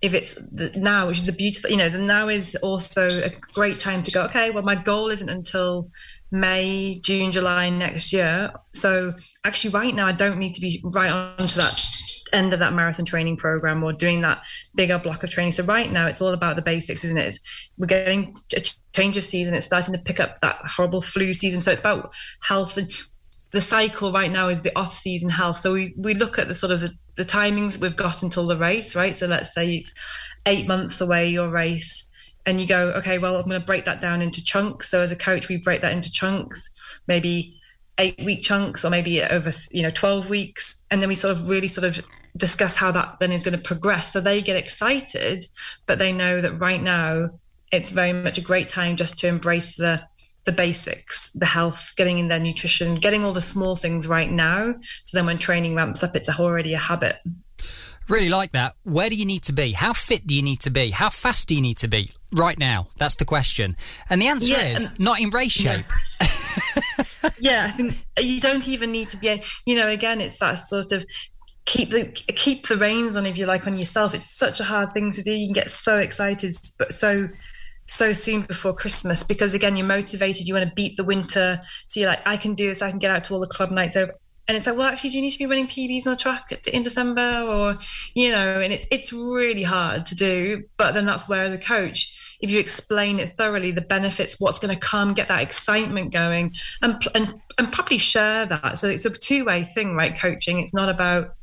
if 0.00 0.14
it's 0.14 0.34
the 0.50 0.72
now, 0.76 1.08
which 1.08 1.18
is 1.18 1.28
a 1.28 1.32
beautiful, 1.34 1.68
you 1.68 1.76
know, 1.76 1.90
the 1.90 1.98
now 1.98 2.28
is 2.28 2.56
also 2.62 3.06
a 3.06 3.30
great 3.52 3.78
time 3.78 4.02
to 4.04 4.10
go, 4.10 4.24
okay, 4.24 4.50
well, 4.50 4.62
my 4.62 4.76
goal 4.76 5.08
isn't 5.08 5.28
until 5.28 5.90
May, 6.30 7.00
June, 7.02 7.32
July 7.32 7.68
next 7.68 8.12
year. 8.12 8.50
So, 8.72 9.12
actually, 9.44 9.72
right 9.72 9.94
now, 9.94 10.06
I 10.06 10.12
don't 10.12 10.38
need 10.38 10.54
to 10.54 10.60
be 10.60 10.80
right 10.84 11.10
onto 11.10 11.60
that 11.60 11.84
end 12.32 12.52
of 12.52 12.58
that 12.60 12.74
marathon 12.74 13.04
training 13.04 13.36
program 13.36 13.82
or 13.82 13.92
doing 13.92 14.22
that 14.22 14.42
bigger 14.74 14.98
block 14.98 15.22
of 15.22 15.30
training. 15.30 15.52
So 15.52 15.64
right 15.64 15.90
now 15.90 16.06
it's 16.06 16.20
all 16.20 16.32
about 16.32 16.56
the 16.56 16.62
basics, 16.62 17.04
isn't 17.04 17.18
it? 17.18 17.28
It's, 17.28 17.70
we're 17.78 17.86
getting 17.86 18.36
a 18.56 18.60
change 18.94 19.16
of 19.16 19.24
season. 19.24 19.54
It's 19.54 19.66
starting 19.66 19.94
to 19.94 20.00
pick 20.00 20.20
up 20.20 20.38
that 20.40 20.56
horrible 20.64 21.00
flu 21.00 21.32
season. 21.32 21.62
So 21.62 21.72
it's 21.72 21.80
about 21.80 22.12
health 22.42 22.76
and 22.76 22.90
the 23.52 23.60
cycle 23.60 24.12
right 24.12 24.30
now 24.30 24.48
is 24.48 24.62
the 24.62 24.76
off 24.78 24.94
season 24.94 25.28
health. 25.28 25.58
So 25.58 25.72
we, 25.72 25.94
we 25.96 26.14
look 26.14 26.38
at 26.38 26.48
the 26.48 26.54
sort 26.54 26.72
of 26.72 26.80
the, 26.80 26.90
the 27.16 27.24
timings 27.24 27.80
we've 27.80 27.96
got 27.96 28.22
until 28.22 28.46
the 28.46 28.56
race, 28.56 28.94
right? 28.94 29.14
So 29.14 29.26
let's 29.26 29.54
say 29.54 29.68
it's 29.68 30.28
eight 30.46 30.68
months 30.68 31.00
away 31.00 31.28
your 31.28 31.50
race 31.50 32.10
and 32.46 32.60
you 32.60 32.66
go, 32.66 32.90
okay, 32.92 33.18
well, 33.18 33.36
I'm 33.36 33.48
going 33.48 33.60
to 33.60 33.66
break 33.66 33.84
that 33.84 34.00
down 34.00 34.22
into 34.22 34.44
chunks. 34.44 34.88
So 34.88 35.00
as 35.00 35.12
a 35.12 35.16
coach, 35.16 35.48
we 35.48 35.56
break 35.56 35.82
that 35.82 35.92
into 35.92 36.10
chunks, 36.12 36.70
maybe 37.06 37.60
eight 37.98 38.20
week 38.24 38.42
chunks 38.42 38.84
or 38.84 38.90
maybe 38.90 39.22
over, 39.22 39.50
you 39.72 39.82
know, 39.82 39.90
12 39.90 40.30
weeks. 40.30 40.84
And 40.90 41.02
then 41.02 41.08
we 41.08 41.14
sort 41.14 41.32
of 41.32 41.48
really 41.48 41.68
sort 41.68 41.86
of 41.86 42.04
discuss 42.36 42.76
how 42.76 42.92
that 42.92 43.18
then 43.20 43.32
is 43.32 43.42
going 43.42 43.56
to 43.56 43.62
progress. 43.62 44.12
So 44.12 44.20
they 44.20 44.40
get 44.40 44.56
excited, 44.56 45.46
but 45.86 45.98
they 45.98 46.12
know 46.12 46.40
that 46.40 46.60
right 46.60 46.82
now 46.82 47.30
it's 47.72 47.90
very 47.90 48.12
much 48.12 48.38
a 48.38 48.42
great 48.42 48.68
time 48.68 48.96
just 48.96 49.18
to 49.20 49.28
embrace 49.28 49.76
the 49.76 50.02
the 50.44 50.52
basics, 50.52 51.30
the 51.32 51.44
health, 51.44 51.92
getting 51.96 52.18
in 52.18 52.28
their 52.28 52.40
nutrition, 52.40 52.94
getting 52.94 53.24
all 53.24 53.32
the 53.34 53.42
small 53.42 53.76
things 53.76 54.08
right 54.08 54.30
now. 54.30 54.74
So 55.02 55.18
then 55.18 55.26
when 55.26 55.36
training 55.36 55.74
ramps 55.74 56.02
up, 56.02 56.16
it's 56.16 56.40
already 56.40 56.72
a 56.72 56.78
habit. 56.78 57.16
Really 58.08 58.30
like 58.30 58.52
that. 58.52 58.74
Where 58.82 59.08
do 59.08 59.16
you 59.16 59.26
need 59.26 59.44
to 59.44 59.52
be? 59.52 59.72
How 59.72 59.92
fit 59.92 60.26
do 60.26 60.34
you 60.34 60.42
need 60.42 60.60
to 60.62 60.70
be? 60.70 60.90
How 60.90 61.10
fast 61.10 61.46
do 61.46 61.54
you 61.54 61.60
need 61.60 61.78
to 61.78 61.88
be 61.88 62.10
right 62.32 62.58
now? 62.58 62.88
That's 62.96 63.14
the 63.14 63.24
question. 63.24 63.76
And 64.08 64.20
the 64.20 64.26
answer 64.26 64.52
Yeah, 64.54 64.74
is 64.74 64.98
not 64.98 65.20
in 65.20 65.30
race 65.30 65.52
shape. 65.52 65.86
yeah, 67.38 67.66
I 67.66 67.70
think 67.70 68.04
you 68.18 68.40
don't 68.40 68.66
even 68.66 68.90
need 68.90 69.10
to 69.10 69.16
be. 69.16 69.40
You 69.64 69.76
know, 69.76 69.88
again, 69.88 70.20
it's 70.20 70.40
that 70.40 70.54
sort 70.54 70.90
of 70.90 71.04
keep 71.70 71.90
the 71.90 72.04
keep 72.34 72.66
the 72.66 72.76
reins 72.76 73.16
on, 73.16 73.26
if 73.26 73.38
you 73.38 73.46
like, 73.46 73.66
on 73.66 73.78
yourself. 73.78 74.12
It's 74.12 74.26
such 74.26 74.58
a 74.58 74.64
hard 74.64 74.92
thing 74.92 75.12
to 75.12 75.22
do. 75.22 75.30
You 75.30 75.46
can 75.46 75.54
get 75.54 75.70
so 75.70 75.98
excited, 75.98 76.52
but 76.78 76.92
so 76.92 77.28
so 77.86 78.12
soon 78.12 78.42
before 78.42 78.74
Christmas 78.74 79.22
because 79.22 79.54
again, 79.54 79.76
you're 79.76 79.86
motivated. 79.86 80.48
You 80.48 80.54
want 80.54 80.68
to 80.68 80.74
beat 80.74 80.96
the 80.96 81.04
winter, 81.04 81.60
so 81.86 82.00
you're 82.00 82.08
like, 82.08 82.26
I 82.26 82.36
can 82.36 82.54
do 82.54 82.68
this. 82.68 82.82
I 82.82 82.90
can 82.90 82.98
get 82.98 83.12
out 83.12 83.24
to 83.24 83.34
all 83.34 83.40
the 83.40 83.46
club 83.46 83.70
nights 83.70 83.96
over. 83.96 84.12
And 84.48 84.56
it's 84.56 84.66
like, 84.66 84.76
well, 84.76 84.88
actually, 84.88 85.10
do 85.10 85.16
you 85.16 85.22
need 85.22 85.30
to 85.30 85.38
be 85.38 85.46
running 85.46 85.68
PBs 85.68 86.06
on 86.06 86.12
the 86.12 86.16
track 86.16 86.66
in 86.66 86.82
December, 86.82 87.44
or 87.48 87.78
you 88.14 88.32
know? 88.32 88.60
And 88.60 88.72
it, 88.72 88.86
it's 88.90 89.12
really 89.12 89.62
hard 89.62 90.06
to 90.06 90.16
do. 90.16 90.64
But 90.76 90.94
then 90.94 91.06
that's 91.06 91.28
where 91.28 91.48
the 91.48 91.58
coach 91.58 92.16
if 92.40 92.50
you 92.50 92.58
explain 92.58 93.18
it 93.18 93.28
thoroughly, 93.28 93.70
the 93.70 93.82
benefits, 93.82 94.36
what's 94.38 94.58
going 94.58 94.74
to 94.74 94.80
come, 94.80 95.12
get 95.12 95.28
that 95.28 95.42
excitement 95.42 96.10
going, 96.10 96.50
and 96.82 97.00
and 97.14 97.34
and 97.58 97.70
probably 97.70 97.98
share 97.98 98.46
that. 98.46 98.78
So 98.78 98.88
it's 98.88 99.04
a 99.04 99.10
two 99.10 99.44
way 99.44 99.62
thing, 99.62 99.94
right? 99.94 100.18
Coaching. 100.18 100.58
It's 100.58 100.74
not 100.74 100.88
about 100.88 101.34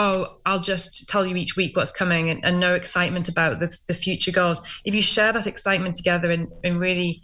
oh, 0.00 0.38
I'll 0.46 0.60
just 0.60 1.06
tell 1.10 1.26
you 1.26 1.36
each 1.36 1.56
week 1.56 1.76
what's 1.76 1.92
coming 1.92 2.30
and, 2.30 2.42
and 2.42 2.58
no 2.58 2.74
excitement 2.74 3.28
about 3.28 3.60
the, 3.60 3.76
the 3.86 3.92
future 3.92 4.32
goals. 4.32 4.80
If 4.86 4.94
you 4.94 5.02
share 5.02 5.30
that 5.34 5.46
excitement 5.46 5.96
together 5.96 6.30
and, 6.30 6.48
and 6.64 6.80
really 6.80 7.20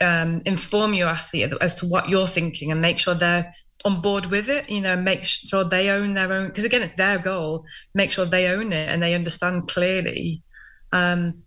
um, 0.00 0.40
inform 0.46 0.94
your 0.94 1.08
athlete 1.08 1.52
as 1.60 1.74
to 1.76 1.86
what 1.86 2.08
you're 2.08 2.28
thinking 2.28 2.70
and 2.70 2.80
make 2.80 3.00
sure 3.00 3.14
they're 3.14 3.52
on 3.84 4.00
board 4.00 4.26
with 4.26 4.48
it, 4.48 4.70
you 4.70 4.80
know, 4.80 4.96
make 4.96 5.24
sure 5.24 5.64
they 5.64 5.90
own 5.90 6.14
their 6.14 6.32
own, 6.32 6.46
because 6.46 6.64
again, 6.64 6.82
it's 6.82 6.94
their 6.94 7.18
goal, 7.18 7.66
make 7.94 8.12
sure 8.12 8.24
they 8.24 8.46
own 8.46 8.72
it 8.72 8.88
and 8.88 9.02
they 9.02 9.14
understand 9.14 9.66
clearly. 9.66 10.40
Um, 10.92 11.42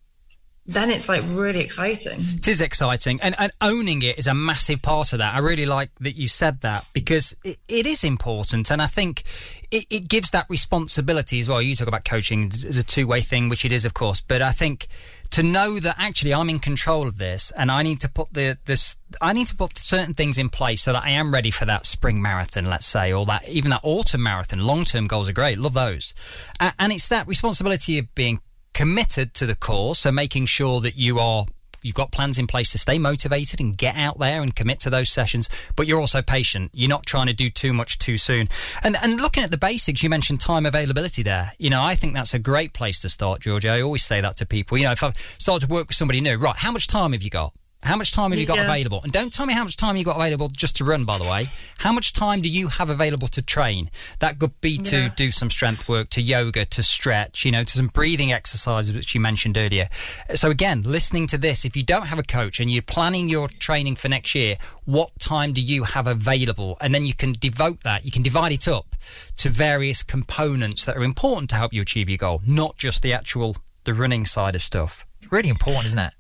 then 0.67 0.89
it's 0.89 1.07
like 1.07 1.23
really 1.29 1.61
exciting. 1.61 2.19
It 2.19 2.47
is 2.47 2.59
exciting, 2.59 3.19
and, 3.21 3.35
and 3.39 3.51
owning 3.61 4.01
it 4.01 4.17
is 4.17 4.27
a 4.27 4.33
massive 4.33 4.81
part 4.81 5.13
of 5.13 5.19
that. 5.19 5.33
I 5.33 5.39
really 5.39 5.65
like 5.65 5.91
that 6.01 6.15
you 6.15 6.27
said 6.27 6.61
that 6.61 6.85
because 6.93 7.35
it, 7.43 7.57
it 7.69 7.87
is 7.87 8.03
important, 8.03 8.69
and 8.69 8.81
I 8.81 8.87
think 8.87 9.23
it, 9.71 9.85
it 9.89 10.07
gives 10.09 10.31
that 10.31 10.45
responsibility 10.49 11.39
as 11.39 11.47
well. 11.47 11.61
You 11.61 11.75
talk 11.75 11.87
about 11.87 12.03
coaching 12.03 12.47
as 12.47 12.77
a 12.77 12.85
two 12.85 13.07
way 13.07 13.21
thing, 13.21 13.47
which 13.47 13.63
it 13.63 13.71
is, 13.71 13.85
of 13.85 13.93
course, 13.93 14.19
but 14.19 14.41
I 14.41 14.51
think 14.51 14.87
to 15.31 15.43
know 15.43 15.79
that 15.79 15.95
actually 15.97 16.33
I'm 16.33 16.49
in 16.49 16.59
control 16.59 17.07
of 17.07 17.17
this, 17.17 17.51
and 17.51 17.71
I 17.71 17.81
need 17.81 18.01
to 18.01 18.09
put 18.09 18.33
the 18.33 18.57
this 18.65 18.97
I 19.21 19.31
need 19.31 19.47
to 19.47 19.55
put 19.55 19.77
certain 19.77 20.13
things 20.13 20.37
in 20.37 20.49
place 20.49 20.81
so 20.81 20.91
that 20.91 21.03
I 21.05 21.11
am 21.11 21.33
ready 21.33 21.51
for 21.51 21.63
that 21.63 21.85
spring 21.85 22.21
marathon, 22.21 22.65
let's 22.65 22.87
say, 22.87 23.13
or 23.13 23.25
that 23.27 23.47
even 23.47 23.71
that 23.71 23.81
autumn 23.83 24.23
marathon. 24.23 24.59
Long 24.59 24.83
term 24.83 25.05
goals 25.05 25.29
are 25.29 25.33
great, 25.33 25.57
love 25.57 25.73
those, 25.73 26.13
and 26.59 26.91
it's 26.91 27.07
that 27.07 27.25
responsibility 27.25 27.97
of 27.99 28.13
being 28.15 28.41
committed 28.77 29.33
to 29.33 29.47
the 29.47 29.55
cause, 29.55 29.97
so 29.97 30.11
making 30.11 30.45
sure 30.45 30.79
that 30.81 30.95
you 30.95 31.17
are 31.17 31.47
you've 31.81 31.95
got 31.95 32.11
plans 32.11 32.37
in 32.37 32.45
place 32.45 32.71
to 32.71 32.77
stay 32.77 32.99
motivated 32.99 33.59
and 33.59 33.75
get 33.75 33.95
out 33.95 34.19
there 34.19 34.43
and 34.43 34.55
commit 34.55 34.79
to 34.79 34.89
those 34.91 35.09
sessions, 35.09 35.49
but 35.75 35.87
you're 35.87 35.99
also 35.99 36.21
patient. 36.21 36.69
You're 36.75 36.87
not 36.87 37.07
trying 37.07 37.25
to 37.25 37.33
do 37.33 37.49
too 37.49 37.73
much 37.73 37.97
too 37.97 38.17
soon. 38.17 38.47
And 38.83 38.95
and 39.01 39.19
looking 39.19 39.43
at 39.43 39.49
the 39.49 39.57
basics, 39.57 40.03
you 40.03 40.11
mentioned 40.11 40.41
time 40.41 40.67
availability 40.67 41.23
there. 41.23 41.53
You 41.57 41.71
know, 41.71 41.81
I 41.81 41.95
think 41.95 42.13
that's 42.13 42.35
a 42.35 42.39
great 42.39 42.73
place 42.73 42.99
to 42.99 43.09
start, 43.09 43.41
George. 43.41 43.65
I 43.65 43.81
always 43.81 44.05
say 44.05 44.21
that 44.21 44.37
to 44.37 44.45
people. 44.45 44.77
You 44.77 44.83
know, 44.83 44.91
if 44.91 45.01
I 45.01 45.11
start 45.39 45.63
to 45.63 45.67
work 45.67 45.87
with 45.87 45.95
somebody 45.95 46.21
new, 46.21 46.37
right, 46.37 46.57
how 46.57 46.71
much 46.71 46.85
time 46.85 47.13
have 47.13 47.23
you 47.23 47.31
got? 47.31 47.55
How 47.87 47.95
much 47.95 48.11
time 48.11 48.31
have 48.31 48.39
you 48.39 48.45
got 48.45 48.57
Yeah. 48.57 48.63
available? 48.65 48.99
And 49.03 49.13
don't 49.13 49.31
tell 49.31 49.45
me 49.45 49.53
how 49.53 49.63
much 49.63 49.77
time 49.77 49.95
you 49.95 50.03
got 50.03 50.17
available 50.17 50.49
just 50.49 50.75
to 50.75 50.83
run, 50.83 51.05
by 51.05 51.17
the 51.17 51.23
way. 51.23 51.47
How 51.79 51.93
much 51.93 52.11
time 52.11 52.41
do 52.41 52.49
you 52.49 52.67
have 52.67 52.89
available 52.89 53.29
to 53.29 53.41
train? 53.41 53.89
That 54.19 54.39
could 54.39 54.59
be 54.59 54.77
to 54.77 54.97
Yeah. 55.03 55.09
do 55.15 55.31
some 55.31 55.49
strength 55.49 55.87
work, 55.87 56.09
to 56.09 56.21
yoga, 56.21 56.65
to 56.65 56.83
stretch, 56.83 57.45
you 57.45 57.51
know, 57.51 57.63
to 57.63 57.73
some 57.77 57.87
breathing 57.87 58.33
exercises, 58.33 58.93
which 58.93 59.15
you 59.15 59.21
mentioned 59.21 59.57
earlier. 59.57 59.87
So, 60.35 60.49
again, 60.49 60.83
listening 60.83 61.27
to 61.27 61.37
this, 61.37 61.63
if 61.63 61.77
you 61.77 61.83
don't 61.83 62.07
have 62.07 62.19
a 62.19 62.23
coach 62.23 62.59
and 62.59 62.69
you're 62.69 62.81
planning 62.81 63.29
your 63.29 63.47
training 63.47 63.95
for 63.95 64.09
next 64.09 64.35
year, 64.35 64.57
what 64.83 65.17
time 65.19 65.53
do 65.53 65.61
you 65.61 65.85
have 65.85 66.07
available? 66.07 66.77
And 66.81 66.93
then 66.93 67.05
you 67.05 67.13
can 67.13 67.37
devote 67.39 67.83
that, 67.83 68.03
you 68.03 68.11
can 68.11 68.21
divide 68.21 68.51
it 68.51 68.67
up 68.67 68.97
to 69.37 69.49
various 69.49 70.03
components 70.03 70.83
that 70.83 70.97
are 70.97 71.03
important 71.03 71.49
to 71.51 71.55
help 71.55 71.73
you 71.73 71.81
achieve 71.83 72.09
your 72.09 72.17
goal, 72.17 72.41
not 72.45 72.77
just 72.77 73.01
the 73.01 73.13
actual 73.13 73.55
the 73.85 73.93
running 73.93 74.25
side 74.25 74.53
of 74.55 74.61
stuff. 74.61 75.05
It's 75.21 75.31
really 75.31 75.47
important, 75.47 75.85
isn't 75.85 75.99
it? 75.99 76.13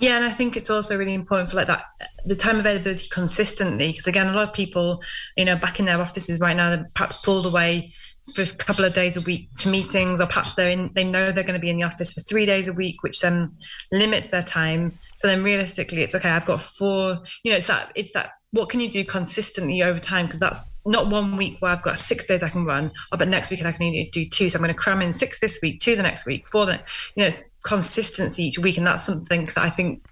Yeah, 0.00 0.16
and 0.16 0.24
I 0.24 0.30
think 0.30 0.56
it's 0.56 0.70
also 0.70 0.98
really 0.98 1.14
important 1.14 1.50
for 1.50 1.56
like 1.56 1.68
that 1.68 1.84
the 2.26 2.34
time 2.34 2.58
availability 2.58 3.08
consistently 3.10 3.88
because 3.88 4.06
again, 4.06 4.26
a 4.26 4.32
lot 4.32 4.48
of 4.48 4.54
people, 4.54 5.02
you 5.36 5.44
know, 5.44 5.56
back 5.56 5.78
in 5.78 5.86
their 5.86 6.00
offices 6.00 6.40
right 6.40 6.56
now, 6.56 6.74
they're 6.74 6.86
perhaps 6.94 7.24
pulled 7.24 7.46
away 7.46 7.88
for 8.32 8.42
a 8.42 8.46
couple 8.46 8.84
of 8.84 8.94
days 8.94 9.16
a 9.16 9.20
week 9.26 9.48
to 9.58 9.68
meetings, 9.68 10.20
or 10.20 10.26
perhaps 10.26 10.54
they're 10.54 10.70
in, 10.70 10.90
they 10.94 11.04
know 11.04 11.30
they're 11.30 11.44
going 11.44 11.58
to 11.58 11.64
be 11.64 11.70
in 11.70 11.76
the 11.76 11.84
office 11.84 12.12
for 12.12 12.20
three 12.20 12.46
days 12.46 12.68
a 12.68 12.72
week, 12.72 13.02
which 13.02 13.20
then 13.20 13.54
limits 13.92 14.30
their 14.30 14.42
time. 14.42 14.92
So 15.16 15.28
then 15.28 15.42
realistically, 15.42 16.02
it's 16.02 16.14
okay. 16.14 16.30
I've 16.30 16.46
got 16.46 16.62
four. 16.62 17.18
You 17.42 17.52
know, 17.52 17.58
it's 17.58 17.66
that 17.66 17.92
it's 17.94 18.12
that. 18.12 18.30
What 18.52 18.68
can 18.68 18.78
you 18.78 18.88
do 18.88 19.04
consistently 19.04 19.82
over 19.82 19.98
time? 19.98 20.26
Because 20.26 20.40
that's 20.40 20.70
not 20.86 21.10
one 21.10 21.36
week 21.36 21.56
where 21.58 21.72
I've 21.72 21.82
got 21.82 21.98
six 21.98 22.24
days 22.24 22.42
I 22.42 22.48
can 22.50 22.64
run, 22.64 22.92
oh, 23.10 23.16
but 23.16 23.26
next 23.26 23.50
week 23.50 23.64
I 23.64 23.72
can 23.72 23.86
only 23.86 24.08
do 24.12 24.28
two. 24.28 24.48
So 24.48 24.58
I'm 24.58 24.62
going 24.62 24.72
to 24.72 24.80
cram 24.80 25.02
in 25.02 25.12
six 25.12 25.40
this 25.40 25.58
week, 25.62 25.80
two 25.80 25.96
the 25.96 26.02
next 26.02 26.24
week, 26.26 26.46
four 26.48 26.66
the. 26.66 26.80
You 27.16 27.22
know, 27.22 27.26
it's 27.26 27.50
consistency 27.64 28.44
each 28.44 28.58
week, 28.58 28.78
and 28.78 28.86
that's 28.86 29.04
something 29.04 29.46
that 29.46 29.58
I 29.58 29.70
think 29.70 30.04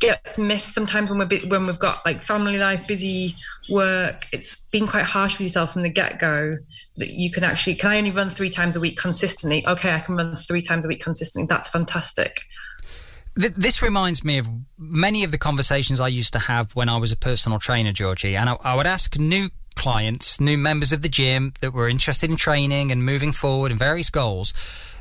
gets 0.00 0.38
missed 0.38 0.74
sometimes 0.74 1.10
when 1.10 1.18
we're 1.18 1.40
when 1.48 1.66
we've 1.66 1.78
got 1.78 2.04
like 2.06 2.22
family 2.22 2.58
life, 2.58 2.86
busy 2.86 3.34
work. 3.70 4.24
It's 4.32 4.68
being 4.70 4.86
quite 4.86 5.04
harsh 5.04 5.38
with 5.38 5.42
yourself 5.46 5.72
from 5.72 5.82
the 5.82 5.90
get 5.90 6.18
go 6.18 6.56
that 6.96 7.08
you 7.08 7.30
can 7.30 7.44
actually 7.44 7.74
can 7.74 7.90
I 7.90 7.98
only 7.98 8.10
run 8.10 8.28
three 8.28 8.50
times 8.50 8.76
a 8.76 8.80
week 8.80 8.98
consistently? 8.98 9.66
Okay, 9.66 9.94
I 9.94 10.00
can 10.00 10.16
run 10.16 10.36
three 10.36 10.62
times 10.62 10.84
a 10.84 10.88
week 10.88 11.02
consistently. 11.02 11.46
That's 11.46 11.70
fantastic. 11.70 12.42
This 13.34 13.82
reminds 13.82 14.24
me 14.24 14.38
of 14.38 14.48
many 14.76 15.22
of 15.22 15.30
the 15.30 15.38
conversations 15.38 16.00
I 16.00 16.08
used 16.08 16.32
to 16.32 16.40
have 16.40 16.74
when 16.74 16.88
I 16.88 16.96
was 16.96 17.12
a 17.12 17.16
personal 17.16 17.60
trainer, 17.60 17.92
Georgie. 17.92 18.34
And 18.34 18.50
I, 18.50 18.56
I 18.64 18.74
would 18.74 18.86
ask 18.86 19.16
new 19.16 19.50
clients, 19.76 20.40
new 20.40 20.58
members 20.58 20.92
of 20.92 21.02
the 21.02 21.08
gym 21.08 21.52
that 21.60 21.72
were 21.72 21.88
interested 21.88 22.30
in 22.30 22.36
training 22.36 22.90
and 22.90 23.04
moving 23.04 23.30
forward 23.30 23.70
and 23.70 23.78
various 23.78 24.10
goals. 24.10 24.52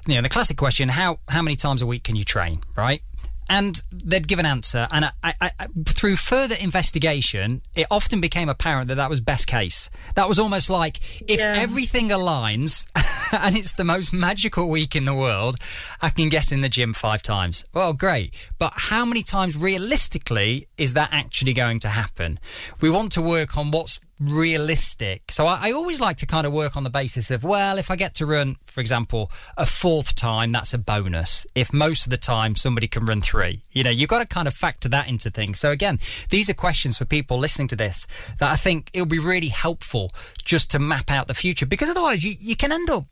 You 0.05 0.15
know, 0.15 0.21
the 0.21 0.29
classic 0.29 0.55
question: 0.55 0.89
how 0.89 1.19
how 1.29 1.41
many 1.41 1.55
times 1.55 1.81
a 1.81 1.87
week 1.87 2.03
can 2.03 2.15
you 2.15 2.23
train? 2.23 2.63
Right? 2.75 3.01
And 3.49 3.81
they'd 3.91 4.27
give 4.27 4.39
an 4.39 4.45
answer. 4.45 4.87
And 4.91 5.05
I, 5.05 5.11
I, 5.23 5.51
I, 5.59 5.67
through 5.85 6.15
further 6.17 6.55
investigation, 6.59 7.61
it 7.75 7.87
often 7.91 8.19
became 8.21 8.49
apparent 8.49 8.87
that 8.89 8.95
that 8.95 9.09
was 9.09 9.21
best 9.21 9.47
case. 9.47 9.89
That 10.15 10.27
was 10.29 10.39
almost 10.39 10.69
like 10.69 10.97
if 11.29 11.39
Yeah. 11.39 11.55
everything 11.57 12.09
aligns 12.09 12.87
and 13.33 13.55
it's 13.55 13.73
the 13.73 13.83
most 13.83 14.11
magical 14.13 14.69
week 14.69 14.95
in 14.95 15.05
the 15.05 15.13
world, 15.13 15.57
I 16.01 16.09
can 16.09 16.29
get 16.29 16.51
in 16.51 16.61
the 16.61 16.69
gym 16.69 16.93
five 16.93 17.21
times. 17.21 17.65
Well, 17.73 17.93
great. 17.93 18.33
But 18.57 18.73
how 18.75 19.05
many 19.05 19.23
times 19.23 19.55
realistically 19.57 20.67
is 20.77 20.93
that 20.93 21.09
actually 21.11 21.53
going 21.53 21.79
to 21.79 21.89
happen? 21.89 22.39
We 22.81 22.89
want 22.89 23.11
to 23.13 23.21
work 23.21 23.57
on 23.57 23.71
what's 23.71 23.99
realistic. 24.19 25.31
So 25.31 25.45
I, 25.47 25.69
I 25.69 25.71
always 25.71 26.01
like 26.01 26.17
to 26.17 26.25
kind 26.25 26.47
of 26.47 26.53
work 26.53 26.75
on 26.75 26.83
the 26.83 26.89
basis 26.89 27.29
of, 27.31 27.43
well, 27.43 27.77
if 27.77 27.91
I 27.91 27.95
get 27.95 28.15
to 28.15 28.25
run, 28.25 28.55
for 28.63 28.81
example, 28.81 29.31
a 29.57 29.65
fourth 29.65 30.15
time, 30.15 30.51
that's 30.51 30.73
a 30.73 30.77
bonus. 30.77 31.45
If 31.55 31.71
most 31.73 32.05
of 32.05 32.09
the 32.09 32.17
time 32.17 32.55
somebody 32.55 32.87
can 32.87 33.05
run 33.05 33.21
three, 33.21 33.61
you 33.71 33.83
know, 33.83 33.89
you've 33.89 34.09
got 34.09 34.19
to 34.19 34.27
kind 34.27 34.47
of 34.47 34.53
factor 34.53 34.89
that 34.89 35.07
into 35.07 35.29
things. 35.29 35.59
So 35.59 35.71
again, 35.71 35.99
these 36.29 36.49
are 36.49 36.53
questions 36.53 36.97
for 36.97 37.05
people 37.05 37.37
listening 37.37 37.67
to 37.69 37.75
this 37.75 38.07
that 38.39 38.51
I 38.51 38.55
think 38.55 38.89
it'll 38.93 39.05
be 39.05 39.19
really 39.19 39.49
helpful 39.49 40.11
just 40.43 40.71
to 40.71 40.79
map 40.79 41.11
out 41.11 41.27
the 41.27 41.33
future 41.33 41.65
because 41.65 41.89
otherwise 41.89 42.23
you, 42.23 42.33
you 42.39 42.55
can 42.55 42.71
end 42.71 42.89
up 42.89 43.05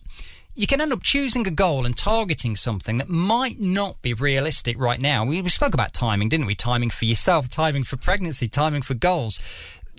you 0.57 0.67
can 0.67 0.79
end 0.79 0.93
up 0.93 1.03
choosing 1.03 1.45
a 1.45 1.51
goal 1.51 1.85
and 1.85 1.97
targeting 1.97 2.55
something 2.55 2.95
that 2.95 3.09
might 3.09 3.59
not 3.59 4.01
be 4.01 4.13
realistic 4.13 4.79
right 4.79 5.01
now. 5.01 5.25
We, 5.25 5.41
we 5.41 5.49
spoke 5.49 5.73
about 5.73 5.91
timing, 5.91 6.29
didn't 6.29 6.45
we? 6.45 6.55
Timing 6.55 6.89
for 6.89 7.03
yourself, 7.03 7.49
timing 7.49 7.83
for 7.83 7.97
pregnancy, 7.97 8.47
timing 8.47 8.81
for 8.81 8.93
goals. 8.93 9.41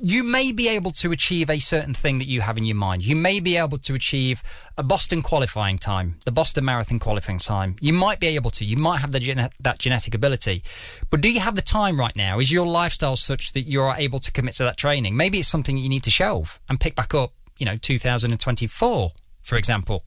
You 0.02 0.24
may 0.24 0.52
be 0.52 0.68
able 0.68 0.90
to 0.92 1.10
achieve 1.10 1.48
a 1.48 1.58
certain 1.58 1.94
thing 1.94 2.18
that 2.18 2.26
you 2.26 2.42
have 2.42 2.58
in 2.58 2.64
your 2.64 2.76
mind. 2.76 3.06
You 3.06 3.16
may 3.16 3.40
be 3.40 3.56
able 3.56 3.78
to 3.78 3.94
achieve 3.94 4.42
a 4.76 4.82
Boston 4.82 5.22
qualifying 5.22 5.78
time, 5.78 6.16
the 6.26 6.32
Boston 6.32 6.66
Marathon 6.66 6.98
qualifying 6.98 7.38
time. 7.38 7.76
You 7.80 7.94
might 7.94 8.20
be 8.20 8.26
able 8.26 8.50
to. 8.50 8.64
You 8.64 8.76
might 8.76 8.98
have 8.98 9.12
that 9.12 9.78
genetic 9.78 10.14
ability. 10.14 10.62
But 11.08 11.22
do 11.22 11.32
you 11.32 11.40
have 11.40 11.56
the 11.56 11.62
time 11.62 11.98
right 11.98 12.14
now? 12.14 12.38
Is 12.38 12.52
your 12.52 12.66
lifestyle 12.66 13.16
such 13.16 13.54
that 13.54 13.62
you 13.62 13.80
are 13.80 13.96
able 13.96 14.18
to 14.18 14.30
commit 14.30 14.54
to 14.56 14.64
that 14.64 14.76
training? 14.76 15.16
Maybe 15.16 15.38
it's 15.38 15.48
something 15.48 15.78
you 15.78 15.88
need 15.88 16.04
to 16.04 16.10
shelve 16.10 16.60
and 16.68 16.78
pick 16.78 16.94
back 16.94 17.14
up, 17.14 17.32
you 17.56 17.64
know, 17.64 17.78
2024, 17.78 19.12
for 19.40 19.56
example. 19.56 20.02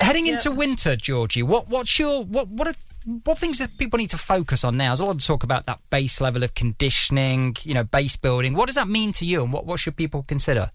Heading 0.00 0.28
into 0.28 0.52
winter, 0.52 0.94
Georgie, 0.94 1.42
what 1.42 1.68
what's 1.68 1.98
your 1.98 2.24
what 2.24 2.48
what 2.48 2.68
are 2.68 2.74
what 3.24 3.38
things 3.38 3.58
that 3.58 3.76
people 3.78 3.98
need 3.98 4.10
to 4.10 4.18
focus 4.18 4.64
on 4.64 4.76
now? 4.76 4.90
There's 4.90 5.00
a 5.00 5.06
lot 5.06 5.16
of 5.16 5.24
talk 5.24 5.42
about 5.42 5.66
that 5.66 5.80
base 5.90 6.20
level 6.20 6.42
of 6.42 6.54
conditioning, 6.54 7.56
you 7.62 7.74
know, 7.74 7.84
base 7.84 8.16
building. 8.16 8.54
What 8.54 8.66
does 8.66 8.76
that 8.76 8.88
mean 8.88 9.12
to 9.12 9.24
you, 9.24 9.42
and 9.42 9.52
what, 9.52 9.66
what 9.66 9.80
should 9.80 9.96
people 9.96 10.24
consider? 10.26 10.70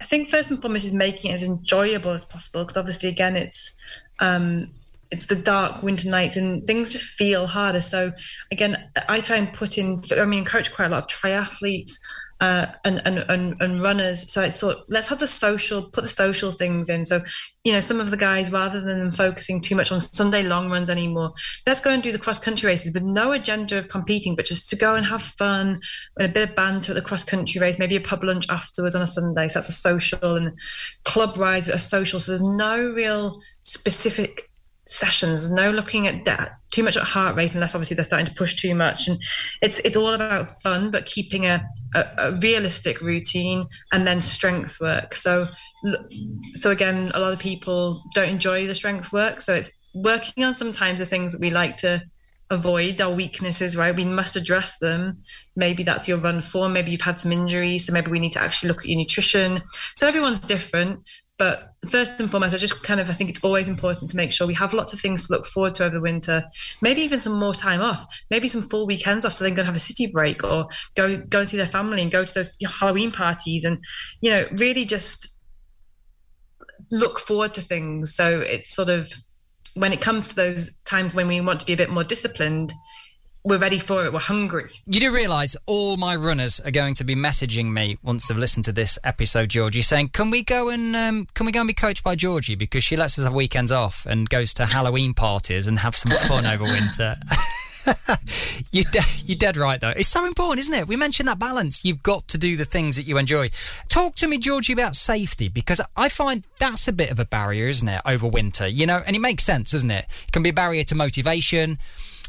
I 0.00 0.04
think 0.04 0.28
first 0.28 0.50
and 0.50 0.60
foremost 0.60 0.84
is 0.84 0.92
making 0.92 1.30
it 1.30 1.34
as 1.34 1.46
enjoyable 1.46 2.10
as 2.10 2.24
possible 2.24 2.64
because 2.64 2.76
obviously 2.76 3.08
again 3.08 3.36
it's 3.36 3.74
um 4.20 4.68
it's 5.10 5.26
the 5.26 5.36
dark 5.36 5.82
winter 5.82 6.10
nights 6.10 6.36
and 6.36 6.66
things 6.66 6.90
just 6.90 7.06
feel 7.06 7.46
harder. 7.46 7.80
So 7.80 8.10
again, 8.50 8.76
I 9.08 9.20
try 9.20 9.36
and 9.36 9.52
put 9.52 9.78
in. 9.78 10.02
I 10.18 10.24
mean, 10.24 10.40
encourage 10.40 10.74
quite 10.74 10.86
a 10.86 10.88
lot 10.88 11.04
of 11.04 11.08
triathletes 11.08 11.92
uh, 12.40 12.66
and, 12.84 13.00
and 13.04 13.18
and 13.28 13.60
and 13.60 13.82
runners. 13.82 14.30
So 14.32 14.42
it's 14.42 14.56
sort. 14.56 14.76
Let's 14.88 15.08
have 15.08 15.20
the 15.20 15.26
social. 15.26 15.90
Put 15.90 16.02
the 16.02 16.08
social 16.08 16.52
things 16.52 16.90
in. 16.90 17.06
So 17.06 17.20
you 17.64 17.72
know, 17.72 17.80
some 17.80 18.00
of 18.00 18.10
the 18.10 18.16
guys 18.16 18.52
rather 18.52 18.80
than 18.80 19.10
focusing 19.10 19.60
too 19.60 19.74
much 19.74 19.90
on 19.90 20.00
Sunday 20.00 20.42
long 20.42 20.70
runs 20.70 20.90
anymore, 20.90 21.32
let's 21.66 21.80
go 21.80 21.90
and 21.90 22.02
do 22.02 22.12
the 22.12 22.18
cross 22.18 22.38
country 22.38 22.66
races 22.66 22.92
with 22.92 23.04
no 23.04 23.32
agenda 23.32 23.78
of 23.78 23.88
competing, 23.88 24.36
but 24.36 24.44
just 24.44 24.68
to 24.70 24.76
go 24.76 24.94
and 24.94 25.06
have 25.06 25.22
fun 25.22 25.80
and 26.18 26.30
a 26.30 26.32
bit 26.32 26.50
of 26.50 26.56
banter 26.56 26.92
at 26.92 26.96
the 26.96 27.02
cross 27.02 27.24
country 27.24 27.60
race, 27.60 27.78
maybe 27.78 27.96
a 27.96 28.00
pub 28.00 28.22
lunch 28.22 28.46
afterwards 28.50 28.94
on 28.94 29.02
a 29.02 29.06
Sunday. 29.06 29.48
So 29.48 29.60
that's 29.60 29.70
a 29.70 29.72
social 29.72 30.36
and 30.36 30.58
club 31.04 31.38
rides 31.38 31.70
are 31.70 31.78
social. 31.78 32.20
So 32.20 32.32
there's 32.32 32.42
no 32.42 32.90
real 32.90 33.40
specific 33.62 34.50
sessions 34.86 35.50
no 35.50 35.70
looking 35.70 36.06
at 36.06 36.24
that 36.26 36.50
too 36.74 36.82
much 36.82 36.96
at 36.96 37.04
heart 37.04 37.36
rate 37.36 37.54
unless 37.54 37.74
obviously 37.74 37.94
they're 37.94 38.04
starting 38.04 38.26
to 38.26 38.34
push 38.34 38.54
too 38.54 38.74
much. 38.74 39.08
And 39.08 39.18
it's 39.62 39.78
it's 39.80 39.96
all 39.96 40.12
about 40.12 40.48
fun 40.62 40.90
but 40.90 41.06
keeping 41.06 41.46
a, 41.46 41.64
a, 41.94 42.04
a 42.18 42.32
realistic 42.42 43.00
routine 43.00 43.64
and 43.92 44.06
then 44.06 44.20
strength 44.20 44.80
work. 44.80 45.14
So 45.14 45.46
so 46.54 46.70
again 46.70 47.10
a 47.14 47.20
lot 47.20 47.32
of 47.32 47.40
people 47.40 48.02
don't 48.14 48.30
enjoy 48.30 48.66
the 48.66 48.74
strength 48.74 49.12
work. 49.12 49.40
So 49.40 49.54
it's 49.54 49.90
working 49.94 50.44
on 50.44 50.54
sometimes 50.54 50.98
the 50.98 51.06
things 51.06 51.32
that 51.32 51.40
we 51.40 51.50
like 51.50 51.76
to 51.78 52.02
avoid 52.50 53.00
our 53.00 53.12
weaknesses 53.12 53.76
right? 53.76 53.94
We 53.94 54.04
must 54.04 54.36
address 54.36 54.78
them. 54.78 55.16
Maybe 55.56 55.82
that's 55.82 56.08
your 56.08 56.18
run 56.18 56.42
form. 56.42 56.72
Maybe 56.72 56.90
you've 56.90 57.00
had 57.00 57.18
some 57.18 57.32
injuries. 57.32 57.86
So 57.86 57.92
maybe 57.92 58.10
we 58.10 58.20
need 58.20 58.32
to 58.32 58.42
actually 58.42 58.68
look 58.68 58.80
at 58.80 58.88
your 58.88 58.98
nutrition. 58.98 59.62
So 59.94 60.06
everyone's 60.08 60.40
different 60.40 61.00
but 61.36 61.74
first 61.90 62.20
and 62.20 62.30
foremost, 62.30 62.54
I 62.54 62.58
just 62.58 62.82
kind 62.84 63.00
of 63.00 63.10
I 63.10 63.12
think 63.12 63.28
it's 63.28 63.42
always 63.42 63.68
important 63.68 64.10
to 64.10 64.16
make 64.16 64.32
sure 64.32 64.46
we 64.46 64.54
have 64.54 64.72
lots 64.72 64.92
of 64.92 65.00
things 65.00 65.26
to 65.26 65.32
look 65.32 65.46
forward 65.46 65.74
to 65.76 65.84
over 65.84 65.96
the 65.96 66.00
winter. 66.00 66.44
Maybe 66.80 67.00
even 67.00 67.18
some 67.18 67.38
more 67.38 67.54
time 67.54 67.80
off. 67.80 68.06
Maybe 68.30 68.46
some 68.46 68.62
full 68.62 68.86
weekends 68.86 69.26
off, 69.26 69.32
so 69.32 69.44
they 69.44 69.50
can 69.50 69.66
have 69.66 69.74
a 69.74 69.80
city 69.80 70.06
break 70.06 70.44
or 70.44 70.68
go 70.94 71.18
go 71.28 71.40
and 71.40 71.48
see 71.48 71.56
their 71.56 71.66
family 71.66 72.02
and 72.02 72.12
go 72.12 72.24
to 72.24 72.34
those 72.34 72.56
Halloween 72.80 73.10
parties 73.10 73.64
and 73.64 73.78
you 74.20 74.30
know 74.30 74.46
really 74.58 74.84
just 74.84 75.40
look 76.90 77.18
forward 77.18 77.54
to 77.54 77.60
things. 77.60 78.14
So 78.14 78.40
it's 78.40 78.74
sort 78.74 78.88
of 78.88 79.12
when 79.74 79.92
it 79.92 80.00
comes 80.00 80.28
to 80.28 80.36
those 80.36 80.78
times 80.84 81.14
when 81.14 81.26
we 81.26 81.40
want 81.40 81.58
to 81.60 81.66
be 81.66 81.72
a 81.72 81.76
bit 81.76 81.90
more 81.90 82.04
disciplined, 82.04 82.72
we're 83.44 83.58
ready 83.58 83.78
for 83.78 84.06
it. 84.06 84.12
We're 84.12 84.20
hungry. 84.20 84.70
You 84.86 85.00
do 85.00 85.12
realise 85.12 85.54
all 85.66 85.98
my 85.98 86.16
runners 86.16 86.60
are 86.60 86.70
going 86.70 86.94
to 86.94 87.04
be 87.04 87.14
messaging 87.14 87.70
me 87.72 87.98
once 88.02 88.26
they've 88.26 88.38
listened 88.38 88.64
to 88.64 88.72
this 88.72 88.98
episode, 89.04 89.50
Georgie, 89.50 89.82
saying, 89.82 90.08
"Can 90.08 90.30
we 90.30 90.42
go 90.42 90.70
and 90.70 90.96
um, 90.96 91.28
can 91.34 91.44
we 91.44 91.52
go 91.52 91.60
and 91.60 91.68
be 91.68 91.74
coached 91.74 92.02
by 92.02 92.14
Georgie 92.14 92.54
because 92.54 92.82
she 92.82 92.96
lets 92.96 93.18
us 93.18 93.24
have 93.24 93.34
weekends 93.34 93.70
off 93.70 94.06
and 94.06 94.30
goes 94.30 94.54
to 94.54 94.64
Halloween 94.64 95.12
parties 95.12 95.66
and 95.66 95.78
have 95.80 95.94
some 95.94 96.12
fun 96.26 96.46
over 96.46 96.64
winter." 96.64 97.16
you 98.72 98.84
de- 98.84 99.00
you're 99.26 99.36
dead 99.36 99.58
right 99.58 99.78
though. 99.78 99.90
It's 99.90 100.08
so 100.08 100.24
important, 100.24 100.60
isn't 100.60 100.74
it? 100.74 100.88
We 100.88 100.96
mentioned 100.96 101.28
that 101.28 101.38
balance. 101.38 101.84
You've 101.84 102.02
got 102.02 102.26
to 102.28 102.38
do 102.38 102.56
the 102.56 102.64
things 102.64 102.96
that 102.96 103.06
you 103.06 103.18
enjoy. 103.18 103.50
Talk 103.90 104.14
to 104.16 104.26
me, 104.26 104.38
Georgie, 104.38 104.72
about 104.72 104.96
safety 104.96 105.48
because 105.48 105.82
I 105.96 106.08
find 106.08 106.44
that's 106.58 106.88
a 106.88 106.92
bit 106.92 107.10
of 107.10 107.18
a 107.18 107.26
barrier, 107.26 107.68
isn't 107.68 107.88
it, 107.88 108.00
over 108.06 108.26
winter? 108.26 108.66
You 108.66 108.86
know, 108.86 109.02
and 109.06 109.14
it 109.14 109.20
makes 109.20 109.44
sense, 109.44 109.72
doesn't 109.72 109.90
it? 109.90 110.06
It 110.26 110.32
can 110.32 110.42
be 110.42 110.48
a 110.48 110.54
barrier 110.54 110.84
to 110.84 110.94
motivation 110.94 111.78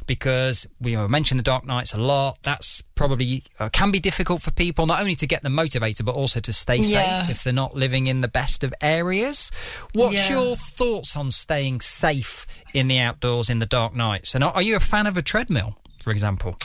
because 0.07 0.67
we 0.79 0.95
mentioned 1.07 1.39
the 1.39 1.43
dark 1.43 1.65
nights 1.65 1.93
a 1.93 1.97
lot. 1.99 2.37
That's 2.43 2.81
probably 2.95 3.43
uh, 3.59 3.69
can 3.69 3.91
be 3.91 3.99
difficult 3.99 4.41
for 4.41 4.51
people 4.51 4.85
not 4.85 4.99
only 5.01 5.15
to 5.15 5.27
get 5.27 5.43
them 5.43 5.53
motivated 5.53 6.05
but 6.05 6.15
also 6.15 6.39
to 6.39 6.53
stay 6.53 6.77
Yeah. 6.77 7.21
safe 7.23 7.29
if 7.31 7.43
they're 7.43 7.53
not 7.53 7.75
living 7.75 8.07
in 8.07 8.19
the 8.21 8.27
best 8.27 8.63
of 8.63 8.73
areas. 8.81 9.51
What's 9.93 10.29
Yeah. 10.29 10.37
your 10.39 10.55
thoughts 10.55 11.15
on 11.17 11.31
staying 11.31 11.81
safe 11.81 12.43
in 12.73 12.87
the 12.87 12.99
outdoors 12.99 13.49
in 13.49 13.59
the 13.59 13.65
dark 13.65 13.93
nights? 13.95 14.35
And 14.35 14.43
are 14.43 14.53
are 14.53 14.61
you 14.61 14.75
a 14.75 14.79
fan 14.79 15.07
of 15.07 15.17
a 15.17 15.21
treadmill, 15.21 15.77
for 16.03 16.11
example? 16.11 16.57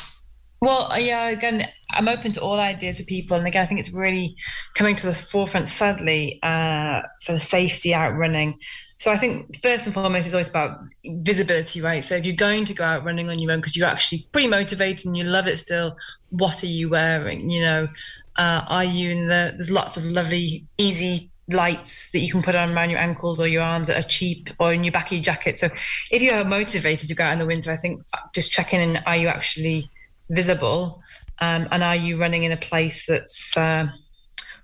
Well, 0.62 0.92
uh, 0.92 0.96
yeah, 0.98 1.30
again, 1.30 1.64
I'm 1.92 2.08
open 2.08 2.32
to 2.32 2.40
all 2.40 2.58
ideas 2.58 2.98
for 2.98 3.06
people. 3.06 3.36
And 3.36 3.46
again, 3.46 3.62
I 3.62 3.66
think 3.66 3.80
it's 3.80 3.94
really 3.94 4.36
coming 4.76 4.96
to 4.96 5.06
the 5.06 5.14
forefront, 5.14 5.68
sadly, 5.68 6.38
uh, 6.42 7.02
for 7.22 7.32
the 7.32 7.40
safety 7.40 7.94
out 7.94 8.16
running. 8.16 8.58
So 8.98 9.10
I 9.10 9.16
think 9.16 9.56
first 9.56 9.86
and 9.86 9.94
foremost 9.94 10.26
is 10.26 10.34
always 10.34 10.50
about 10.50 10.78
visibility, 11.04 11.80
right? 11.80 12.04
So 12.04 12.16
if 12.16 12.26
you're 12.26 12.36
going 12.36 12.66
to 12.66 12.74
go 12.74 12.84
out 12.84 13.04
running 13.04 13.30
on 13.30 13.38
your 13.38 13.50
own 13.52 13.58
because 13.58 13.76
you're 13.76 13.88
actually 13.88 14.26
pretty 14.30 14.48
motivated 14.48 15.06
and 15.06 15.16
you 15.16 15.24
love 15.24 15.46
it 15.46 15.58
still, 15.58 15.96
what 16.28 16.62
are 16.62 16.66
you 16.66 16.90
wearing? 16.90 17.48
You 17.48 17.60
know, 17.62 17.88
uh, 18.36 18.62
are 18.68 18.84
you 18.84 19.10
in 19.10 19.28
the, 19.28 19.54
there's 19.56 19.70
lots 19.70 19.96
of 19.96 20.04
lovely, 20.04 20.66
easy 20.76 21.30
lights 21.52 22.10
that 22.10 22.20
you 22.20 22.30
can 22.30 22.42
put 22.42 22.54
on 22.54 22.72
around 22.74 22.90
your 22.90 22.98
ankles 22.98 23.40
or 23.40 23.48
your 23.48 23.62
arms 23.62 23.86
that 23.86 23.98
are 23.98 24.08
cheap 24.08 24.50
or 24.58 24.72
in 24.72 24.84
your 24.84 24.92
back 24.92 25.06
of 25.06 25.12
your 25.12 25.22
jacket. 25.22 25.58
So 25.58 25.68
if 26.10 26.22
you 26.22 26.32
are 26.32 26.44
motivated 26.44 27.08
to 27.08 27.14
go 27.14 27.24
out 27.24 27.32
in 27.32 27.38
the 27.38 27.46
winter, 27.46 27.70
I 27.70 27.76
think 27.76 28.02
just 28.34 28.52
checking 28.52 28.80
in, 28.80 28.98
are 29.06 29.16
you 29.16 29.28
actually 29.28 29.88
visible? 30.28 31.02
Um, 31.40 31.68
and 31.70 31.82
are 31.82 31.96
you 31.96 32.18
running 32.18 32.44
in 32.44 32.52
a 32.52 32.56
place 32.56 33.06
that's 33.06 33.56
uh, 33.56 33.86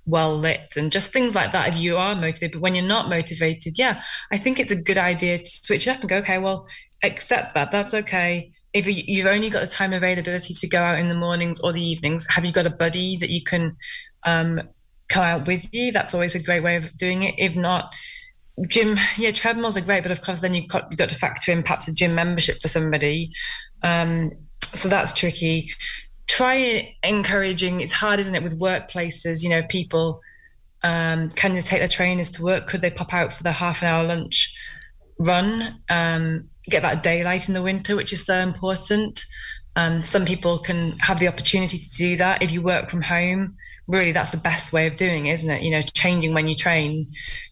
well 0.04 0.36
lit 0.36 0.74
and 0.76 0.92
just 0.92 1.12
things 1.12 1.34
like 1.34 1.52
that 1.52 1.68
if 1.68 1.78
you 1.78 1.96
are 1.96 2.14
motivated? 2.14 2.52
But 2.52 2.60
when 2.60 2.74
you're 2.74 2.84
not 2.84 3.08
motivated, 3.08 3.78
yeah, 3.78 4.02
I 4.32 4.36
think 4.36 4.60
it's 4.60 4.70
a 4.72 4.82
good 4.82 4.98
idea 4.98 5.38
to 5.38 5.46
switch 5.46 5.86
it 5.86 5.90
up 5.90 6.00
and 6.00 6.08
go, 6.08 6.18
okay, 6.18 6.38
well, 6.38 6.66
accept 7.02 7.54
that. 7.54 7.72
That's 7.72 7.94
okay. 7.94 8.52
If 8.72 8.86
you- 8.86 9.04
you've 9.06 9.26
only 9.26 9.50
got 9.50 9.60
the 9.62 9.66
time 9.66 9.92
availability 9.92 10.54
to 10.54 10.68
go 10.68 10.82
out 10.82 10.98
in 10.98 11.08
the 11.08 11.14
mornings 11.14 11.60
or 11.60 11.72
the 11.72 11.82
evenings, 11.82 12.26
have 12.30 12.44
you 12.44 12.52
got 12.52 12.66
a 12.66 12.70
buddy 12.70 13.16
that 13.18 13.30
you 13.30 13.42
can 13.42 13.76
um, 14.24 14.60
come 15.08 15.24
out 15.24 15.46
with 15.46 15.72
you? 15.72 15.92
That's 15.92 16.14
always 16.14 16.34
a 16.34 16.42
great 16.42 16.62
way 16.62 16.76
of 16.76 16.96
doing 16.98 17.22
it. 17.22 17.34
If 17.38 17.56
not, 17.56 17.94
gym, 18.68 18.96
yeah, 19.16 19.30
treadmills 19.30 19.76
are 19.76 19.82
great, 19.82 20.02
but 20.02 20.12
of 20.12 20.22
course, 20.22 20.40
then 20.40 20.54
you've 20.54 20.68
got, 20.68 20.88
you've 20.90 20.98
got 20.98 21.08
to 21.08 21.14
factor 21.14 21.52
in 21.52 21.62
perhaps 21.62 21.88
a 21.88 21.94
gym 21.94 22.14
membership 22.14 22.60
for 22.60 22.68
somebody. 22.68 23.30
Um, 23.82 24.30
so 24.62 24.88
that's 24.88 25.12
tricky. 25.12 25.72
Try 26.26 26.96
encouraging. 27.02 27.80
It's 27.80 27.92
hard, 27.92 28.20
isn't 28.20 28.34
it, 28.34 28.42
with 28.42 28.60
workplaces? 28.60 29.42
You 29.42 29.50
know, 29.50 29.62
people 29.68 30.20
um, 30.86 31.28
can 31.30 31.52
they 31.52 31.62
take 31.62 31.80
their 31.80 31.88
trainers 31.88 32.30
to 32.32 32.44
work? 32.44 32.68
Could 32.68 32.80
they 32.80 32.90
pop 32.90 33.12
out 33.12 33.32
for 33.32 33.42
their 33.42 33.52
half 33.52 33.82
an 33.82 33.88
hour 33.88 34.04
lunch 34.04 34.56
run? 35.18 35.74
Um, 35.90 36.44
get 36.70 36.82
that 36.82 37.02
daylight 37.02 37.48
in 37.48 37.54
the 37.54 37.62
winter, 37.62 37.96
which 37.96 38.12
is 38.12 38.24
so 38.24 38.38
important. 38.38 39.20
Um, 39.74 40.00
some 40.02 40.24
people 40.24 40.58
can 40.58 40.96
have 41.00 41.18
the 41.18 41.28
opportunity 41.28 41.78
to 41.78 41.90
do 41.96 42.16
that 42.16 42.42
if 42.42 42.52
you 42.52 42.62
work 42.62 42.88
from 42.88 43.02
home. 43.02 43.56
Really, 43.88 44.12
that's 44.12 44.32
the 44.32 44.38
best 44.38 44.72
way 44.72 44.86
of 44.86 44.96
doing 44.96 45.26
it, 45.26 45.34
isn't 45.34 45.50
it? 45.50 45.62
You 45.62 45.70
know, 45.70 45.82
changing 45.82 46.34
when 46.34 46.48
you 46.48 46.54
train. 46.54 47.08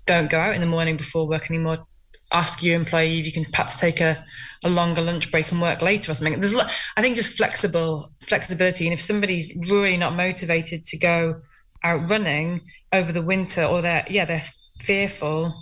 Don't 0.06 0.30
go 0.30 0.38
out 0.38 0.54
in 0.54 0.60
the 0.60 0.66
morning 0.66 0.96
before 0.96 1.28
work 1.28 1.50
anymore. 1.50 1.86
Ask 2.34 2.62
your 2.62 2.74
employee 2.74 3.20
if 3.20 3.26
you 3.26 3.32
can 3.32 3.44
perhaps 3.50 3.80
take 3.80 4.00
a, 4.00 4.22
a 4.64 4.68
longer 4.68 5.00
lunch 5.00 5.30
break 5.30 5.50
and 5.52 5.62
work 5.62 5.80
later 5.80 6.10
or 6.10 6.14
something. 6.14 6.38
There's, 6.40 6.54
I 6.96 7.00
think, 7.00 7.16
just 7.16 7.36
flexible 7.36 8.10
flexibility. 8.20 8.86
And 8.86 8.92
if 8.92 9.00
somebody's 9.00 9.56
really 9.70 9.96
not 9.96 10.14
motivated 10.14 10.84
to 10.84 10.98
go 10.98 11.38
out 11.84 12.00
running 12.10 12.60
over 12.92 13.12
the 13.12 13.22
winter, 13.22 13.62
or 13.62 13.80
they're 13.80 14.04
yeah 14.10 14.24
they're 14.24 14.42
fearful, 14.80 15.54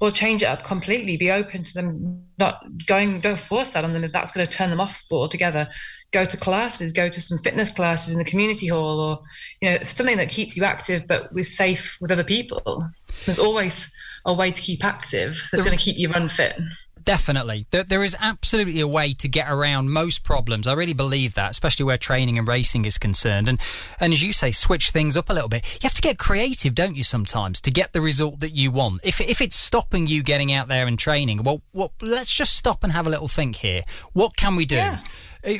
we'll 0.00 0.12
change 0.12 0.42
it 0.42 0.46
up 0.46 0.64
completely. 0.64 1.16
Be 1.16 1.30
open 1.30 1.64
to 1.64 1.74
them 1.74 2.24
not 2.38 2.64
going. 2.86 3.20
Don't 3.20 3.38
force 3.38 3.72
that 3.72 3.84
on 3.84 3.92
them 3.92 4.04
if 4.04 4.12
that's 4.12 4.32
going 4.32 4.46
to 4.46 4.52
turn 4.52 4.70
them 4.70 4.80
off 4.80 4.92
sport 4.92 5.22
altogether. 5.22 5.68
Go 6.12 6.24
to 6.24 6.36
classes. 6.36 6.92
Go 6.92 7.08
to 7.08 7.20
some 7.20 7.38
fitness 7.38 7.74
classes 7.74 8.12
in 8.12 8.18
the 8.18 8.24
community 8.24 8.68
hall, 8.68 9.00
or 9.00 9.20
you 9.60 9.70
know 9.70 9.78
something 9.82 10.16
that 10.16 10.30
keeps 10.30 10.56
you 10.56 10.64
active 10.64 11.06
but 11.08 11.32
with 11.32 11.46
safe 11.46 11.98
with 12.00 12.12
other 12.12 12.24
people. 12.24 12.84
There's 13.26 13.40
always 13.40 13.92
a 14.24 14.32
way 14.34 14.50
to 14.50 14.62
keep 14.62 14.84
active 14.84 15.48
that's 15.50 15.64
going 15.64 15.76
to 15.76 15.82
keep 15.82 15.98
you 15.98 16.10
run 16.10 16.28
fit. 16.28 16.58
Definitely. 17.02 17.66
There 17.70 18.04
is 18.04 18.14
absolutely 18.20 18.78
a 18.78 18.86
way 18.86 19.14
to 19.14 19.26
get 19.26 19.50
around 19.50 19.90
most 19.90 20.22
problems. 20.22 20.66
I 20.66 20.74
really 20.74 20.92
believe 20.92 21.34
that, 21.34 21.50
especially 21.50 21.84
where 21.84 21.96
training 21.96 22.38
and 22.38 22.46
racing 22.46 22.84
is 22.84 22.98
concerned. 22.98 23.48
And, 23.48 23.58
and 23.98 24.12
as 24.12 24.22
you 24.22 24.34
say, 24.34 24.50
switch 24.50 24.90
things 24.90 25.16
up 25.16 25.30
a 25.30 25.32
little 25.32 25.48
bit. 25.48 25.66
You 25.82 25.86
have 25.86 25.94
to 25.94 26.02
get 26.02 26.18
creative, 26.18 26.74
don't 26.74 26.96
you, 26.96 27.02
sometimes, 27.02 27.60
to 27.62 27.70
get 27.70 27.94
the 27.94 28.02
result 28.02 28.40
that 28.40 28.54
you 28.54 28.70
want. 28.70 29.00
If, 29.02 29.20
if 29.20 29.40
it's 29.40 29.56
stopping 29.56 30.08
you 30.08 30.22
getting 30.22 30.52
out 30.52 30.68
there 30.68 30.86
and 30.86 30.98
training, 30.98 31.42
well, 31.42 31.62
well, 31.72 31.92
let's 32.02 32.32
just 32.32 32.56
stop 32.56 32.84
and 32.84 32.92
have 32.92 33.06
a 33.06 33.10
little 33.10 33.28
think 33.28 33.56
here. 33.56 33.82
What 34.12 34.36
can 34.36 34.54
we 34.54 34.66
do? 34.66 34.76
Yeah. 34.76 34.98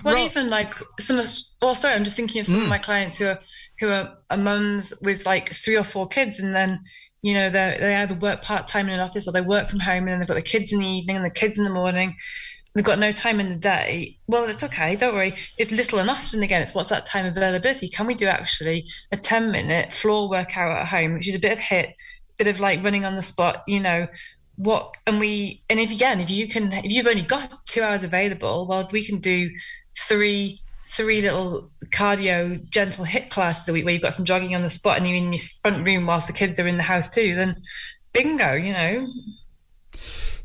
Well, 0.05 0.19
even 0.19 0.51
like 0.51 0.75
some 0.99 1.19
of, 1.19 1.27
well, 1.63 1.75
sorry, 1.75 1.95
I'm 1.95 2.05
just 2.05 2.17
thinking 2.17 2.41
of 2.41 2.47
some 2.47 2.61
mm. 2.61 2.65
of 2.65 2.69
my 2.69 2.79
clients 2.79 3.17
who 3.17 3.29
are, 3.29 3.41
who 3.81 3.89
are, 3.89 4.15
are 4.29 4.37
mums 4.37 4.93
with 5.03 5.25
like 5.25 5.49
three 5.55 5.79
or 5.79 5.85
four 5.85 6.07
kids 6.07 6.39
and 6.39 6.55
then 6.55 6.81
you 7.23 7.35
know, 7.35 7.51
they 7.51 7.77
they 7.79 7.95
either 7.97 8.15
work 8.15 8.43
part 8.43 8.69
time 8.69 8.89
in 8.89 8.95
an 8.95 9.01
office 9.01 9.29
or 9.29 9.33
they 9.33 9.41
work 9.41 9.69
from 9.69 9.81
home, 9.81 10.05
and 10.05 10.09
then 10.09 10.19
they've 10.21 10.29
got 10.29 10.35
the 10.35 10.43
kids 10.43 10.73
in 10.73 10.81
the 10.81 10.87
evening 10.87 11.17
and 11.17 11.25
the 11.25 11.31
kids 11.31 11.59
in 11.59 11.65
the 11.65 11.73
morning. 11.73 12.17
They've 12.75 12.85
got 12.85 13.01
no 13.01 13.11
time 13.11 13.41
in 13.41 13.49
the 13.49 13.57
day. 13.57 14.17
Well, 14.29 14.49
it's 14.49 14.63
okay. 14.63 14.95
Don't 14.95 15.15
worry. 15.15 15.35
It's 15.59 15.73
little 15.73 15.99
and 15.99 16.09
often 16.09 16.43
again. 16.43 16.63
It's 16.63 16.75
what's 16.75 16.89
that 16.89 17.07
time 17.07 17.27
availability? 17.27 17.89
Can 17.89 18.07
we 18.07 18.15
do 18.15 18.27
actually 18.27 18.87
a 19.13 19.17
ten 19.17 19.51
minute 19.51 19.93
floor 19.93 20.31
workout 20.31 20.79
at 20.79 20.89
home, 20.89 21.15
which 21.15 21.29
is 21.29 21.35
a 21.35 21.41
bit 21.41 21.53
of 21.53 21.59
HIIT, 21.59 21.93
bit 22.39 22.47
of 22.47 22.61
like 22.61 22.83
running 22.83 23.05
on 23.05 23.17
the 23.17 23.23
spot. 23.23 23.65
You 23.67 23.81
know, 23.81 24.07
what 24.61 24.95
and 25.07 25.19
we 25.19 25.63
and 25.71 25.81
if 25.81 25.91
again 25.91 26.21
if 26.21 26.31
you 26.31 26.47
can 26.47 26.71
if 26.73 26.93
you've 26.93 27.07
only 27.07 27.23
got 27.23 27.55
two 27.65 27.81
hours 27.81 28.05
available 28.05 28.67
well 28.67 28.87
we 28.93 29.03
can 29.03 29.19
do 29.19 29.49
three 29.99 30.61
three 30.91 31.21
little 31.21 31.71
cardio 31.87 32.69
gentle 32.69 33.05
HIIT 33.05 33.31
classes 33.31 33.69
a 33.69 33.73
week 33.73 33.85
where 33.85 33.95
you've 33.95 34.03
got 34.03 34.15
some 34.15 34.25
jogging 34.25 34.55
on 34.57 34.63
the 34.63 34.69
spot 34.69 34.97
and 34.97 35.07
you're 35.07 35.17
in 35.17 35.33
your 35.33 35.43
front 35.63 35.87
room 35.87 36.07
whilst 36.07 36.27
the 36.27 36.33
kids 36.33 36.59
are 36.59 36.67
in 36.67 36.77
the 36.77 36.83
house 36.83 37.09
too, 37.09 37.35
then 37.35 37.57
bingo, 38.13 38.55
you 38.55 38.73
know, 38.73 39.07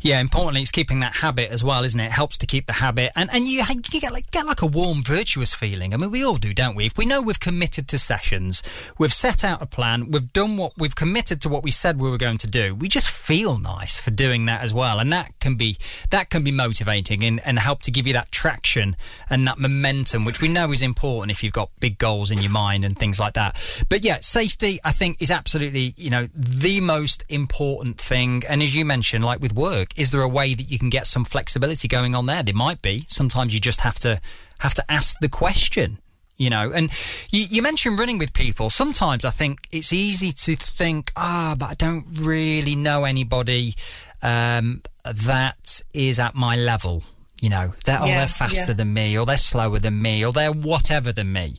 yeah, 0.06 0.20
importantly, 0.20 0.62
it's 0.62 0.70
keeping 0.70 1.00
that 1.00 1.16
habit 1.16 1.50
as 1.50 1.64
well, 1.64 1.84
isn't 1.84 2.00
it? 2.00 2.06
it 2.06 2.12
helps 2.12 2.38
to 2.38 2.46
keep 2.46 2.68
the 2.68 2.74
habit, 2.74 3.12
and 3.16 3.28
and 3.34 3.48
you, 3.48 3.64
you 3.92 4.00
get 4.00 4.14
like 4.14 4.30
get 4.30 4.46
like 4.46 4.62
a 4.62 4.68
warm, 4.68 5.02
virtuous 5.02 5.52
feeling. 5.52 5.96
I 5.96 5.98
mean, 5.98 6.12
we 6.12 6.24
all 6.24 6.36
do, 6.36 6.54
don't 6.54 6.76
we? 6.76 6.86
If 6.86 6.96
we 6.96 7.08
know 7.08 7.24
we've 7.24 7.40
committed 7.40 7.88
to 7.88 7.98
sessions, 7.98 8.62
we've 9.00 9.14
set 9.14 9.44
out 9.44 9.64
a 9.64 9.66
plan, 9.66 10.12
we've 10.12 10.32
done 10.32 10.58
what 10.58 10.74
we've 10.78 10.96
committed 10.96 11.42
to 11.42 11.50
what 11.50 11.64
we 11.64 11.72
said 11.72 12.00
we 12.00 12.10
were 12.10 12.20
going 12.20 12.38
to 12.38 12.48
do. 12.48 12.76
We 12.76 12.88
just 12.88 13.10
feel 13.10 13.58
nice 13.58 14.00
for 14.00 14.12
doing 14.12 14.46
that 14.46 14.62
as 14.62 14.76
well, 14.76 15.00
and 15.00 15.12
that 15.12 15.38
can 15.40 15.56
be 15.56 15.78
that 16.12 16.30
can 16.30 16.44
be 16.44 16.52
motivating 16.52 17.24
and, 17.24 17.42
and 17.44 17.58
help 17.58 17.82
to 17.82 17.92
give 17.92 18.06
you 18.06 18.14
that 18.14 18.32
traction 18.32 18.96
and 19.28 19.48
that 19.48 19.58
momentum, 19.58 20.24
which 20.24 20.40
we 20.40 20.48
know 20.48 20.72
is 20.72 20.84
important 20.84 21.32
if 21.32 21.44
you've 21.44 21.54
got 21.54 21.72
big 21.82 21.98
goals 21.98 22.30
in 22.30 22.38
your 22.38 22.52
mind 22.52 22.86
and 22.86 23.00
things 23.00 23.20
like 23.20 23.34
that. 23.34 23.56
But 23.90 24.06
yeah, 24.06 24.18
safety, 24.22 24.80
I 24.84 24.92
think, 24.92 25.20
is 25.20 25.32
absolutely 25.32 25.96
you 25.98 26.12
know 26.12 26.28
the 26.36 26.80
most 26.80 27.24
important 27.28 28.00
thing. 28.00 28.44
And 28.48 28.62
as 28.62 28.76
you 28.76 28.86
mentioned, 28.86 29.26
like 29.26 29.42
with 29.42 29.56
work 29.56 29.95
is 29.96 30.12
there 30.12 30.22
a 30.22 30.28
way 30.28 30.54
that 30.54 30.70
you 30.70 30.78
can 30.80 30.90
get 30.90 31.08
some 31.08 31.26
flexibility 31.26 31.88
going 31.88 32.16
on 32.16 32.26
there? 32.26 32.44
There 32.44 32.54
might 32.54 32.82
be. 32.82 33.04
Sometimes 33.08 33.54
you 33.54 33.60
just 33.60 33.82
have 33.82 34.00
to 34.00 34.20
have 34.60 34.74
to 34.74 34.84
ask 34.90 35.18
the 35.20 35.30
question 35.30 36.00
you 36.38 36.50
know 36.50 36.72
and 36.72 36.92
you, 37.32 37.46
you, 37.50 37.62
mentioned 37.62 37.98
running 38.00 38.18
with 38.18 38.34
people 38.34 38.70
sometimes 38.70 39.24
i 39.26 39.30
think 39.30 39.68
it's 39.72 39.94
easy 39.94 40.32
to 40.32 40.56
think 40.56 41.12
ah 41.16 41.56
but 41.58 41.70
i 41.70 41.74
don't 41.74 42.06
really 42.12 42.76
know 42.76 43.04
anybody 43.04 43.74
um, 44.22 44.82
that 45.04 45.82
is 45.94 46.20
at 46.20 46.36
my 46.36 46.56
level 46.56 47.04
you 47.46 47.52
know, 47.52 47.76
they're, 47.86 48.00
yeah, 48.00 48.02
oh, 48.02 48.08
they're 48.08 48.28
faster 48.28 48.72
yeah. 48.72 48.78
than 48.78 48.92
me, 48.92 49.16
or 49.16 49.24
they're 49.24 49.38
slower 49.38 49.78
than 49.78 50.02
me, 50.02 50.26
or 50.26 50.34
they're 50.34 50.52
whatever 50.52 51.12
than 51.12 51.32
me. 51.32 51.56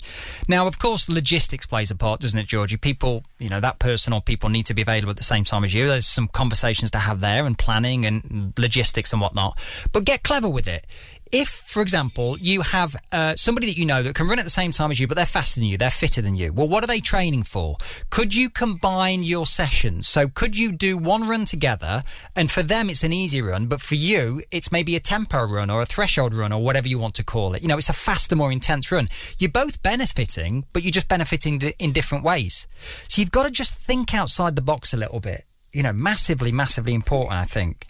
Now, 0.49 0.67
of 0.67 0.81
course, 0.81 1.09
logistics 1.09 1.65
plays 1.65 1.93
a 1.93 1.97
part, 1.97 2.19
doesn't 2.19 2.37
it, 2.37 2.49
Georgie? 2.49 2.77
People, 2.77 3.23
you 3.39 3.49
know, 3.49 3.61
that 3.61 3.79
person 3.79 4.13
or 4.13 4.21
people 4.21 4.49
need 4.49 4.67
to 4.67 4.75
be 4.75 4.83
available 4.83 5.11
at 5.11 5.17
the 5.17 5.23
same 5.23 5.45
time 5.45 5.63
as 5.63 5.73
you. 5.75 5.87
There's 5.87 6.05
some 6.05 6.27
conversations 6.27 6.91
to 6.91 6.99
have 6.99 7.21
there, 7.21 7.47
and 7.47 7.57
planning 7.57 8.05
and 8.05 8.53
logistics 8.59 9.13
and 9.13 9.23
whatnot. 9.23 9.57
But 9.93 10.05
get 10.05 10.25
clever 10.25 10.49
with 10.49 10.67
it 10.67 10.89
if, 11.33 11.49
for 11.49 11.83
example, 11.83 12.39
you 12.39 12.63
have 12.63 12.95
uh, 13.13 13.35
somebody 13.37 13.67
that 13.67 13.77
you 13.77 13.85
know 13.85 14.03
that 14.03 14.15
can 14.15 14.29
run 14.29 14.39
at 14.39 14.45
the 14.45 14.51
same 14.51 14.71
time 14.71 14.91
as 14.91 15.01
you, 15.01 15.07
but 15.07 15.17
they're 15.17 15.27
faster 15.27 15.61
than 15.61 15.69
you, 15.69 15.77
they're 15.77 15.91
fitter 15.91 16.23
than 16.23 16.37
you, 16.37 16.53
well, 16.53 16.69
what 16.69 16.85
are 16.85 16.87
they 16.87 17.01
training 17.01 17.43
for? 17.43 17.77
Could 18.11 18.35
you 18.35 18.49
combine 18.49 19.23
your 19.23 19.47
sessions? 19.47 20.09
So, 20.09 20.29
could 20.29 20.57
you 20.57 20.73
do 20.73 20.97
one 20.97 21.29
run 21.29 21.45
together, 21.45 22.05
and 22.35 22.51
for 22.51 22.63
them 22.63 22.89
it's 22.89 23.03
an 23.03 23.13
easy 23.13 23.43
run, 23.43 23.67
but 23.67 23.81
for 23.81 23.97
you 23.97 24.43
it's 24.51 24.71
maybe 24.71 24.95
a 24.95 25.01
tempo 25.01 25.45
run 25.45 25.71
or 25.71 25.83
a 25.83 25.87
threshold 25.87 26.33
run 26.33 26.53
or 26.53 26.63
whatever 26.63 26.89
you 26.89 26.99
want 26.99 27.15
to 27.17 27.25
call 27.25 27.55
it? 27.55 27.63
You 27.63 27.69
know, 27.69 27.79
it's 27.79 27.89
a 27.89 27.95
faster, 27.95 28.37
more 28.37 28.53
intense 28.53 28.93
run. 28.93 29.09
You're 29.39 29.51
both 29.51 29.83
benefiting, 29.83 30.65
but 30.73 30.83
you're 30.83 30.93
just 30.93 31.09
benefiting 31.09 31.61
in 31.61 31.93
different 31.93 32.25
ways. 32.25 32.69
So, 33.09 33.21
you've 33.21 33.33
got 33.33 33.47
to 33.47 33.51
just 33.51 33.75
think 33.75 34.15
outside 34.15 34.57
the 34.57 34.63
box 34.63 34.95
a 34.95 34.97
little 34.97 35.21
bit. 35.21 35.45
You 35.73 35.83
know, 35.83 35.93
massively, 35.93 36.53
massively 36.53 36.95
important, 36.95 37.35
I 37.35 37.45
think. 37.45 37.87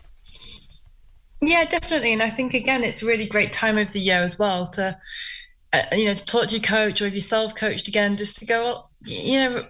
Yeah, 1.40 1.64
definitely. 1.64 2.12
And 2.12 2.22
I 2.22 2.30
think 2.30 2.54
again, 2.54 2.82
it's 2.82 3.02
a 3.02 3.06
really 3.06 3.26
great 3.26 3.52
time 3.52 3.78
of 3.78 3.92
the 3.92 4.00
year 4.00 4.22
as 4.22 4.38
well 4.38 4.66
to, 4.68 4.96
uh, 5.72 5.82
you 5.92 6.06
know, 6.06 6.14
to 6.14 6.26
talk 6.26 6.46
to 6.46 6.56
your 6.56 6.62
coach 6.62 7.02
or 7.02 7.06
if 7.06 7.12
you're 7.12 7.20
self-coached 7.20 7.88
again, 7.88 8.16
just 8.16 8.38
to 8.38 8.46
go, 8.46 8.64
well, 8.64 8.90
you 9.04 9.38
know, 9.38 9.64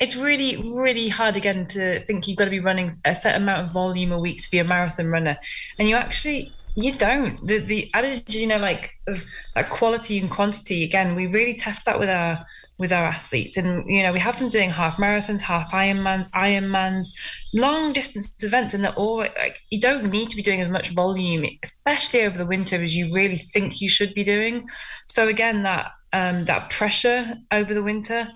it's 0.00 0.16
really, 0.16 0.56
really 0.56 1.08
hard 1.08 1.36
again 1.36 1.66
to 1.66 1.98
think 2.00 2.28
you've 2.28 2.36
got 2.36 2.44
to 2.44 2.50
be 2.50 2.60
running 2.60 2.92
a 3.04 3.14
set 3.14 3.36
amount 3.36 3.62
of 3.62 3.72
volume 3.72 4.12
a 4.12 4.20
week 4.20 4.42
to 4.42 4.50
be 4.50 4.58
a 4.58 4.64
marathon 4.64 5.08
runner, 5.08 5.36
and 5.78 5.88
you 5.88 5.96
actually 5.96 6.52
you 6.80 6.92
don't. 6.92 7.36
The 7.46 7.58
the 7.58 7.90
adage, 7.92 8.36
you 8.36 8.46
know, 8.46 8.58
like 8.58 8.94
of 9.08 9.24
quality 9.68 10.18
and 10.18 10.30
quantity. 10.30 10.84
Again, 10.84 11.16
we 11.16 11.26
really 11.26 11.54
test 11.54 11.84
that 11.86 11.98
with 11.98 12.08
our 12.08 12.44
with 12.78 12.92
our 12.92 13.04
athletes. 13.04 13.56
And, 13.56 13.84
you 13.90 14.04
know, 14.04 14.12
we 14.12 14.20
have 14.20 14.38
them 14.38 14.48
doing 14.48 14.70
half 14.70 14.96
marathons, 14.96 15.42
half 15.42 15.72
Ironmans, 15.72 16.30
Ironmans, 16.30 17.08
long 17.52 17.92
distance 17.92 18.32
events. 18.44 18.72
And 18.72 18.84
they're 18.84 18.92
all 18.92 19.18
like, 19.18 19.58
you 19.70 19.80
don't 19.80 20.12
need 20.12 20.30
to 20.30 20.36
be 20.36 20.42
doing 20.42 20.60
as 20.60 20.68
much 20.68 20.94
volume, 20.94 21.44
especially 21.64 22.22
over 22.22 22.38
the 22.38 22.46
winter, 22.46 22.76
as 22.80 22.96
you 22.96 23.12
really 23.12 23.36
think 23.36 23.80
you 23.80 23.88
should 23.88 24.14
be 24.14 24.22
doing. 24.22 24.68
So 25.08 25.26
again, 25.26 25.64
that, 25.64 25.90
um, 26.12 26.44
that 26.44 26.70
pressure 26.70 27.24
over 27.50 27.74
the 27.74 27.82
winter 27.82 28.28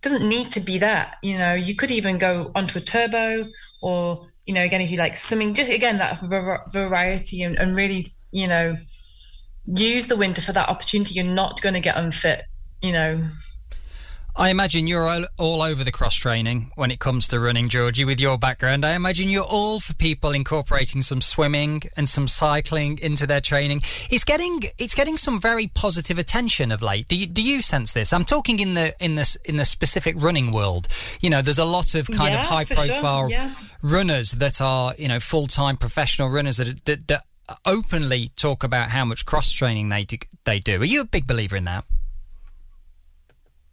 doesn't 0.00 0.26
need 0.26 0.50
to 0.52 0.60
be 0.60 0.78
that. 0.78 1.16
You 1.22 1.36
know, 1.36 1.52
you 1.52 1.76
could 1.76 1.90
even 1.90 2.16
go 2.16 2.50
onto 2.54 2.78
a 2.78 2.82
turbo 2.82 3.44
or, 3.82 4.26
you 4.46 4.54
know, 4.54 4.62
again, 4.62 4.80
if 4.80 4.90
you 4.90 4.98
like 4.98 5.16
swimming, 5.16 5.54
just 5.54 5.70
again, 5.70 5.98
that 5.98 6.18
variety 6.72 7.42
and, 7.42 7.58
and 7.58 7.76
really, 7.76 8.06
you 8.30 8.48
know, 8.48 8.76
use 9.64 10.06
the 10.06 10.16
winter 10.16 10.40
for 10.40 10.52
that 10.52 10.68
opportunity. 10.68 11.14
You're 11.14 11.24
not 11.24 11.60
going 11.60 11.74
to 11.74 11.80
get 11.80 11.96
unfit, 11.96 12.42
you 12.80 12.92
know, 12.92 13.22
I 14.34 14.48
imagine 14.48 14.86
you're 14.86 15.06
all, 15.06 15.24
all, 15.36 15.62
over 15.62 15.84
the 15.84 15.92
cross 15.92 16.14
training 16.14 16.72
when 16.74 16.90
it 16.90 16.98
comes 16.98 17.28
to 17.28 17.38
running, 17.38 17.68
Georgie, 17.68 18.06
with 18.06 18.18
your 18.18 18.38
background. 18.38 18.84
I 18.84 18.94
imagine 18.94 19.28
you're 19.28 19.44
all 19.44 19.78
for 19.78 19.92
people 19.94 20.30
incorporating 20.30 21.02
some 21.02 21.20
swimming 21.20 21.82
and 21.98 22.08
some 22.08 22.26
cycling 22.26 22.98
into 23.02 23.26
their 23.26 23.42
training. 23.42 23.82
It's 24.10 24.24
getting 24.24 24.62
it's 24.78 24.94
getting 24.94 25.18
some 25.18 25.38
very 25.38 25.66
positive 25.66 26.18
attention 26.18 26.72
of 26.72 26.80
late. 26.80 27.08
Do 27.08 27.16
you, 27.16 27.26
do 27.26 27.42
you 27.42 27.60
sense 27.60 27.92
this? 27.92 28.12
I'm 28.12 28.24
talking 28.24 28.58
in 28.58 28.72
the 28.72 28.94
in 29.00 29.16
the 29.16 29.36
in 29.44 29.56
the 29.56 29.66
specific 29.66 30.14
running 30.18 30.50
world. 30.50 30.88
You 31.20 31.28
know, 31.28 31.42
there's 31.42 31.58
a 31.58 31.66
lot 31.66 31.94
of 31.94 32.06
kind 32.06 32.32
yeah, 32.32 32.40
of 32.40 32.46
high 32.46 32.64
profile 32.64 33.28
sure. 33.28 33.30
yeah. 33.30 33.54
runners 33.82 34.32
that 34.32 34.62
are 34.62 34.94
you 34.98 35.08
know 35.08 35.20
full 35.20 35.46
time 35.46 35.76
professional 35.76 36.30
runners 36.30 36.56
that, 36.56 36.84
that 36.86 37.06
that 37.08 37.24
openly 37.66 38.30
talk 38.36 38.64
about 38.64 38.90
how 38.90 39.04
much 39.04 39.26
cross 39.26 39.52
training 39.52 39.90
they 39.90 40.04
do, 40.04 40.16
they 40.44 40.58
do. 40.58 40.80
Are 40.80 40.86
you 40.86 41.02
a 41.02 41.04
big 41.04 41.26
believer 41.26 41.56
in 41.56 41.64
that? 41.64 41.84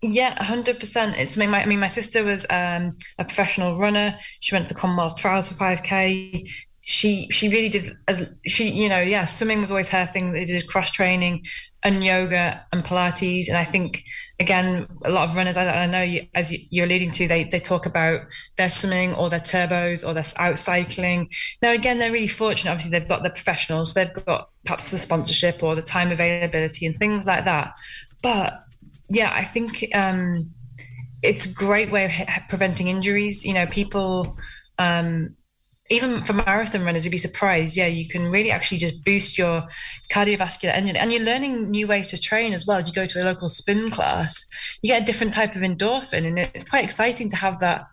Yeah, 0.01 0.41
hundred 0.41 0.79
percent. 0.79 1.15
It's 1.17 1.37
mean, 1.37 1.51
my, 1.51 1.61
I 1.61 1.65
mean, 1.65 1.79
my 1.81 1.87
sister 1.87 2.23
was 2.23 2.45
um, 2.49 2.95
a 3.17 3.25
professional 3.25 3.77
runner. 3.77 4.13
She 4.39 4.55
went 4.55 4.67
to 4.69 4.73
the 4.73 4.79
Commonwealth 4.79 5.17
Trials 5.17 5.49
for 5.49 5.55
five 5.55 5.83
k. 5.83 6.47
She 6.81 7.27
she 7.31 7.49
really 7.49 7.67
did. 7.69 7.83
She 8.47 8.69
you 8.69 8.87
know 8.87 9.01
yeah, 9.01 9.25
swimming 9.25 9.59
was 9.59 9.71
always 9.71 9.89
her 9.89 10.05
thing. 10.05 10.31
They 10.31 10.45
did 10.45 10.67
cross 10.67 10.91
training 10.91 11.43
and 11.83 12.03
yoga 12.03 12.65
and 12.71 12.83
Pilates. 12.83 13.49
And 13.49 13.57
I 13.57 13.65
think 13.65 14.01
again, 14.39 14.87
a 15.03 15.11
lot 15.11 15.27
of 15.27 15.35
runners 15.35 15.57
I, 15.57 15.83
I 15.83 15.85
know 15.87 16.01
you, 16.01 16.21
as 16.33 16.51
you're 16.71 16.85
alluding 16.85 17.11
to, 17.11 17.27
they 17.27 17.43
they 17.43 17.59
talk 17.59 17.85
about 17.85 18.21
their 18.57 18.69
swimming 18.69 19.13
or 19.15 19.29
their 19.29 19.39
turbos 19.41 20.07
or 20.07 20.13
their 20.13 20.25
out 20.37 20.57
cycling. 20.57 21.29
Now 21.61 21.73
again, 21.73 21.99
they're 21.99 22.11
really 22.11 22.27
fortunate. 22.27 22.71
Obviously, 22.71 22.97
they've 22.97 23.07
got 23.09 23.23
the 23.23 23.31
professionals. 23.31 23.93
They've 23.93 24.13
got 24.25 24.49
perhaps 24.63 24.91
the 24.91 24.97
sponsorship 24.97 25.61
or 25.61 25.75
the 25.75 25.81
time 25.81 26.09
availability 26.11 26.85
and 26.85 26.97
things 26.97 27.25
like 27.25 27.43
that. 27.43 27.73
But 28.23 28.63
yeah, 29.10 29.32
I 29.34 29.43
think 29.43 29.84
um, 29.95 30.51
it's 31.24 31.51
a 31.51 31.53
great 31.53 31.91
way 31.91 32.05
of 32.05 32.12
preventing 32.47 32.88
injuries. 32.88 33.43
You 33.43 33.53
know, 33.53 33.66
people, 33.66 34.38
um, 34.78 35.36
even 35.89 36.24
for 36.24 36.34
marathon 36.34 36.84
runners, 36.86 37.05
you'd 37.05 37.12
be 37.12 37.18
surprised. 37.18 37.76
Yeah, 37.76 37.88
you 37.88 38.07
can 38.07 38.30
really 38.30 38.51
actually 38.51 38.78
just 38.78 39.03
boost 39.03 39.38
your 39.38 39.64
cardiovascular 40.12 40.76
engine, 40.76 40.95
and 40.95 41.12
you're 41.12 41.24
learning 41.24 41.72
new 41.72 41.88
ways 41.88 42.07
to 42.07 42.20
train 42.20 42.53
as 42.53 42.68
well. 42.68 42.78
If 42.78 42.88
you 42.88 42.93
go 42.93 43.07
to 43.07 43.22
a 43.22 43.26
local 43.26 43.49
spin 43.49 43.89
class, 43.89 44.45
you 44.82 44.91
get 44.91 45.01
a 45.01 45.05
different 45.05 45.34
type 45.34 45.55
of 45.55 45.62
endorphin, 45.62 46.26
and 46.26 46.38
it's 46.38 46.70
quite 46.70 46.84
exciting 46.84 47.30
to 47.32 47.36
have 47.36 47.60
that 47.60 47.86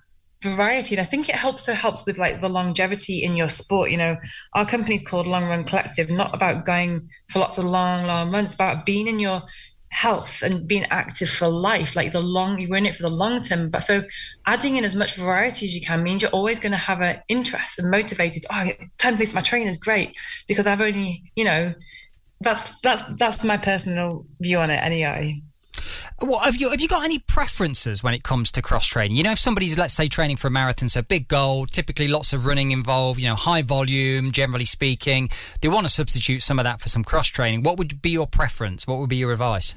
variety. 0.43 0.95
And 0.95 1.01
I 1.01 1.05
think 1.05 1.31
it 1.31 1.35
helps. 1.35 1.67
Helps 1.67 2.05
with 2.05 2.19
like 2.19 2.43
the 2.43 2.51
longevity 2.51 3.25
in 3.25 3.37
your 3.37 3.49
sport. 3.49 3.91
You 3.91 3.97
know, 3.97 4.17
our 4.55 4.67
company's 4.67 5.09
called 5.09 5.27
Long 5.27 5.45
Run 5.45 5.65
Collective, 5.65 6.11
not 6.11 6.35
about 6.35 6.67
going 6.67 7.01
for 7.31 7.39
lots 7.39 7.57
of 7.57 7.65
long, 7.65 8.07
long 8.07 8.31
runs. 8.31 8.55
About 8.55 8.85
being 8.85 9.07
in 9.07 9.19
your 9.19 9.43
health 9.91 10.43
and 10.43 10.67
being 10.67 10.85
active 10.91 11.29
for 11.29 11.49
life 11.49 11.95
like 11.95 12.13
the 12.13 12.21
long 12.21 12.59
you're 12.59 12.77
in 12.77 12.87
it 12.87 12.95
for 12.95 13.05
the 13.05 13.15
long 13.15 13.43
term 13.43 13.71
but 13.71 13.81
so 13.81 14.03
adding 14.47 14.77
in 14.77 14.85
as 14.85 14.97
much 14.97 15.17
variety 15.17 15.67
as 15.67 15.75
you 15.75 15.81
can 15.81 16.03
means 16.03 16.23
you're 16.23 16.31
always 16.33 16.59
going 16.59 16.73
to 16.73 16.79
have 16.79 17.01
an 17.01 17.17
interest 17.29 17.79
and 17.79 17.91
motivated 17.91 18.43
oh 18.53 18.69
time 18.99 19.17
to 19.17 19.35
my 19.35 19.41
trainer 19.41 19.71
is 19.71 19.79
great 19.79 20.17
because 20.49 20.67
i've 20.67 20.81
only 20.81 21.23
you 21.37 21.45
know 21.45 21.73
that's 22.41 22.79
that's 22.81 23.17
that's 23.17 23.45
my 23.45 23.57
personal 23.57 24.25
view 24.41 24.59
on 24.59 24.71
it 24.71 24.83
anyway 24.83 25.41
what 26.19 26.45
have 26.45 26.57
you 26.57 26.71
have 26.71 26.81
you 26.81 26.89
got 26.89 27.05
any 27.05 27.19
preferences 27.19 28.03
when 28.03 28.15
it 28.15 28.23
comes 28.23 28.51
to 28.53 28.63
cross 28.63 28.87
training? 28.87 29.17
You 29.17 29.23
know, 29.23 29.33
if 29.33 29.39
somebody's 29.39 29.79
let's 29.79 29.95
say 29.95 30.09
training 30.09 30.37
for 30.37 30.49
a 30.49 30.51
marathon, 30.51 30.89
so 30.89 31.03
big 31.03 31.29
goal, 31.29 31.67
typically 31.67 32.09
lots 32.09 32.33
of 32.33 32.47
running 32.47 32.71
involved, 32.71 33.21
you 33.21 33.29
know, 33.29 33.35
high 33.35 33.63
volume, 33.63 34.33
generally 34.33 34.65
speaking, 34.65 35.29
they 35.61 35.69
want 35.69 35.87
to 35.87 35.93
substitute 35.93 36.43
some 36.43 36.59
of 36.59 36.65
that 36.65 36.81
for 36.81 36.89
some 36.89 37.05
cross 37.05 37.29
training. 37.29 37.63
What 37.63 37.77
would 37.79 38.01
be 38.01 38.11
your 38.11 38.27
preference? 38.27 38.87
What 38.87 38.99
would 38.99 39.11
be 39.11 39.17
your 39.17 39.33
advice? 39.33 39.75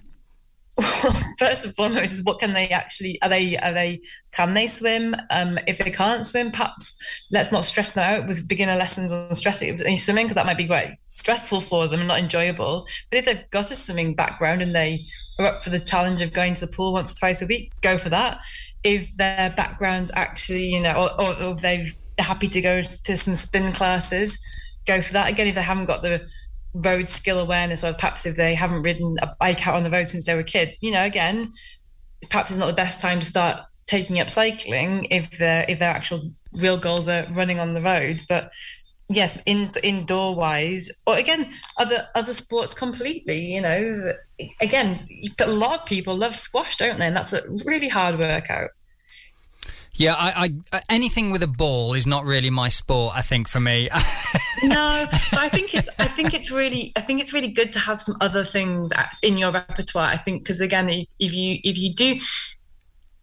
first 1.37 1.65
and 1.65 1.75
foremost 1.75 2.13
is 2.13 2.23
what 2.23 2.39
can 2.39 2.53
they 2.53 2.69
actually 2.69 3.21
are 3.21 3.29
they 3.29 3.57
are 3.57 3.73
they 3.73 3.99
can 4.31 4.53
they 4.53 4.67
swim? 4.67 5.15
Um 5.29 5.57
if 5.67 5.77
they 5.77 5.91
can't 5.91 6.25
swim 6.25 6.51
perhaps 6.51 6.97
let's 7.31 7.51
not 7.51 7.65
stress 7.65 7.91
them 7.93 8.21
out 8.21 8.27
with 8.27 8.47
beginner 8.47 8.75
lessons 8.75 9.11
on 9.11 9.33
stressing 9.35 9.77
swimming 9.97 10.25
because 10.25 10.35
that 10.35 10.45
might 10.45 10.57
be 10.57 10.67
quite 10.67 10.97
stressful 11.07 11.61
for 11.61 11.87
them 11.87 11.99
and 11.99 12.07
not 12.07 12.19
enjoyable. 12.19 12.85
But 13.09 13.19
if 13.19 13.25
they've 13.25 13.49
got 13.49 13.71
a 13.71 13.75
swimming 13.75 14.13
background 14.13 14.61
and 14.61 14.75
they 14.75 14.99
are 15.39 15.47
up 15.47 15.63
for 15.63 15.69
the 15.69 15.79
challenge 15.79 16.21
of 16.21 16.33
going 16.33 16.53
to 16.53 16.65
the 16.65 16.71
pool 16.71 16.93
once 16.93 17.13
or 17.13 17.19
twice 17.19 17.41
a 17.41 17.47
week 17.47 17.73
go 17.81 17.97
for 17.97 18.09
that. 18.09 18.43
If 18.83 19.15
their 19.17 19.49
background's 19.51 20.11
actually 20.15 20.69
you 20.69 20.81
know 20.81 20.93
or, 20.93 21.21
or, 21.21 21.43
or 21.43 21.51
if 21.53 21.61
they're 21.61 21.85
happy 22.19 22.47
to 22.47 22.61
go 22.61 22.81
to 22.81 23.17
some 23.17 23.35
spin 23.35 23.71
classes 23.73 24.39
go 24.87 25.01
for 25.01 25.13
that. 25.13 25.29
Again 25.29 25.47
if 25.47 25.55
they 25.55 25.61
haven't 25.61 25.85
got 25.85 26.01
the 26.01 26.27
road 26.73 27.07
skill 27.07 27.39
awareness, 27.39 27.83
or 27.83 27.93
perhaps 27.93 28.25
if 28.25 28.35
they 28.35 28.55
haven't 28.55 28.83
ridden 28.83 29.15
a 29.21 29.35
bike 29.39 29.67
out 29.67 29.75
on 29.75 29.83
the 29.83 29.89
road 29.89 30.07
since 30.07 30.25
they 30.25 30.33
were 30.33 30.41
a 30.41 30.43
kid, 30.43 30.75
you 30.81 30.91
know, 30.91 31.03
again, 31.03 31.49
perhaps 32.29 32.51
it's 32.51 32.59
not 32.59 32.67
the 32.67 32.73
best 32.73 33.01
time 33.01 33.19
to 33.19 33.25
start 33.25 33.61
taking 33.87 34.19
up 34.19 34.29
cycling 34.29 35.07
if 35.09 35.31
their 35.39 35.65
if 35.67 35.79
their 35.79 35.91
actual 35.91 36.21
real 36.53 36.77
goals 36.77 37.09
are 37.09 37.25
running 37.33 37.59
on 37.59 37.73
the 37.73 37.81
road. 37.81 38.21
But 38.29 38.51
yes, 39.09 39.41
in, 39.45 39.71
indoor 39.83 40.35
wise, 40.35 40.91
or 41.07 41.17
again, 41.17 41.51
other 41.77 42.07
other 42.15 42.33
sports 42.33 42.73
completely. 42.73 43.39
You 43.39 43.61
know, 43.61 44.11
again, 44.61 44.99
a 45.41 45.51
lot 45.51 45.79
of 45.79 45.85
people 45.85 46.15
love 46.15 46.35
squash, 46.35 46.77
don't 46.77 46.99
they? 46.99 47.07
And 47.07 47.15
that's 47.15 47.33
a 47.33 47.41
really 47.65 47.89
hard 47.89 48.17
workout. 48.19 48.69
Yeah, 49.99 50.15
I, 50.17 50.55
I, 50.71 50.77
uh, 50.77 50.79
anything 50.89 51.29
with 51.29 51.43
a 51.43 51.47
ball 51.47 51.93
is 51.93 52.07
not 52.07 52.23
really 52.23 52.49
my 52.49 52.69
sport. 52.69 53.17
I 53.17 53.21
think 53.21 53.49
for 53.49 53.59
me. 53.59 53.89
no, 54.63 55.05
but 55.11 55.39
I 55.39 55.49
think 55.49 55.75
it's 55.75 55.89
I 55.99 56.05
think 56.05 56.33
it's 56.33 56.49
really 56.49 56.93
I 56.95 57.01
think 57.01 57.19
it's 57.19 57.33
really 57.33 57.49
good 57.49 57.73
to 57.73 57.79
have 57.79 57.99
some 57.99 58.15
other 58.21 58.45
things 58.45 58.91
in 59.21 59.35
your 59.35 59.51
repertoire. 59.51 60.05
I 60.05 60.15
think 60.15 60.43
because 60.43 60.61
again, 60.61 60.89
if 60.89 61.33
you 61.33 61.57
if 61.65 61.77
you 61.77 61.93
do, 61.93 62.15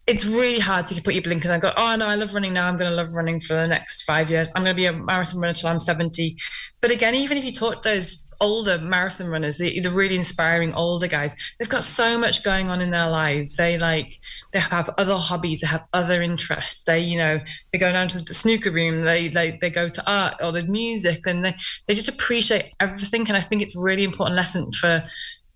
it's 0.05 0.27
really 0.27 0.59
hard 0.59 0.85
to 0.87 1.01
put 1.01 1.15
your 1.15 1.23
blinkers 1.23 1.49
on 1.49 1.55
and 1.55 1.63
go, 1.63 1.71
oh 1.75 1.95
no, 1.97 2.05
I 2.05 2.13
love 2.13 2.35
running 2.35 2.53
now. 2.53 2.67
I'm 2.67 2.77
going 2.77 2.91
to 2.91 2.95
love 2.95 3.15
running 3.15 3.39
for 3.39 3.55
the 3.55 3.67
next 3.67 4.03
five 4.03 4.29
years. 4.29 4.51
I'm 4.55 4.63
going 4.63 4.75
to 4.75 4.77
be 4.77 4.85
a 4.85 4.93
marathon 4.93 5.41
runner 5.41 5.53
till 5.53 5.69
I'm 5.69 5.79
70. 5.79 6.37
But 6.79 6.91
again, 6.91 7.15
even 7.15 7.39
if 7.39 7.43
you 7.43 7.53
taught 7.53 7.81
those 7.81 8.26
older 8.39 8.77
marathon 8.79 9.27
runners, 9.27 9.57
the, 9.57 9.79
the 9.79 9.89
really 9.89 10.15
inspiring 10.15 10.73
older 10.73 11.07
guys, 11.07 11.35
they've 11.57 11.69
got 11.69 11.83
so 11.83 12.17
much 12.17 12.43
going 12.43 12.69
on 12.69 12.81
in 12.81 12.91
their 12.91 13.09
lives. 13.09 13.57
They 13.57 13.77
like 13.77 14.15
they 14.53 14.59
have 14.59 14.89
other 14.97 15.15
hobbies, 15.15 15.61
they 15.61 15.67
have 15.67 15.85
other 15.93 16.21
interests. 16.21 16.83
They, 16.83 16.99
you 16.99 17.17
know, 17.17 17.39
they 17.71 17.79
go 17.79 17.91
down 17.91 18.07
to 18.09 18.23
the 18.23 18.33
snooker 18.33 18.71
room, 18.71 19.01
they 19.01 19.27
they, 19.27 19.57
they 19.59 19.69
go 19.69 19.89
to 19.89 20.11
art 20.11 20.35
or 20.41 20.51
the 20.51 20.63
music 20.63 21.25
and 21.25 21.45
they, 21.45 21.55
they 21.87 21.93
just 21.93 22.09
appreciate 22.09 22.73
everything. 22.79 23.27
And 23.27 23.37
I 23.37 23.41
think 23.41 23.61
it's 23.61 23.77
a 23.77 23.81
really 23.81 24.03
important 24.03 24.35
lesson 24.35 24.71
for 24.71 25.03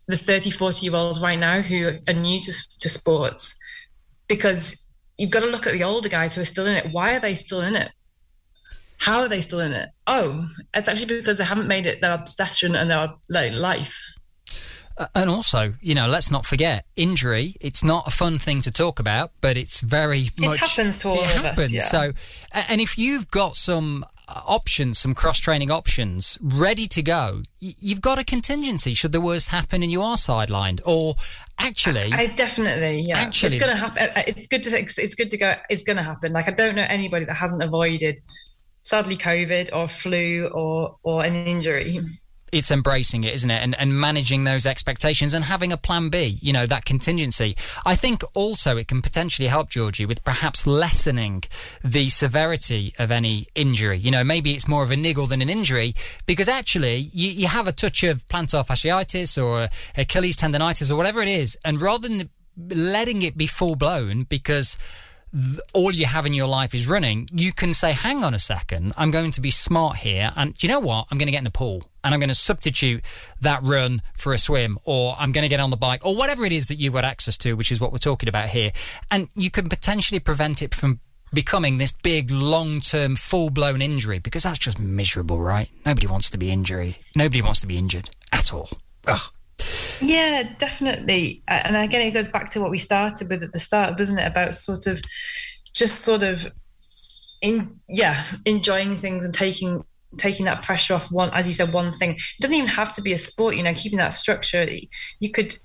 the 0.07 0.17
30, 0.17 0.51
40 0.51 0.85
year 0.85 0.95
olds 0.95 1.21
right 1.21 1.39
now 1.39 1.61
who 1.61 1.87
are 2.07 2.13
new 2.13 2.39
to, 2.41 2.53
to 2.79 2.89
sports 2.89 3.57
because 4.27 4.89
you've 5.17 5.31
got 5.31 5.41
to 5.41 5.49
look 5.49 5.67
at 5.67 5.73
the 5.73 5.83
older 5.83 6.09
guys 6.09 6.35
who 6.35 6.41
are 6.41 6.45
still 6.45 6.65
in 6.65 6.77
it. 6.77 6.91
Why 6.91 7.15
are 7.15 7.19
they 7.19 7.35
still 7.35 7.61
in 7.61 7.75
it? 7.75 7.91
How 9.01 9.21
are 9.21 9.27
they 9.27 9.41
still 9.41 9.61
in 9.61 9.71
it? 9.71 9.89
Oh, 10.05 10.47
it's 10.75 10.87
actually 10.87 11.17
because 11.17 11.39
they 11.39 11.43
haven't 11.43 11.67
made 11.67 11.87
it 11.87 12.01
their 12.01 12.13
obsession 12.13 12.75
and 12.75 12.87
their 12.87 13.07
like, 13.31 13.51
life. 13.53 13.99
Uh, 14.95 15.07
and 15.15 15.27
also, 15.27 15.73
you 15.81 15.95
know, 15.95 16.07
let's 16.07 16.29
not 16.29 16.45
forget 16.45 16.85
injury. 16.95 17.55
It's 17.59 17.83
not 17.83 18.07
a 18.07 18.11
fun 18.11 18.37
thing 18.37 18.61
to 18.61 18.71
talk 18.71 18.99
about, 18.99 19.31
but 19.41 19.57
it's 19.57 19.81
very 19.81 20.29
much. 20.39 20.57
It 20.57 20.59
happens 20.59 20.99
to 20.99 21.07
all 21.07 21.19
of 21.19 21.31
happens. 21.31 21.59
us. 21.59 21.71
Yeah. 21.71 21.81
So, 21.81 22.11
and 22.53 22.79
if 22.79 22.95
you've 22.95 23.31
got 23.31 23.57
some 23.57 24.05
uh, 24.27 24.41
options, 24.45 24.99
some 24.99 25.15
cross 25.15 25.39
training 25.39 25.71
options 25.71 26.37
ready 26.39 26.85
to 26.89 27.01
go, 27.01 27.41
you've 27.59 28.01
got 28.01 28.19
a 28.19 28.23
contingency 28.23 28.93
should 28.93 29.13
the 29.13 29.21
worst 29.21 29.49
happen 29.49 29.81
and 29.81 29.91
you 29.91 30.03
are 30.03 30.15
sidelined. 30.15 30.79
Or 30.85 31.15
actually, 31.57 32.13
I, 32.13 32.17
I 32.17 32.27
definitely, 32.27 33.01
yeah, 33.01 33.17
actually, 33.17 33.55
it's 33.55 33.65
going 33.65 33.75
to 33.75 33.81
happen. 33.81 34.03
Uh, 34.15 34.21
it's 34.27 34.45
good 34.45 34.61
to 34.61 34.77
it's 34.77 35.15
good 35.15 35.31
to 35.31 35.37
go. 35.37 35.53
It's 35.71 35.81
going 35.81 35.97
to 35.97 36.03
happen. 36.03 36.33
Like 36.33 36.47
I 36.47 36.51
don't 36.51 36.75
know 36.75 36.85
anybody 36.87 37.25
that 37.25 37.37
hasn't 37.37 37.63
avoided 37.63 38.19
sadly 38.91 39.15
COVID 39.15 39.69
or 39.73 39.87
flu 39.87 40.49
or 40.53 40.97
or 41.03 41.23
an 41.23 41.33
injury. 41.33 42.01
It's 42.51 42.69
embracing 42.69 43.23
it, 43.23 43.33
isn't 43.33 43.49
it? 43.49 43.63
And 43.63 43.73
and 43.79 43.97
managing 43.97 44.43
those 44.43 44.65
expectations 44.65 45.33
and 45.33 45.45
having 45.45 45.71
a 45.71 45.77
plan 45.77 46.09
B, 46.09 46.37
you 46.41 46.51
know, 46.51 46.65
that 46.65 46.83
contingency. 46.83 47.55
I 47.85 47.95
think 47.95 48.21
also 48.33 48.75
it 48.75 48.89
can 48.89 49.01
potentially 49.01 49.47
help 49.47 49.69
Georgie 49.69 50.05
with 50.05 50.25
perhaps 50.25 50.67
lessening 50.67 51.45
the 51.81 52.09
severity 52.09 52.93
of 52.99 53.11
any 53.11 53.47
injury. 53.55 53.97
You 53.97 54.11
know, 54.11 54.25
maybe 54.25 54.51
it's 54.55 54.67
more 54.67 54.83
of 54.83 54.91
a 54.91 54.97
niggle 54.97 55.27
than 55.27 55.41
an 55.41 55.49
injury 55.49 55.95
because 56.25 56.49
actually 56.49 56.97
you, 57.13 57.29
you 57.31 57.47
have 57.47 57.69
a 57.69 57.71
touch 57.83 58.03
of 58.03 58.27
plantar 58.27 58.67
fasciitis 58.67 59.41
or 59.41 59.69
Achilles 59.95 60.35
tendonitis 60.35 60.91
or 60.91 60.97
whatever 60.97 61.21
it 61.21 61.29
is, 61.29 61.57
and 61.63 61.81
rather 61.81 62.09
than 62.09 62.29
letting 62.57 63.21
it 63.21 63.37
be 63.37 63.47
full 63.47 63.77
blown 63.77 64.23
because 64.23 64.77
all 65.73 65.93
you 65.93 66.05
have 66.05 66.25
in 66.25 66.33
your 66.33 66.47
life 66.47 66.73
is 66.73 66.87
running, 66.87 67.29
you 67.31 67.53
can 67.53 67.73
say, 67.73 67.93
hang 67.93 68.23
on 68.23 68.33
a 68.33 68.39
second, 68.39 68.93
I'm 68.97 69.11
going 69.11 69.31
to 69.31 69.41
be 69.41 69.51
smart 69.51 69.97
here. 69.97 70.31
And 70.35 70.53
do 70.55 70.67
you 70.67 70.73
know 70.73 70.79
what? 70.79 71.07
I'm 71.09 71.17
going 71.17 71.27
to 71.27 71.31
get 71.31 71.39
in 71.39 71.45
the 71.45 71.51
pool 71.51 71.83
and 72.03 72.13
I'm 72.13 72.19
going 72.19 72.29
to 72.29 72.35
substitute 72.35 73.03
that 73.39 73.61
run 73.63 74.01
for 74.13 74.33
a 74.33 74.37
swim, 74.37 74.79
or 74.85 75.15
I'm 75.19 75.31
going 75.31 75.43
to 75.43 75.49
get 75.49 75.59
on 75.59 75.69
the 75.69 75.77
bike, 75.77 76.05
or 76.05 76.15
whatever 76.15 76.45
it 76.45 76.51
is 76.51 76.67
that 76.67 76.75
you've 76.75 76.93
got 76.93 77.05
access 77.05 77.37
to, 77.39 77.53
which 77.53 77.71
is 77.71 77.79
what 77.79 77.91
we're 77.91 77.99
talking 77.99 78.27
about 78.27 78.49
here. 78.49 78.71
And 79.11 79.29
you 79.35 79.51
can 79.51 79.69
potentially 79.69 80.19
prevent 80.19 80.61
it 80.63 80.73
from 80.73 80.99
becoming 81.33 81.77
this 81.77 81.91
big, 81.91 82.31
long 82.31 82.79
term, 82.79 83.15
full 83.15 83.49
blown 83.49 83.81
injury 83.81 84.19
because 84.19 84.43
that's 84.43 84.59
just 84.59 84.79
miserable, 84.79 85.39
right? 85.39 85.69
Nobody 85.85 86.07
wants 86.07 86.29
to 86.31 86.37
be 86.37 86.51
injured. 86.51 86.95
Nobody 87.15 87.41
wants 87.41 87.61
to 87.61 87.67
be 87.67 87.77
injured 87.77 88.09
at 88.31 88.53
all. 88.53 88.69
Ugh. 89.07 89.31
Yeah, 90.01 90.43
definitely. 90.57 91.43
And 91.47 91.75
again, 91.75 92.01
it 92.01 92.13
goes 92.13 92.27
back 92.27 92.49
to 92.51 92.61
what 92.61 92.71
we 92.71 92.77
started 92.77 93.29
with 93.29 93.43
at 93.43 93.53
the 93.53 93.59
start, 93.59 93.97
doesn't 93.97 94.17
it? 94.17 94.27
About 94.27 94.55
sort 94.55 94.87
of 94.87 95.01
just 95.73 96.01
sort 96.01 96.23
of 96.23 96.51
in 97.41 97.79
yeah, 97.87 98.23
enjoying 98.45 98.95
things 98.95 99.25
and 99.25 99.33
taking 99.33 99.83
taking 100.17 100.45
that 100.45 100.61
pressure 100.61 100.93
off 100.93 101.09
one 101.09 101.29
as 101.31 101.47
you 101.47 101.53
said 101.53 101.71
one 101.71 101.89
thing 101.93 102.09
it 102.11 102.41
doesn't 102.41 102.57
even 102.57 102.67
have 102.67 102.91
to 102.91 103.01
be 103.01 103.13
a 103.13 103.17
sport 103.17 103.55
you 103.55 103.63
know 103.63 103.73
keeping 103.73 103.97
that 103.97 104.11
structure 104.11 104.67
you 105.21 105.31
could 105.31 105.55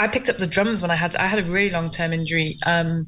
i 0.00 0.08
picked 0.08 0.28
up 0.28 0.38
the 0.38 0.46
drums 0.48 0.82
when 0.82 0.90
i 0.90 0.96
had 0.96 1.14
i 1.14 1.26
had 1.26 1.38
a 1.38 1.48
really 1.48 1.70
long 1.70 1.88
term 1.88 2.12
injury 2.12 2.58
um 2.66 3.06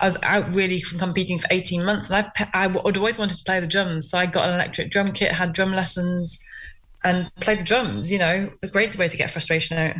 I 0.00 0.06
was 0.06 0.18
out 0.24 0.52
really 0.52 0.80
from 0.80 0.98
competing 0.98 1.38
for 1.38 1.46
18 1.52 1.84
months 1.84 2.10
and 2.10 2.26
I, 2.36 2.64
I 2.64 2.66
would 2.66 2.96
always 2.96 3.20
wanted 3.20 3.38
to 3.38 3.44
play 3.44 3.60
the 3.60 3.68
drums. 3.68 4.10
So 4.10 4.18
I 4.18 4.26
got 4.26 4.48
an 4.48 4.54
electric 4.54 4.90
drum 4.90 5.12
kit, 5.12 5.30
had 5.30 5.52
drum 5.52 5.72
lessons, 5.72 6.42
and 7.04 7.30
play 7.40 7.54
the 7.54 7.64
drums, 7.64 8.10
you 8.10 8.18
know, 8.18 8.50
a 8.62 8.68
great 8.68 8.96
way 8.96 9.08
to 9.08 9.16
get 9.16 9.30
frustration 9.30 9.76
out. 9.78 9.96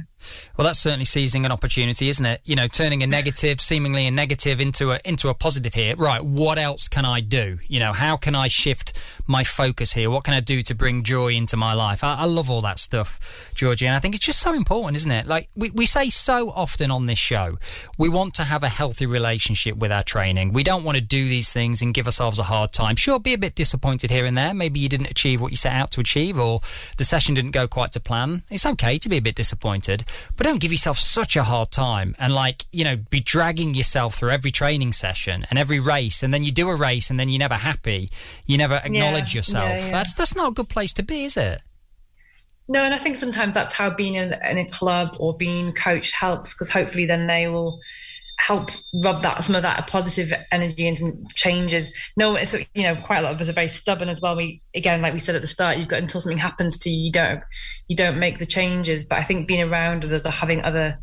Well, 0.56 0.66
that's 0.66 0.78
certainly 0.78 1.04
seizing 1.04 1.44
an 1.46 1.52
opportunity, 1.52 2.08
isn't 2.08 2.24
it? 2.24 2.40
You 2.44 2.56
know, 2.56 2.68
turning 2.68 3.02
a 3.02 3.06
negative, 3.06 3.60
seemingly 3.72 4.06
a 4.06 4.10
negative, 4.10 4.60
into 4.60 4.92
a 4.92 5.00
into 5.04 5.28
a 5.28 5.34
positive 5.34 5.74
here. 5.74 5.96
Right, 5.96 6.22
what 6.22 6.58
else 6.58 6.88
can 6.88 7.04
I 7.04 7.20
do? 7.20 7.58
You 7.68 7.80
know, 7.80 7.92
how 7.92 8.16
can 8.16 8.34
I 8.34 8.48
shift 8.48 8.92
my 9.26 9.44
focus 9.44 9.94
here? 9.94 10.10
What 10.10 10.24
can 10.24 10.34
I 10.34 10.40
do 10.40 10.62
to 10.62 10.74
bring 10.74 11.02
joy 11.02 11.32
into 11.32 11.56
my 11.56 11.74
life? 11.74 12.04
I, 12.04 12.16
I 12.18 12.24
love 12.24 12.50
all 12.50 12.60
that 12.62 12.78
stuff, 12.78 13.50
Georgie, 13.54 13.86
and 13.86 13.96
I 13.96 13.98
think 13.98 14.14
it's 14.14 14.26
just 14.26 14.40
so 14.40 14.52
important, 14.52 14.96
isn't 14.96 15.10
it? 15.10 15.26
Like 15.26 15.48
we, 15.56 15.70
we 15.70 15.86
say 15.86 16.10
so 16.10 16.50
often 16.50 16.90
on 16.90 17.06
this 17.06 17.18
show, 17.18 17.58
we 17.98 18.08
want 18.08 18.34
to 18.34 18.44
have 18.44 18.62
a 18.62 18.68
healthy 18.68 19.06
relationship 19.06 19.76
with 19.76 19.92
our 19.92 20.02
training. 20.02 20.52
We 20.52 20.62
don't 20.62 20.84
want 20.84 20.96
to 20.96 21.02
do 21.02 21.28
these 21.28 21.52
things 21.52 21.82
and 21.82 21.94
give 21.94 22.06
ourselves 22.06 22.38
a 22.38 22.44
hard 22.44 22.72
time. 22.72 22.96
Sure, 22.96 23.18
be 23.18 23.34
a 23.34 23.38
bit 23.38 23.54
disappointed 23.54 24.10
here 24.10 24.24
and 24.24 24.36
there. 24.36 24.54
Maybe 24.54 24.80
you 24.80 24.88
didn't 24.88 25.10
achieve 25.10 25.40
what 25.40 25.50
you 25.50 25.56
set 25.56 25.72
out 25.72 25.90
to 25.92 26.00
achieve, 26.00 26.38
or 26.38 26.60
the 26.96 27.04
session 27.04 27.34
didn't 27.34 27.52
go 27.52 27.66
quite 27.66 27.92
to 27.92 28.00
plan. 28.00 28.42
It's 28.50 28.66
okay 28.66 28.98
to 28.98 29.08
be 29.08 29.16
a 29.16 29.22
bit 29.22 29.34
disappointed 29.34 30.04
but 30.36 30.44
don't 30.44 30.60
give 30.60 30.70
yourself 30.72 30.98
such 30.98 31.36
a 31.36 31.44
hard 31.44 31.70
time 31.70 32.14
and 32.18 32.34
like 32.34 32.64
you 32.72 32.84
know 32.84 32.96
be 32.96 33.20
dragging 33.20 33.74
yourself 33.74 34.16
through 34.16 34.30
every 34.30 34.50
training 34.50 34.92
session 34.92 35.46
and 35.50 35.58
every 35.58 35.80
race, 35.80 36.22
and 36.22 36.32
then 36.32 36.42
you 36.42 36.50
do 36.52 36.68
a 36.68 36.76
race 36.76 37.10
and 37.10 37.18
then 37.18 37.28
you're 37.28 37.38
never 37.38 37.54
happy. 37.54 38.08
You 38.46 38.58
never 38.58 38.76
acknowledge 38.84 39.34
Yeah, 39.34 39.38
yourself. 39.38 39.68
yeah, 39.68 39.86
yeah. 39.86 39.90
That's 39.92 40.14
that's 40.14 40.34
not 40.36 40.48
a 40.50 40.54
good 40.54 40.68
place 40.68 40.92
to 40.94 41.02
be, 41.02 41.24
is 41.24 41.36
it? 41.36 41.60
No, 42.68 42.82
and 42.84 42.94
I 42.94 42.96
think 42.98 43.16
sometimes 43.16 43.54
that's 43.54 43.74
how 43.74 43.90
being 43.90 44.14
in, 44.14 44.34
in 44.48 44.58
a 44.58 44.64
club 44.66 45.16
or 45.18 45.36
being 45.36 45.72
coached 45.72 46.14
helps 46.14 46.54
because 46.54 46.70
hopefully 46.70 47.06
then 47.06 47.26
they 47.26 47.48
will 47.48 47.80
help 48.43 48.70
rub 49.05 49.22
that 49.22 49.45
some 49.45 49.55
of 49.55 49.62
that 49.62 49.86
positive 49.86 50.32
energy 50.51 50.93
some 50.95 51.26
changes. 51.34 52.12
No, 52.16 52.34
it's 52.34 52.55
you 52.74 52.82
know 52.82 52.97
quite 52.97 53.18
a 53.18 53.22
lot 53.22 53.34
of 53.34 53.40
us 53.40 53.49
are 53.49 53.55
very 53.55 53.68
stubborn 53.68 54.09
as 54.09 54.20
well. 54.20 54.36
We 54.36 54.61
again, 54.74 55.01
like 55.01 55.12
we 55.12 55.20
said 55.20 55.36
at 55.36 55.40
the 55.40 55.47
start, 55.47 55.78
you've 55.78 55.88
got 55.88 56.01
until 56.01 56.20
something 56.20 56.38
happens 56.38 56.76
to 56.78 56.90
you, 56.90 57.07
you 57.07 57.12
don't 57.12 57.43
you 57.88 57.97
don't 57.97 58.18
make 58.18 58.38
the 58.38 58.47
changes. 58.47 59.05
But 59.05 59.20
I 59.20 59.22
think 59.22 59.47
being 59.47 59.70
around 59.70 60.05
others 60.05 60.26
or 60.26 60.30
having 60.30 60.62
other 60.64 60.99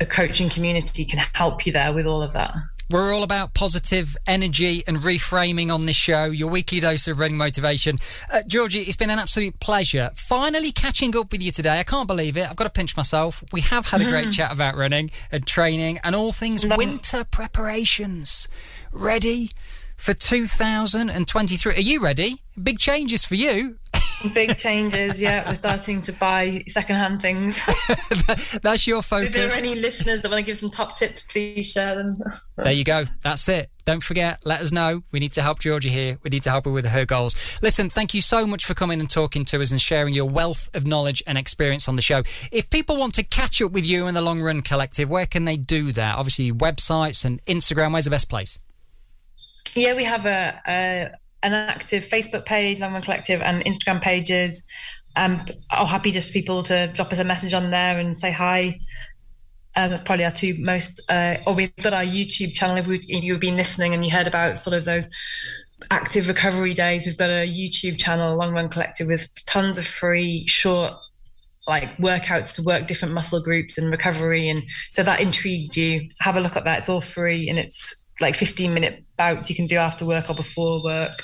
a 0.00 0.06
coaching 0.06 0.50
community 0.50 1.04
can 1.04 1.20
help 1.34 1.64
you 1.64 1.72
there 1.72 1.94
with 1.94 2.06
all 2.06 2.22
of 2.22 2.32
that. 2.34 2.54
We're 2.92 3.14
all 3.14 3.22
about 3.22 3.54
positive 3.54 4.18
energy 4.26 4.82
and 4.86 4.98
reframing 4.98 5.72
on 5.72 5.86
this 5.86 5.96
show, 5.96 6.26
your 6.26 6.50
weekly 6.50 6.78
dose 6.78 7.08
of 7.08 7.18
running 7.18 7.38
motivation. 7.38 7.96
Uh, 8.30 8.42
Georgie, 8.46 8.80
it's 8.80 8.96
been 8.96 9.08
an 9.08 9.18
absolute 9.18 9.58
pleasure 9.60 10.10
finally 10.14 10.72
catching 10.72 11.16
up 11.16 11.32
with 11.32 11.42
you 11.42 11.50
today. 11.52 11.80
I 11.80 11.84
can't 11.84 12.06
believe 12.06 12.36
it. 12.36 12.50
I've 12.50 12.56
got 12.56 12.64
to 12.64 12.70
pinch 12.70 12.94
myself. 12.94 13.42
We 13.50 13.62
have 13.62 13.86
had 13.86 14.02
a 14.02 14.04
great 14.04 14.30
chat 14.30 14.52
about 14.52 14.76
running 14.76 15.10
and 15.30 15.46
training 15.46 16.00
and 16.04 16.14
all 16.14 16.32
things 16.32 16.64
Love 16.64 16.72
it. 16.72 16.86
winter 16.86 17.24
preparations. 17.24 18.46
Ready 18.92 19.52
for 19.96 20.12
2023? 20.12 21.74
Are 21.74 21.80
you 21.80 21.98
ready? 21.98 22.42
Big 22.62 22.78
changes 22.78 23.24
for 23.24 23.36
you. 23.36 23.78
Big 24.34 24.56
changes, 24.56 25.20
yeah. 25.20 25.46
We're 25.48 25.54
starting 25.54 26.02
to 26.02 26.12
buy 26.12 26.62
secondhand 26.68 27.20
things. 27.20 27.60
That's 28.62 28.86
your 28.86 29.02
focus. 29.02 29.28
if 29.28 29.34
there 29.34 29.48
are 29.48 29.52
any 29.52 29.74
listeners 29.80 30.22
that 30.22 30.30
want 30.30 30.40
to 30.40 30.46
give 30.46 30.56
some 30.56 30.70
top 30.70 30.96
tips, 30.96 31.24
please 31.24 31.70
share 31.70 31.96
them. 31.96 32.22
There 32.56 32.72
you 32.72 32.84
go. 32.84 33.04
That's 33.22 33.48
it. 33.48 33.70
Don't 33.84 34.02
forget, 34.02 34.46
let 34.46 34.60
us 34.60 34.70
know. 34.70 35.02
We 35.10 35.18
need 35.18 35.32
to 35.32 35.42
help 35.42 35.58
Georgie 35.58 35.88
here. 35.88 36.18
We 36.22 36.30
need 36.30 36.44
to 36.44 36.50
help 36.50 36.66
her 36.66 36.70
with 36.70 36.86
her 36.86 37.04
goals. 37.04 37.58
Listen, 37.62 37.90
thank 37.90 38.14
you 38.14 38.20
so 38.20 38.46
much 38.46 38.64
for 38.64 38.74
coming 38.74 39.00
and 39.00 39.10
talking 39.10 39.44
to 39.46 39.60
us 39.60 39.72
and 39.72 39.80
sharing 39.80 40.14
your 40.14 40.28
wealth 40.28 40.70
of 40.72 40.86
knowledge 40.86 41.22
and 41.26 41.36
experience 41.36 41.88
on 41.88 41.96
the 41.96 42.02
show. 42.02 42.22
If 42.52 42.70
people 42.70 42.96
want 42.96 43.14
to 43.14 43.24
catch 43.24 43.60
up 43.60 43.72
with 43.72 43.86
you 43.86 44.06
and 44.06 44.16
the 44.16 44.20
Long 44.20 44.40
Run 44.40 44.62
Collective, 44.62 45.10
where 45.10 45.26
can 45.26 45.46
they 45.46 45.56
do 45.56 45.90
that? 45.92 46.16
Obviously, 46.16 46.52
websites 46.52 47.24
and 47.24 47.42
Instagram. 47.44 47.92
Where's 47.92 48.04
the 48.04 48.10
best 48.10 48.28
place? 48.28 48.60
Yeah, 49.74 49.94
we 49.94 50.04
have 50.04 50.26
a, 50.26 50.60
a 50.68 51.10
an 51.42 51.52
active 51.52 52.02
Facebook 52.02 52.46
page, 52.46 52.80
Long 52.80 52.92
Run 52.92 53.02
Collective, 53.02 53.42
and 53.42 53.64
Instagram 53.64 54.00
pages. 54.00 54.70
Um, 55.16 55.44
I'm 55.70 55.86
happy 55.86 56.10
just 56.10 56.32
people 56.32 56.62
to 56.64 56.90
drop 56.94 57.12
us 57.12 57.18
a 57.18 57.24
message 57.24 57.54
on 57.54 57.70
there 57.70 57.98
and 57.98 58.16
say 58.16 58.32
hi. 58.32 58.78
Um, 59.74 59.90
that's 59.90 60.02
probably 60.02 60.24
our 60.24 60.30
two 60.30 60.54
most. 60.58 61.00
Uh, 61.08 61.36
or 61.46 61.54
we've 61.54 61.74
got 61.76 61.92
our 61.92 62.02
YouTube 62.02 62.54
channel. 62.54 62.76
If, 62.76 62.86
we, 62.86 62.96
if 63.08 63.24
you've 63.24 63.40
been 63.40 63.56
listening 63.56 63.94
and 63.94 64.04
you 64.04 64.10
heard 64.10 64.26
about 64.26 64.58
sort 64.58 64.76
of 64.76 64.84
those 64.84 65.08
active 65.90 66.28
recovery 66.28 66.74
days, 66.74 67.06
we've 67.06 67.16
got 67.16 67.30
a 67.30 67.48
YouTube 67.48 67.98
channel, 67.98 68.36
Long 68.36 68.52
Run 68.52 68.68
Collective, 68.68 69.08
with 69.08 69.28
tons 69.46 69.78
of 69.78 69.86
free 69.86 70.46
short 70.46 70.92
like 71.68 71.96
workouts 71.98 72.56
to 72.56 72.62
work 72.62 72.86
different 72.88 73.14
muscle 73.14 73.40
groups 73.40 73.78
and 73.78 73.92
recovery 73.92 74.48
and 74.48 74.64
so 74.88 75.00
that 75.00 75.20
intrigued 75.20 75.76
you 75.76 76.08
have 76.18 76.34
a 76.34 76.40
look 76.40 76.56
at 76.56 76.64
that 76.64 76.78
it's 76.78 76.88
all 76.88 77.00
free 77.00 77.48
and 77.48 77.56
it's 77.56 78.04
like 78.20 78.34
15 78.34 78.74
minute 78.74 79.00
bouts 79.16 79.48
you 79.48 79.54
can 79.54 79.68
do 79.68 79.76
after 79.76 80.04
work 80.04 80.28
or 80.28 80.34
before 80.34 80.82
work 80.82 81.22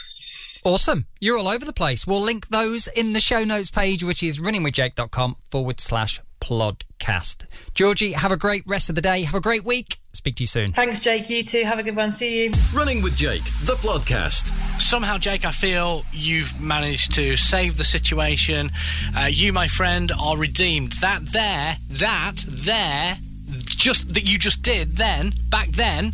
Awesome. 0.68 1.06
You're 1.18 1.38
all 1.38 1.48
over 1.48 1.64
the 1.64 1.72
place. 1.72 2.06
We'll 2.06 2.20
link 2.20 2.48
those 2.48 2.88
in 2.88 3.12
the 3.12 3.20
show 3.20 3.42
notes 3.42 3.70
page, 3.70 4.04
which 4.04 4.22
is 4.22 4.38
runningwithjake.com 4.38 5.36
forward 5.50 5.80
slash 5.80 6.20
podcast. 6.42 7.46
Georgie, 7.72 8.12
have 8.12 8.30
a 8.30 8.36
great 8.36 8.64
rest 8.66 8.90
of 8.90 8.94
the 8.94 9.00
day. 9.00 9.22
Have 9.22 9.34
a 9.34 9.40
great 9.40 9.64
week. 9.64 9.96
Speak 10.12 10.36
to 10.36 10.42
you 10.42 10.46
soon. 10.46 10.72
thanks 10.72 11.00
jake 11.00 11.30
you 11.30 11.42
too 11.42 11.62
have 11.64 11.78
a 11.78 11.82
good 11.82 11.96
one 11.96 12.12
see 12.12 12.44
you 12.44 12.50
Running 12.76 13.02
with 13.02 13.16
Jake, 13.16 13.44
the 13.64 13.76
podcast. 13.80 14.52
somehow, 14.78 15.16
Jake, 15.16 15.46
I 15.46 15.52
feel 15.52 16.04
you've 16.12 16.60
managed 16.60 17.14
to 17.14 17.36
save 17.38 17.78
the 17.78 17.84
situation. 17.84 18.70
Uh, 19.16 19.28
you, 19.30 19.54
my 19.54 19.68
friend, 19.68 20.12
are 20.20 20.36
redeemed. 20.36 20.92
That 21.00 21.20
there, 21.32 21.76
that 21.92 22.44
there, 22.46 23.16
just 23.64 24.12
that 24.12 24.30
you 24.30 24.38
just 24.38 24.60
did 24.60 24.96
then, 24.98 25.32
back 25.48 25.68
then, 25.68 26.12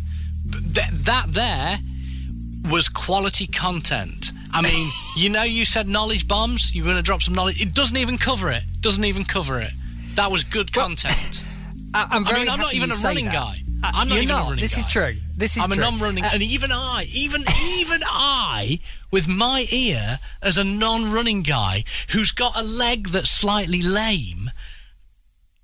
th- 0.49 0.87
that 0.91 1.25
there 1.27 1.77
was 2.71 2.87
quality 2.87 3.47
content. 3.47 4.31
I 4.55 4.61
mean, 4.61 4.89
you 5.15 5.29
know, 5.29 5.43
you 5.43 5.65
said 5.65 5.87
knowledge 5.87 6.27
bombs. 6.27 6.73
You're 6.73 6.85
going 6.85 6.95
to 6.97 7.01
drop 7.01 7.21
some 7.21 7.33
knowledge. 7.35 7.61
It 7.61 7.73
doesn't 7.73 7.97
even 7.97 8.17
cover 8.17 8.49
it. 8.51 8.63
Doesn't 8.79 9.03
even 9.05 9.25
cover 9.25 9.59
it. 9.59 9.71
That 10.15 10.31
was 10.31 10.43
good 10.43 10.71
content. 10.73 11.41
I- 11.93 12.07
I'm 12.11 12.25
I 12.25 12.29
very 12.29 12.39
mean, 12.45 12.49
I'm 12.49 12.59
not 12.59 12.73
even 12.73 12.91
a 12.91 12.95
running 12.95 13.25
that. 13.25 13.33
guy. 13.33 13.55
Uh, 13.83 13.91
I'm 13.93 14.07
not 14.09 14.17
even 14.17 14.29
a 14.29 14.33
not. 14.33 14.43
running 14.49 14.61
This 14.61 14.77
is 14.77 14.87
true. 14.87 15.15
This 15.35 15.57
is 15.57 15.63
I'm 15.63 15.71
true. 15.71 15.83
a 15.83 15.91
non-running, 15.91 16.23
Uh, 16.23 16.29
and 16.33 16.41
even 16.41 16.71
I, 16.71 17.05
even 17.13 17.41
even 17.77 18.01
I, 18.05 18.79
with 19.11 19.27
my 19.27 19.65
ear 19.71 20.19
as 20.41 20.57
a 20.57 20.63
non-running 20.63 21.43
guy 21.43 21.83
who's 22.09 22.31
got 22.31 22.57
a 22.57 22.63
leg 22.63 23.09
that's 23.09 23.29
slightly 23.29 23.81
lame, 23.81 24.49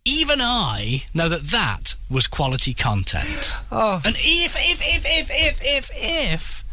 even 0.03 0.41
I 0.41 1.03
know 1.13 1.29
that 1.29 1.47
that 1.49 1.95
was 2.09 2.27
quality 2.27 2.73
content. 2.73 3.53
Oh. 3.71 4.01
And 4.03 4.15
if 4.17 4.55
if 4.57 4.81
if 4.81 5.05
if 5.05 5.29
if 5.31 5.59
if 5.63 5.89
if 5.93 6.63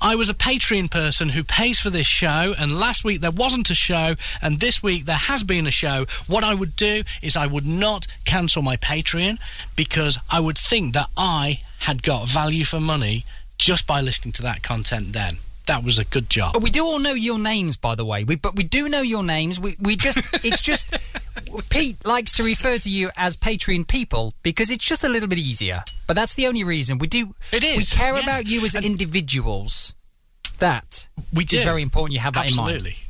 I 0.00 0.14
was 0.14 0.30
a 0.30 0.34
Patreon 0.34 0.90
person 0.92 1.30
who 1.30 1.42
pays 1.42 1.80
for 1.80 1.90
this 1.90 2.06
show, 2.06 2.54
and 2.56 2.78
last 2.78 3.02
week 3.02 3.20
there 3.20 3.32
wasn't 3.32 3.68
a 3.68 3.74
show, 3.74 4.14
and 4.40 4.60
this 4.60 4.80
week 4.80 5.06
there 5.06 5.16
has 5.16 5.42
been 5.42 5.66
a 5.66 5.72
show, 5.72 6.06
what 6.28 6.44
I 6.44 6.54
would 6.54 6.76
do 6.76 7.02
is 7.20 7.36
I 7.36 7.48
would 7.48 7.66
not 7.66 8.06
cancel 8.24 8.62
my 8.62 8.76
Patreon 8.76 9.38
because 9.74 10.18
I 10.30 10.38
would 10.38 10.56
think 10.56 10.94
that 10.94 11.08
I 11.16 11.58
had 11.80 12.04
got 12.04 12.28
value 12.28 12.64
for 12.64 12.80
money 12.80 13.24
just 13.58 13.88
by 13.88 14.00
listening 14.00 14.32
to 14.34 14.42
that 14.42 14.62
content 14.62 15.12
then. 15.14 15.38
That 15.68 15.84
was 15.84 15.98
a 15.98 16.04
good 16.06 16.30
job. 16.30 16.52
Oh, 16.56 16.60
we 16.60 16.70
do 16.70 16.82
all 16.82 16.98
know 16.98 17.12
your 17.12 17.38
names, 17.38 17.76
by 17.76 17.94
the 17.94 18.04
way. 18.04 18.24
We, 18.24 18.36
but 18.36 18.56
we 18.56 18.64
do 18.64 18.88
know 18.88 19.02
your 19.02 19.22
names. 19.22 19.60
We, 19.60 19.76
we 19.78 19.96
just, 19.96 20.18
it's 20.42 20.62
just, 20.62 20.96
Pete 21.70 22.02
likes 22.06 22.32
to 22.32 22.42
refer 22.42 22.78
to 22.78 22.88
you 22.88 23.10
as 23.18 23.36
Patreon 23.36 23.86
people 23.86 24.32
because 24.42 24.70
it's 24.70 24.84
just 24.84 25.04
a 25.04 25.08
little 25.10 25.28
bit 25.28 25.38
easier. 25.38 25.84
But 26.06 26.16
that's 26.16 26.32
the 26.32 26.46
only 26.46 26.64
reason. 26.64 26.96
We 26.96 27.06
do, 27.06 27.34
It 27.52 27.62
is, 27.62 27.76
we 27.76 27.84
care 27.84 28.16
yeah. 28.16 28.22
about 28.22 28.48
you 28.48 28.64
as 28.64 28.74
individuals. 28.74 29.94
That 30.58 31.08
We 31.34 31.44
is 31.44 31.62
very 31.62 31.82
important. 31.82 32.14
You 32.14 32.20
have 32.20 32.32
that 32.32 32.50
in 32.50 32.56
mind. 32.56 32.76
Absolutely. 32.76 33.07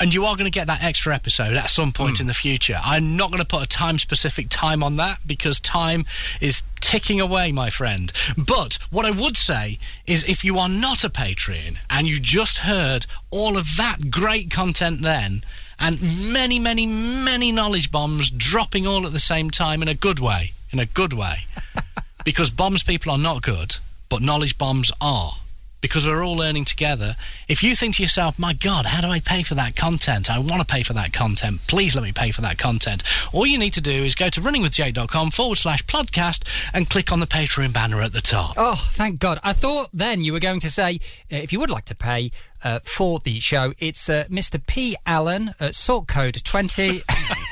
And 0.00 0.14
you 0.14 0.24
are 0.24 0.34
going 0.34 0.50
to 0.50 0.58
get 0.58 0.66
that 0.66 0.82
extra 0.82 1.14
episode 1.14 1.56
at 1.56 1.68
some 1.68 1.92
point 1.92 2.16
Hmm. 2.16 2.22
in 2.22 2.26
the 2.26 2.34
future. 2.34 2.78
I'm 2.82 3.16
not 3.16 3.30
going 3.30 3.42
to 3.42 3.46
put 3.46 3.62
a 3.62 3.68
time 3.68 3.98
specific 3.98 4.46
time 4.48 4.82
on 4.82 4.96
that 4.96 5.18
because 5.26 5.60
time 5.60 6.06
is 6.40 6.62
ticking 6.80 7.20
away, 7.20 7.52
my 7.52 7.68
friend. 7.68 8.10
But 8.36 8.78
what 8.90 9.04
I 9.04 9.10
would 9.10 9.36
say 9.36 9.78
is 10.06 10.24
if 10.24 10.42
you 10.42 10.58
are 10.58 10.70
not 10.70 11.04
a 11.04 11.10
Patreon 11.10 11.76
and 11.90 12.06
you 12.06 12.18
just 12.18 12.58
heard 12.58 13.04
all 13.30 13.58
of 13.58 13.76
that 13.76 14.10
great 14.10 14.50
content 14.50 15.02
then, 15.02 15.42
and 15.78 15.98
many, 16.32 16.58
many, 16.58 16.86
many 16.86 17.52
knowledge 17.52 17.90
bombs 17.90 18.30
dropping 18.30 18.86
all 18.86 19.06
at 19.06 19.12
the 19.12 19.18
same 19.18 19.50
time 19.50 19.82
in 19.82 19.88
a 19.88 19.94
good 19.94 20.18
way, 20.18 20.52
in 20.70 20.78
a 20.78 20.86
good 20.86 21.12
way, 21.12 21.40
because 22.24 22.50
bombs 22.50 22.82
people 22.82 23.12
are 23.12 23.18
not 23.18 23.42
good, 23.42 23.76
but 24.08 24.22
knowledge 24.22 24.56
bombs 24.56 24.90
are. 25.00 25.34
Because 25.80 26.06
we're 26.06 26.24
all 26.24 26.36
learning 26.36 26.66
together. 26.66 27.16
If 27.48 27.62
you 27.62 27.74
think 27.74 27.96
to 27.96 28.02
yourself, 28.02 28.38
my 28.38 28.52
God, 28.52 28.86
how 28.86 29.00
do 29.00 29.08
I 29.08 29.20
pay 29.20 29.42
for 29.42 29.54
that 29.54 29.76
content? 29.76 30.30
I 30.30 30.38
want 30.38 30.60
to 30.60 30.64
pay 30.66 30.82
for 30.82 30.92
that 30.92 31.12
content. 31.12 31.60
Please 31.66 31.94
let 31.94 32.04
me 32.04 32.12
pay 32.12 32.30
for 32.30 32.42
that 32.42 32.58
content. 32.58 33.02
All 33.32 33.46
you 33.46 33.58
need 33.58 33.72
to 33.74 33.80
do 33.80 33.90
is 33.90 34.14
go 34.14 34.28
to 34.28 34.40
runningwithjake.com 34.40 35.30
forward 35.30 35.58
slash 35.58 35.84
podcast 35.84 36.44
and 36.74 36.90
click 36.90 37.12
on 37.12 37.20
the 37.20 37.26
Patreon 37.26 37.72
banner 37.72 38.02
at 38.02 38.12
the 38.12 38.20
top. 38.20 38.54
Oh, 38.56 38.88
thank 38.90 39.20
God. 39.20 39.38
I 39.42 39.52
thought 39.52 39.88
then 39.92 40.22
you 40.22 40.32
were 40.32 40.40
going 40.40 40.60
to 40.60 40.70
say, 40.70 40.96
uh, 41.32 41.36
if 41.36 41.52
you 41.52 41.60
would 41.60 41.70
like 41.70 41.86
to 41.86 41.94
pay 41.94 42.30
uh, 42.62 42.80
for 42.84 43.20
the 43.20 43.40
show, 43.40 43.72
it's 43.78 44.08
uh, 44.10 44.24
Mr. 44.28 44.64
P. 44.64 44.96
Allen 45.06 45.52
at 45.60 45.74
sort 45.74 46.06
code 46.08 46.42
20. 46.44 47.02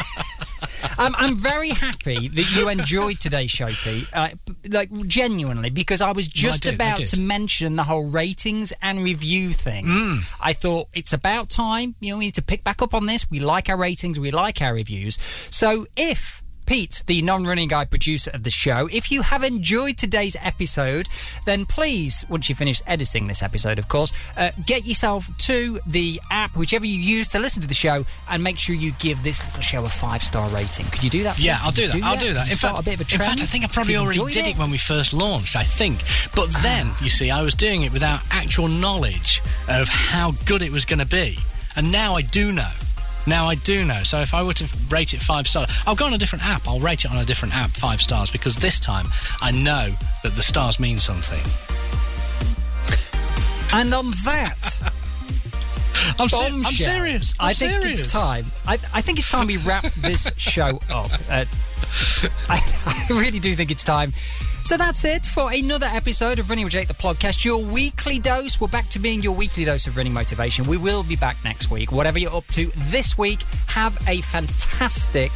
I'm, 0.98 1.14
I'm 1.16 1.36
very 1.36 1.70
happy 1.70 2.28
that 2.28 2.54
you 2.54 2.68
enjoyed 2.68 3.20
today's 3.20 3.50
show, 3.50 3.68
Pete. 3.68 4.06
Uh, 4.12 4.28
like, 4.70 4.90
genuinely, 5.06 5.70
because 5.70 6.00
I 6.00 6.12
was 6.12 6.28
just 6.28 6.62
did, 6.62 6.72
I 6.72 6.74
about 6.74 6.98
to 6.98 7.20
mention 7.20 7.76
the 7.76 7.84
whole 7.84 8.08
ratings 8.08 8.72
and 8.82 9.02
review 9.02 9.50
thing. 9.50 9.86
Mm. 9.86 10.36
I 10.40 10.52
thought 10.52 10.88
it's 10.94 11.12
about 11.12 11.50
time. 11.50 11.94
You 12.00 12.12
know, 12.12 12.18
we 12.18 12.26
need 12.26 12.34
to 12.34 12.42
pick 12.42 12.64
back 12.64 12.82
up 12.82 12.94
on 12.94 13.06
this. 13.06 13.30
We 13.30 13.40
like 13.40 13.68
our 13.68 13.78
ratings, 13.78 14.18
we 14.18 14.30
like 14.30 14.60
our 14.62 14.74
reviews. 14.74 15.18
So 15.50 15.86
if. 15.96 16.42
Pete, 16.68 17.02
the 17.06 17.22
non 17.22 17.44
running 17.44 17.68
guy 17.68 17.86
producer 17.86 18.30
of 18.34 18.42
the 18.42 18.50
show. 18.50 18.90
If 18.92 19.10
you 19.10 19.22
have 19.22 19.42
enjoyed 19.42 19.96
today's 19.96 20.36
episode, 20.42 21.08
then 21.46 21.64
please, 21.64 22.26
once 22.28 22.50
you 22.50 22.54
finish 22.54 22.82
editing 22.86 23.26
this 23.26 23.42
episode, 23.42 23.78
of 23.78 23.88
course, 23.88 24.12
uh, 24.36 24.50
get 24.66 24.84
yourself 24.84 25.34
to 25.46 25.80
the 25.86 26.20
app, 26.30 26.54
whichever 26.58 26.84
you 26.84 27.00
use 27.00 27.28
to 27.28 27.38
listen 27.38 27.62
to 27.62 27.68
the 27.68 27.72
show, 27.72 28.04
and 28.28 28.44
make 28.44 28.58
sure 28.58 28.74
you 28.74 28.92
give 28.98 29.22
this 29.22 29.42
little 29.46 29.62
show 29.62 29.82
a 29.86 29.88
five 29.88 30.22
star 30.22 30.46
rating. 30.50 30.84
Could 30.90 31.02
you 31.02 31.08
do 31.08 31.22
that? 31.22 31.38
Yeah? 31.38 31.56
I'll 31.62 31.72
do 31.72 31.88
that. 31.88 32.02
I'll 32.04 32.20
do 32.20 32.34
that. 32.34 32.50
In 32.50 32.56
fact, 32.56 32.78
a 32.78 32.82
bit 32.82 33.00
of 33.00 33.00
a 33.00 33.14
in 33.14 33.18
fact. 33.18 33.40
I 33.40 33.46
think 33.46 33.64
I 33.64 33.68
probably 33.68 33.96
already 33.96 34.22
did 34.30 34.46
it 34.46 34.58
when 34.58 34.70
we 34.70 34.76
first 34.76 35.14
launched. 35.14 35.56
I 35.56 35.64
think, 35.64 36.02
but 36.34 36.50
then 36.62 36.90
you 37.02 37.08
see, 37.08 37.30
I 37.30 37.40
was 37.40 37.54
doing 37.54 37.80
it 37.80 37.94
without 37.94 38.20
actual 38.30 38.68
knowledge 38.68 39.40
of 39.70 39.88
how 39.88 40.32
good 40.44 40.60
it 40.60 40.70
was 40.70 40.84
going 40.84 40.98
to 40.98 41.06
be, 41.06 41.38
and 41.76 41.90
now 41.90 42.14
I 42.14 42.20
do 42.20 42.52
know. 42.52 42.72
Now 43.28 43.46
I 43.46 43.56
do 43.56 43.84
know. 43.84 44.02
So 44.04 44.20
if 44.20 44.32
I 44.32 44.42
were 44.42 44.54
to 44.54 44.66
rate 44.88 45.12
it 45.12 45.20
five 45.20 45.46
stars, 45.46 45.70
I'll 45.86 45.94
go 45.94 46.06
on 46.06 46.14
a 46.14 46.18
different 46.18 46.46
app. 46.46 46.66
I'll 46.66 46.80
rate 46.80 47.04
it 47.04 47.10
on 47.10 47.18
a 47.18 47.24
different 47.26 47.54
app 47.54 47.70
five 47.70 48.00
stars 48.00 48.30
because 48.30 48.56
this 48.56 48.80
time 48.80 49.08
I 49.42 49.50
know 49.50 49.92
that 50.22 50.34
the 50.34 50.42
stars 50.42 50.80
mean 50.80 50.98
something. 50.98 51.40
And 53.72 53.92
on 53.92 54.10
that 54.24 54.80
I'm, 56.18 56.28
se- 56.28 56.36
bombshell, 56.50 56.54
I'm 56.54 56.64
serious. 56.64 57.34
I'm 57.38 57.48
I 57.50 57.52
think 57.52 57.82
serious. 57.82 58.04
it's 58.04 58.12
time. 58.12 58.46
I, 58.66 58.74
I 58.94 59.02
think 59.02 59.18
it's 59.18 59.30
time 59.30 59.46
we 59.46 59.58
wrap 59.58 59.84
this 59.94 60.32
show 60.38 60.80
up. 60.90 61.10
Uh, 61.30 61.44
I, 62.48 62.58
I 62.86 63.06
really 63.10 63.40
do 63.40 63.54
think 63.54 63.70
it's 63.70 63.84
time. 63.84 64.12
So 64.68 64.76
that's 64.76 65.06
it 65.06 65.24
for 65.24 65.50
another 65.50 65.86
episode 65.86 66.38
of 66.38 66.50
Running 66.50 66.64
with 66.64 66.74
Jake, 66.74 66.88
the 66.88 66.92
podcast. 66.92 67.42
Your 67.42 67.64
weekly 67.64 68.18
dose. 68.18 68.60
We're 68.60 68.68
back 68.68 68.86
to 68.90 68.98
being 68.98 69.22
your 69.22 69.34
weekly 69.34 69.64
dose 69.64 69.86
of 69.86 69.96
running 69.96 70.12
motivation. 70.12 70.66
We 70.66 70.76
will 70.76 71.02
be 71.02 71.16
back 71.16 71.38
next 71.42 71.70
week. 71.70 71.90
Whatever 71.90 72.18
you're 72.18 72.34
up 72.34 72.46
to 72.48 72.70
this 72.76 73.16
week, 73.16 73.40
have 73.68 73.96
a 74.06 74.20
fantastic 74.20 75.32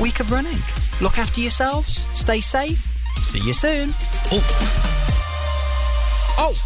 week 0.00 0.20
of 0.20 0.32
running. 0.32 0.56
Look 1.02 1.18
after 1.18 1.42
yourselves. 1.42 2.06
Stay 2.18 2.40
safe. 2.40 2.96
See 3.24 3.40
you 3.40 3.52
soon. 3.52 3.90
Oh. 4.32 4.56
oh. 6.38 6.56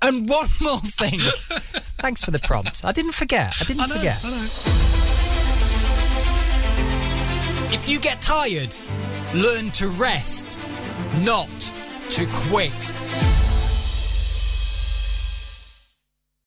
And 0.00 0.26
one 0.26 0.48
more 0.62 0.78
thing. 0.78 1.20
Thanks 2.00 2.24
for 2.24 2.30
the 2.30 2.38
prompt. 2.38 2.82
I 2.82 2.92
didn't 2.92 3.12
forget. 3.12 3.54
I 3.60 3.64
didn't 3.64 3.82
I 3.82 3.86
know, 3.88 3.94
forget. 3.96 4.24
I 4.24 4.30
know. 4.30 5.09
If 7.72 7.88
you 7.88 8.00
get 8.00 8.20
tired, 8.20 8.76
learn 9.32 9.70
to 9.72 9.88
rest, 9.88 10.58
not 11.20 11.48
to 12.10 12.26
quit. 12.26 13.49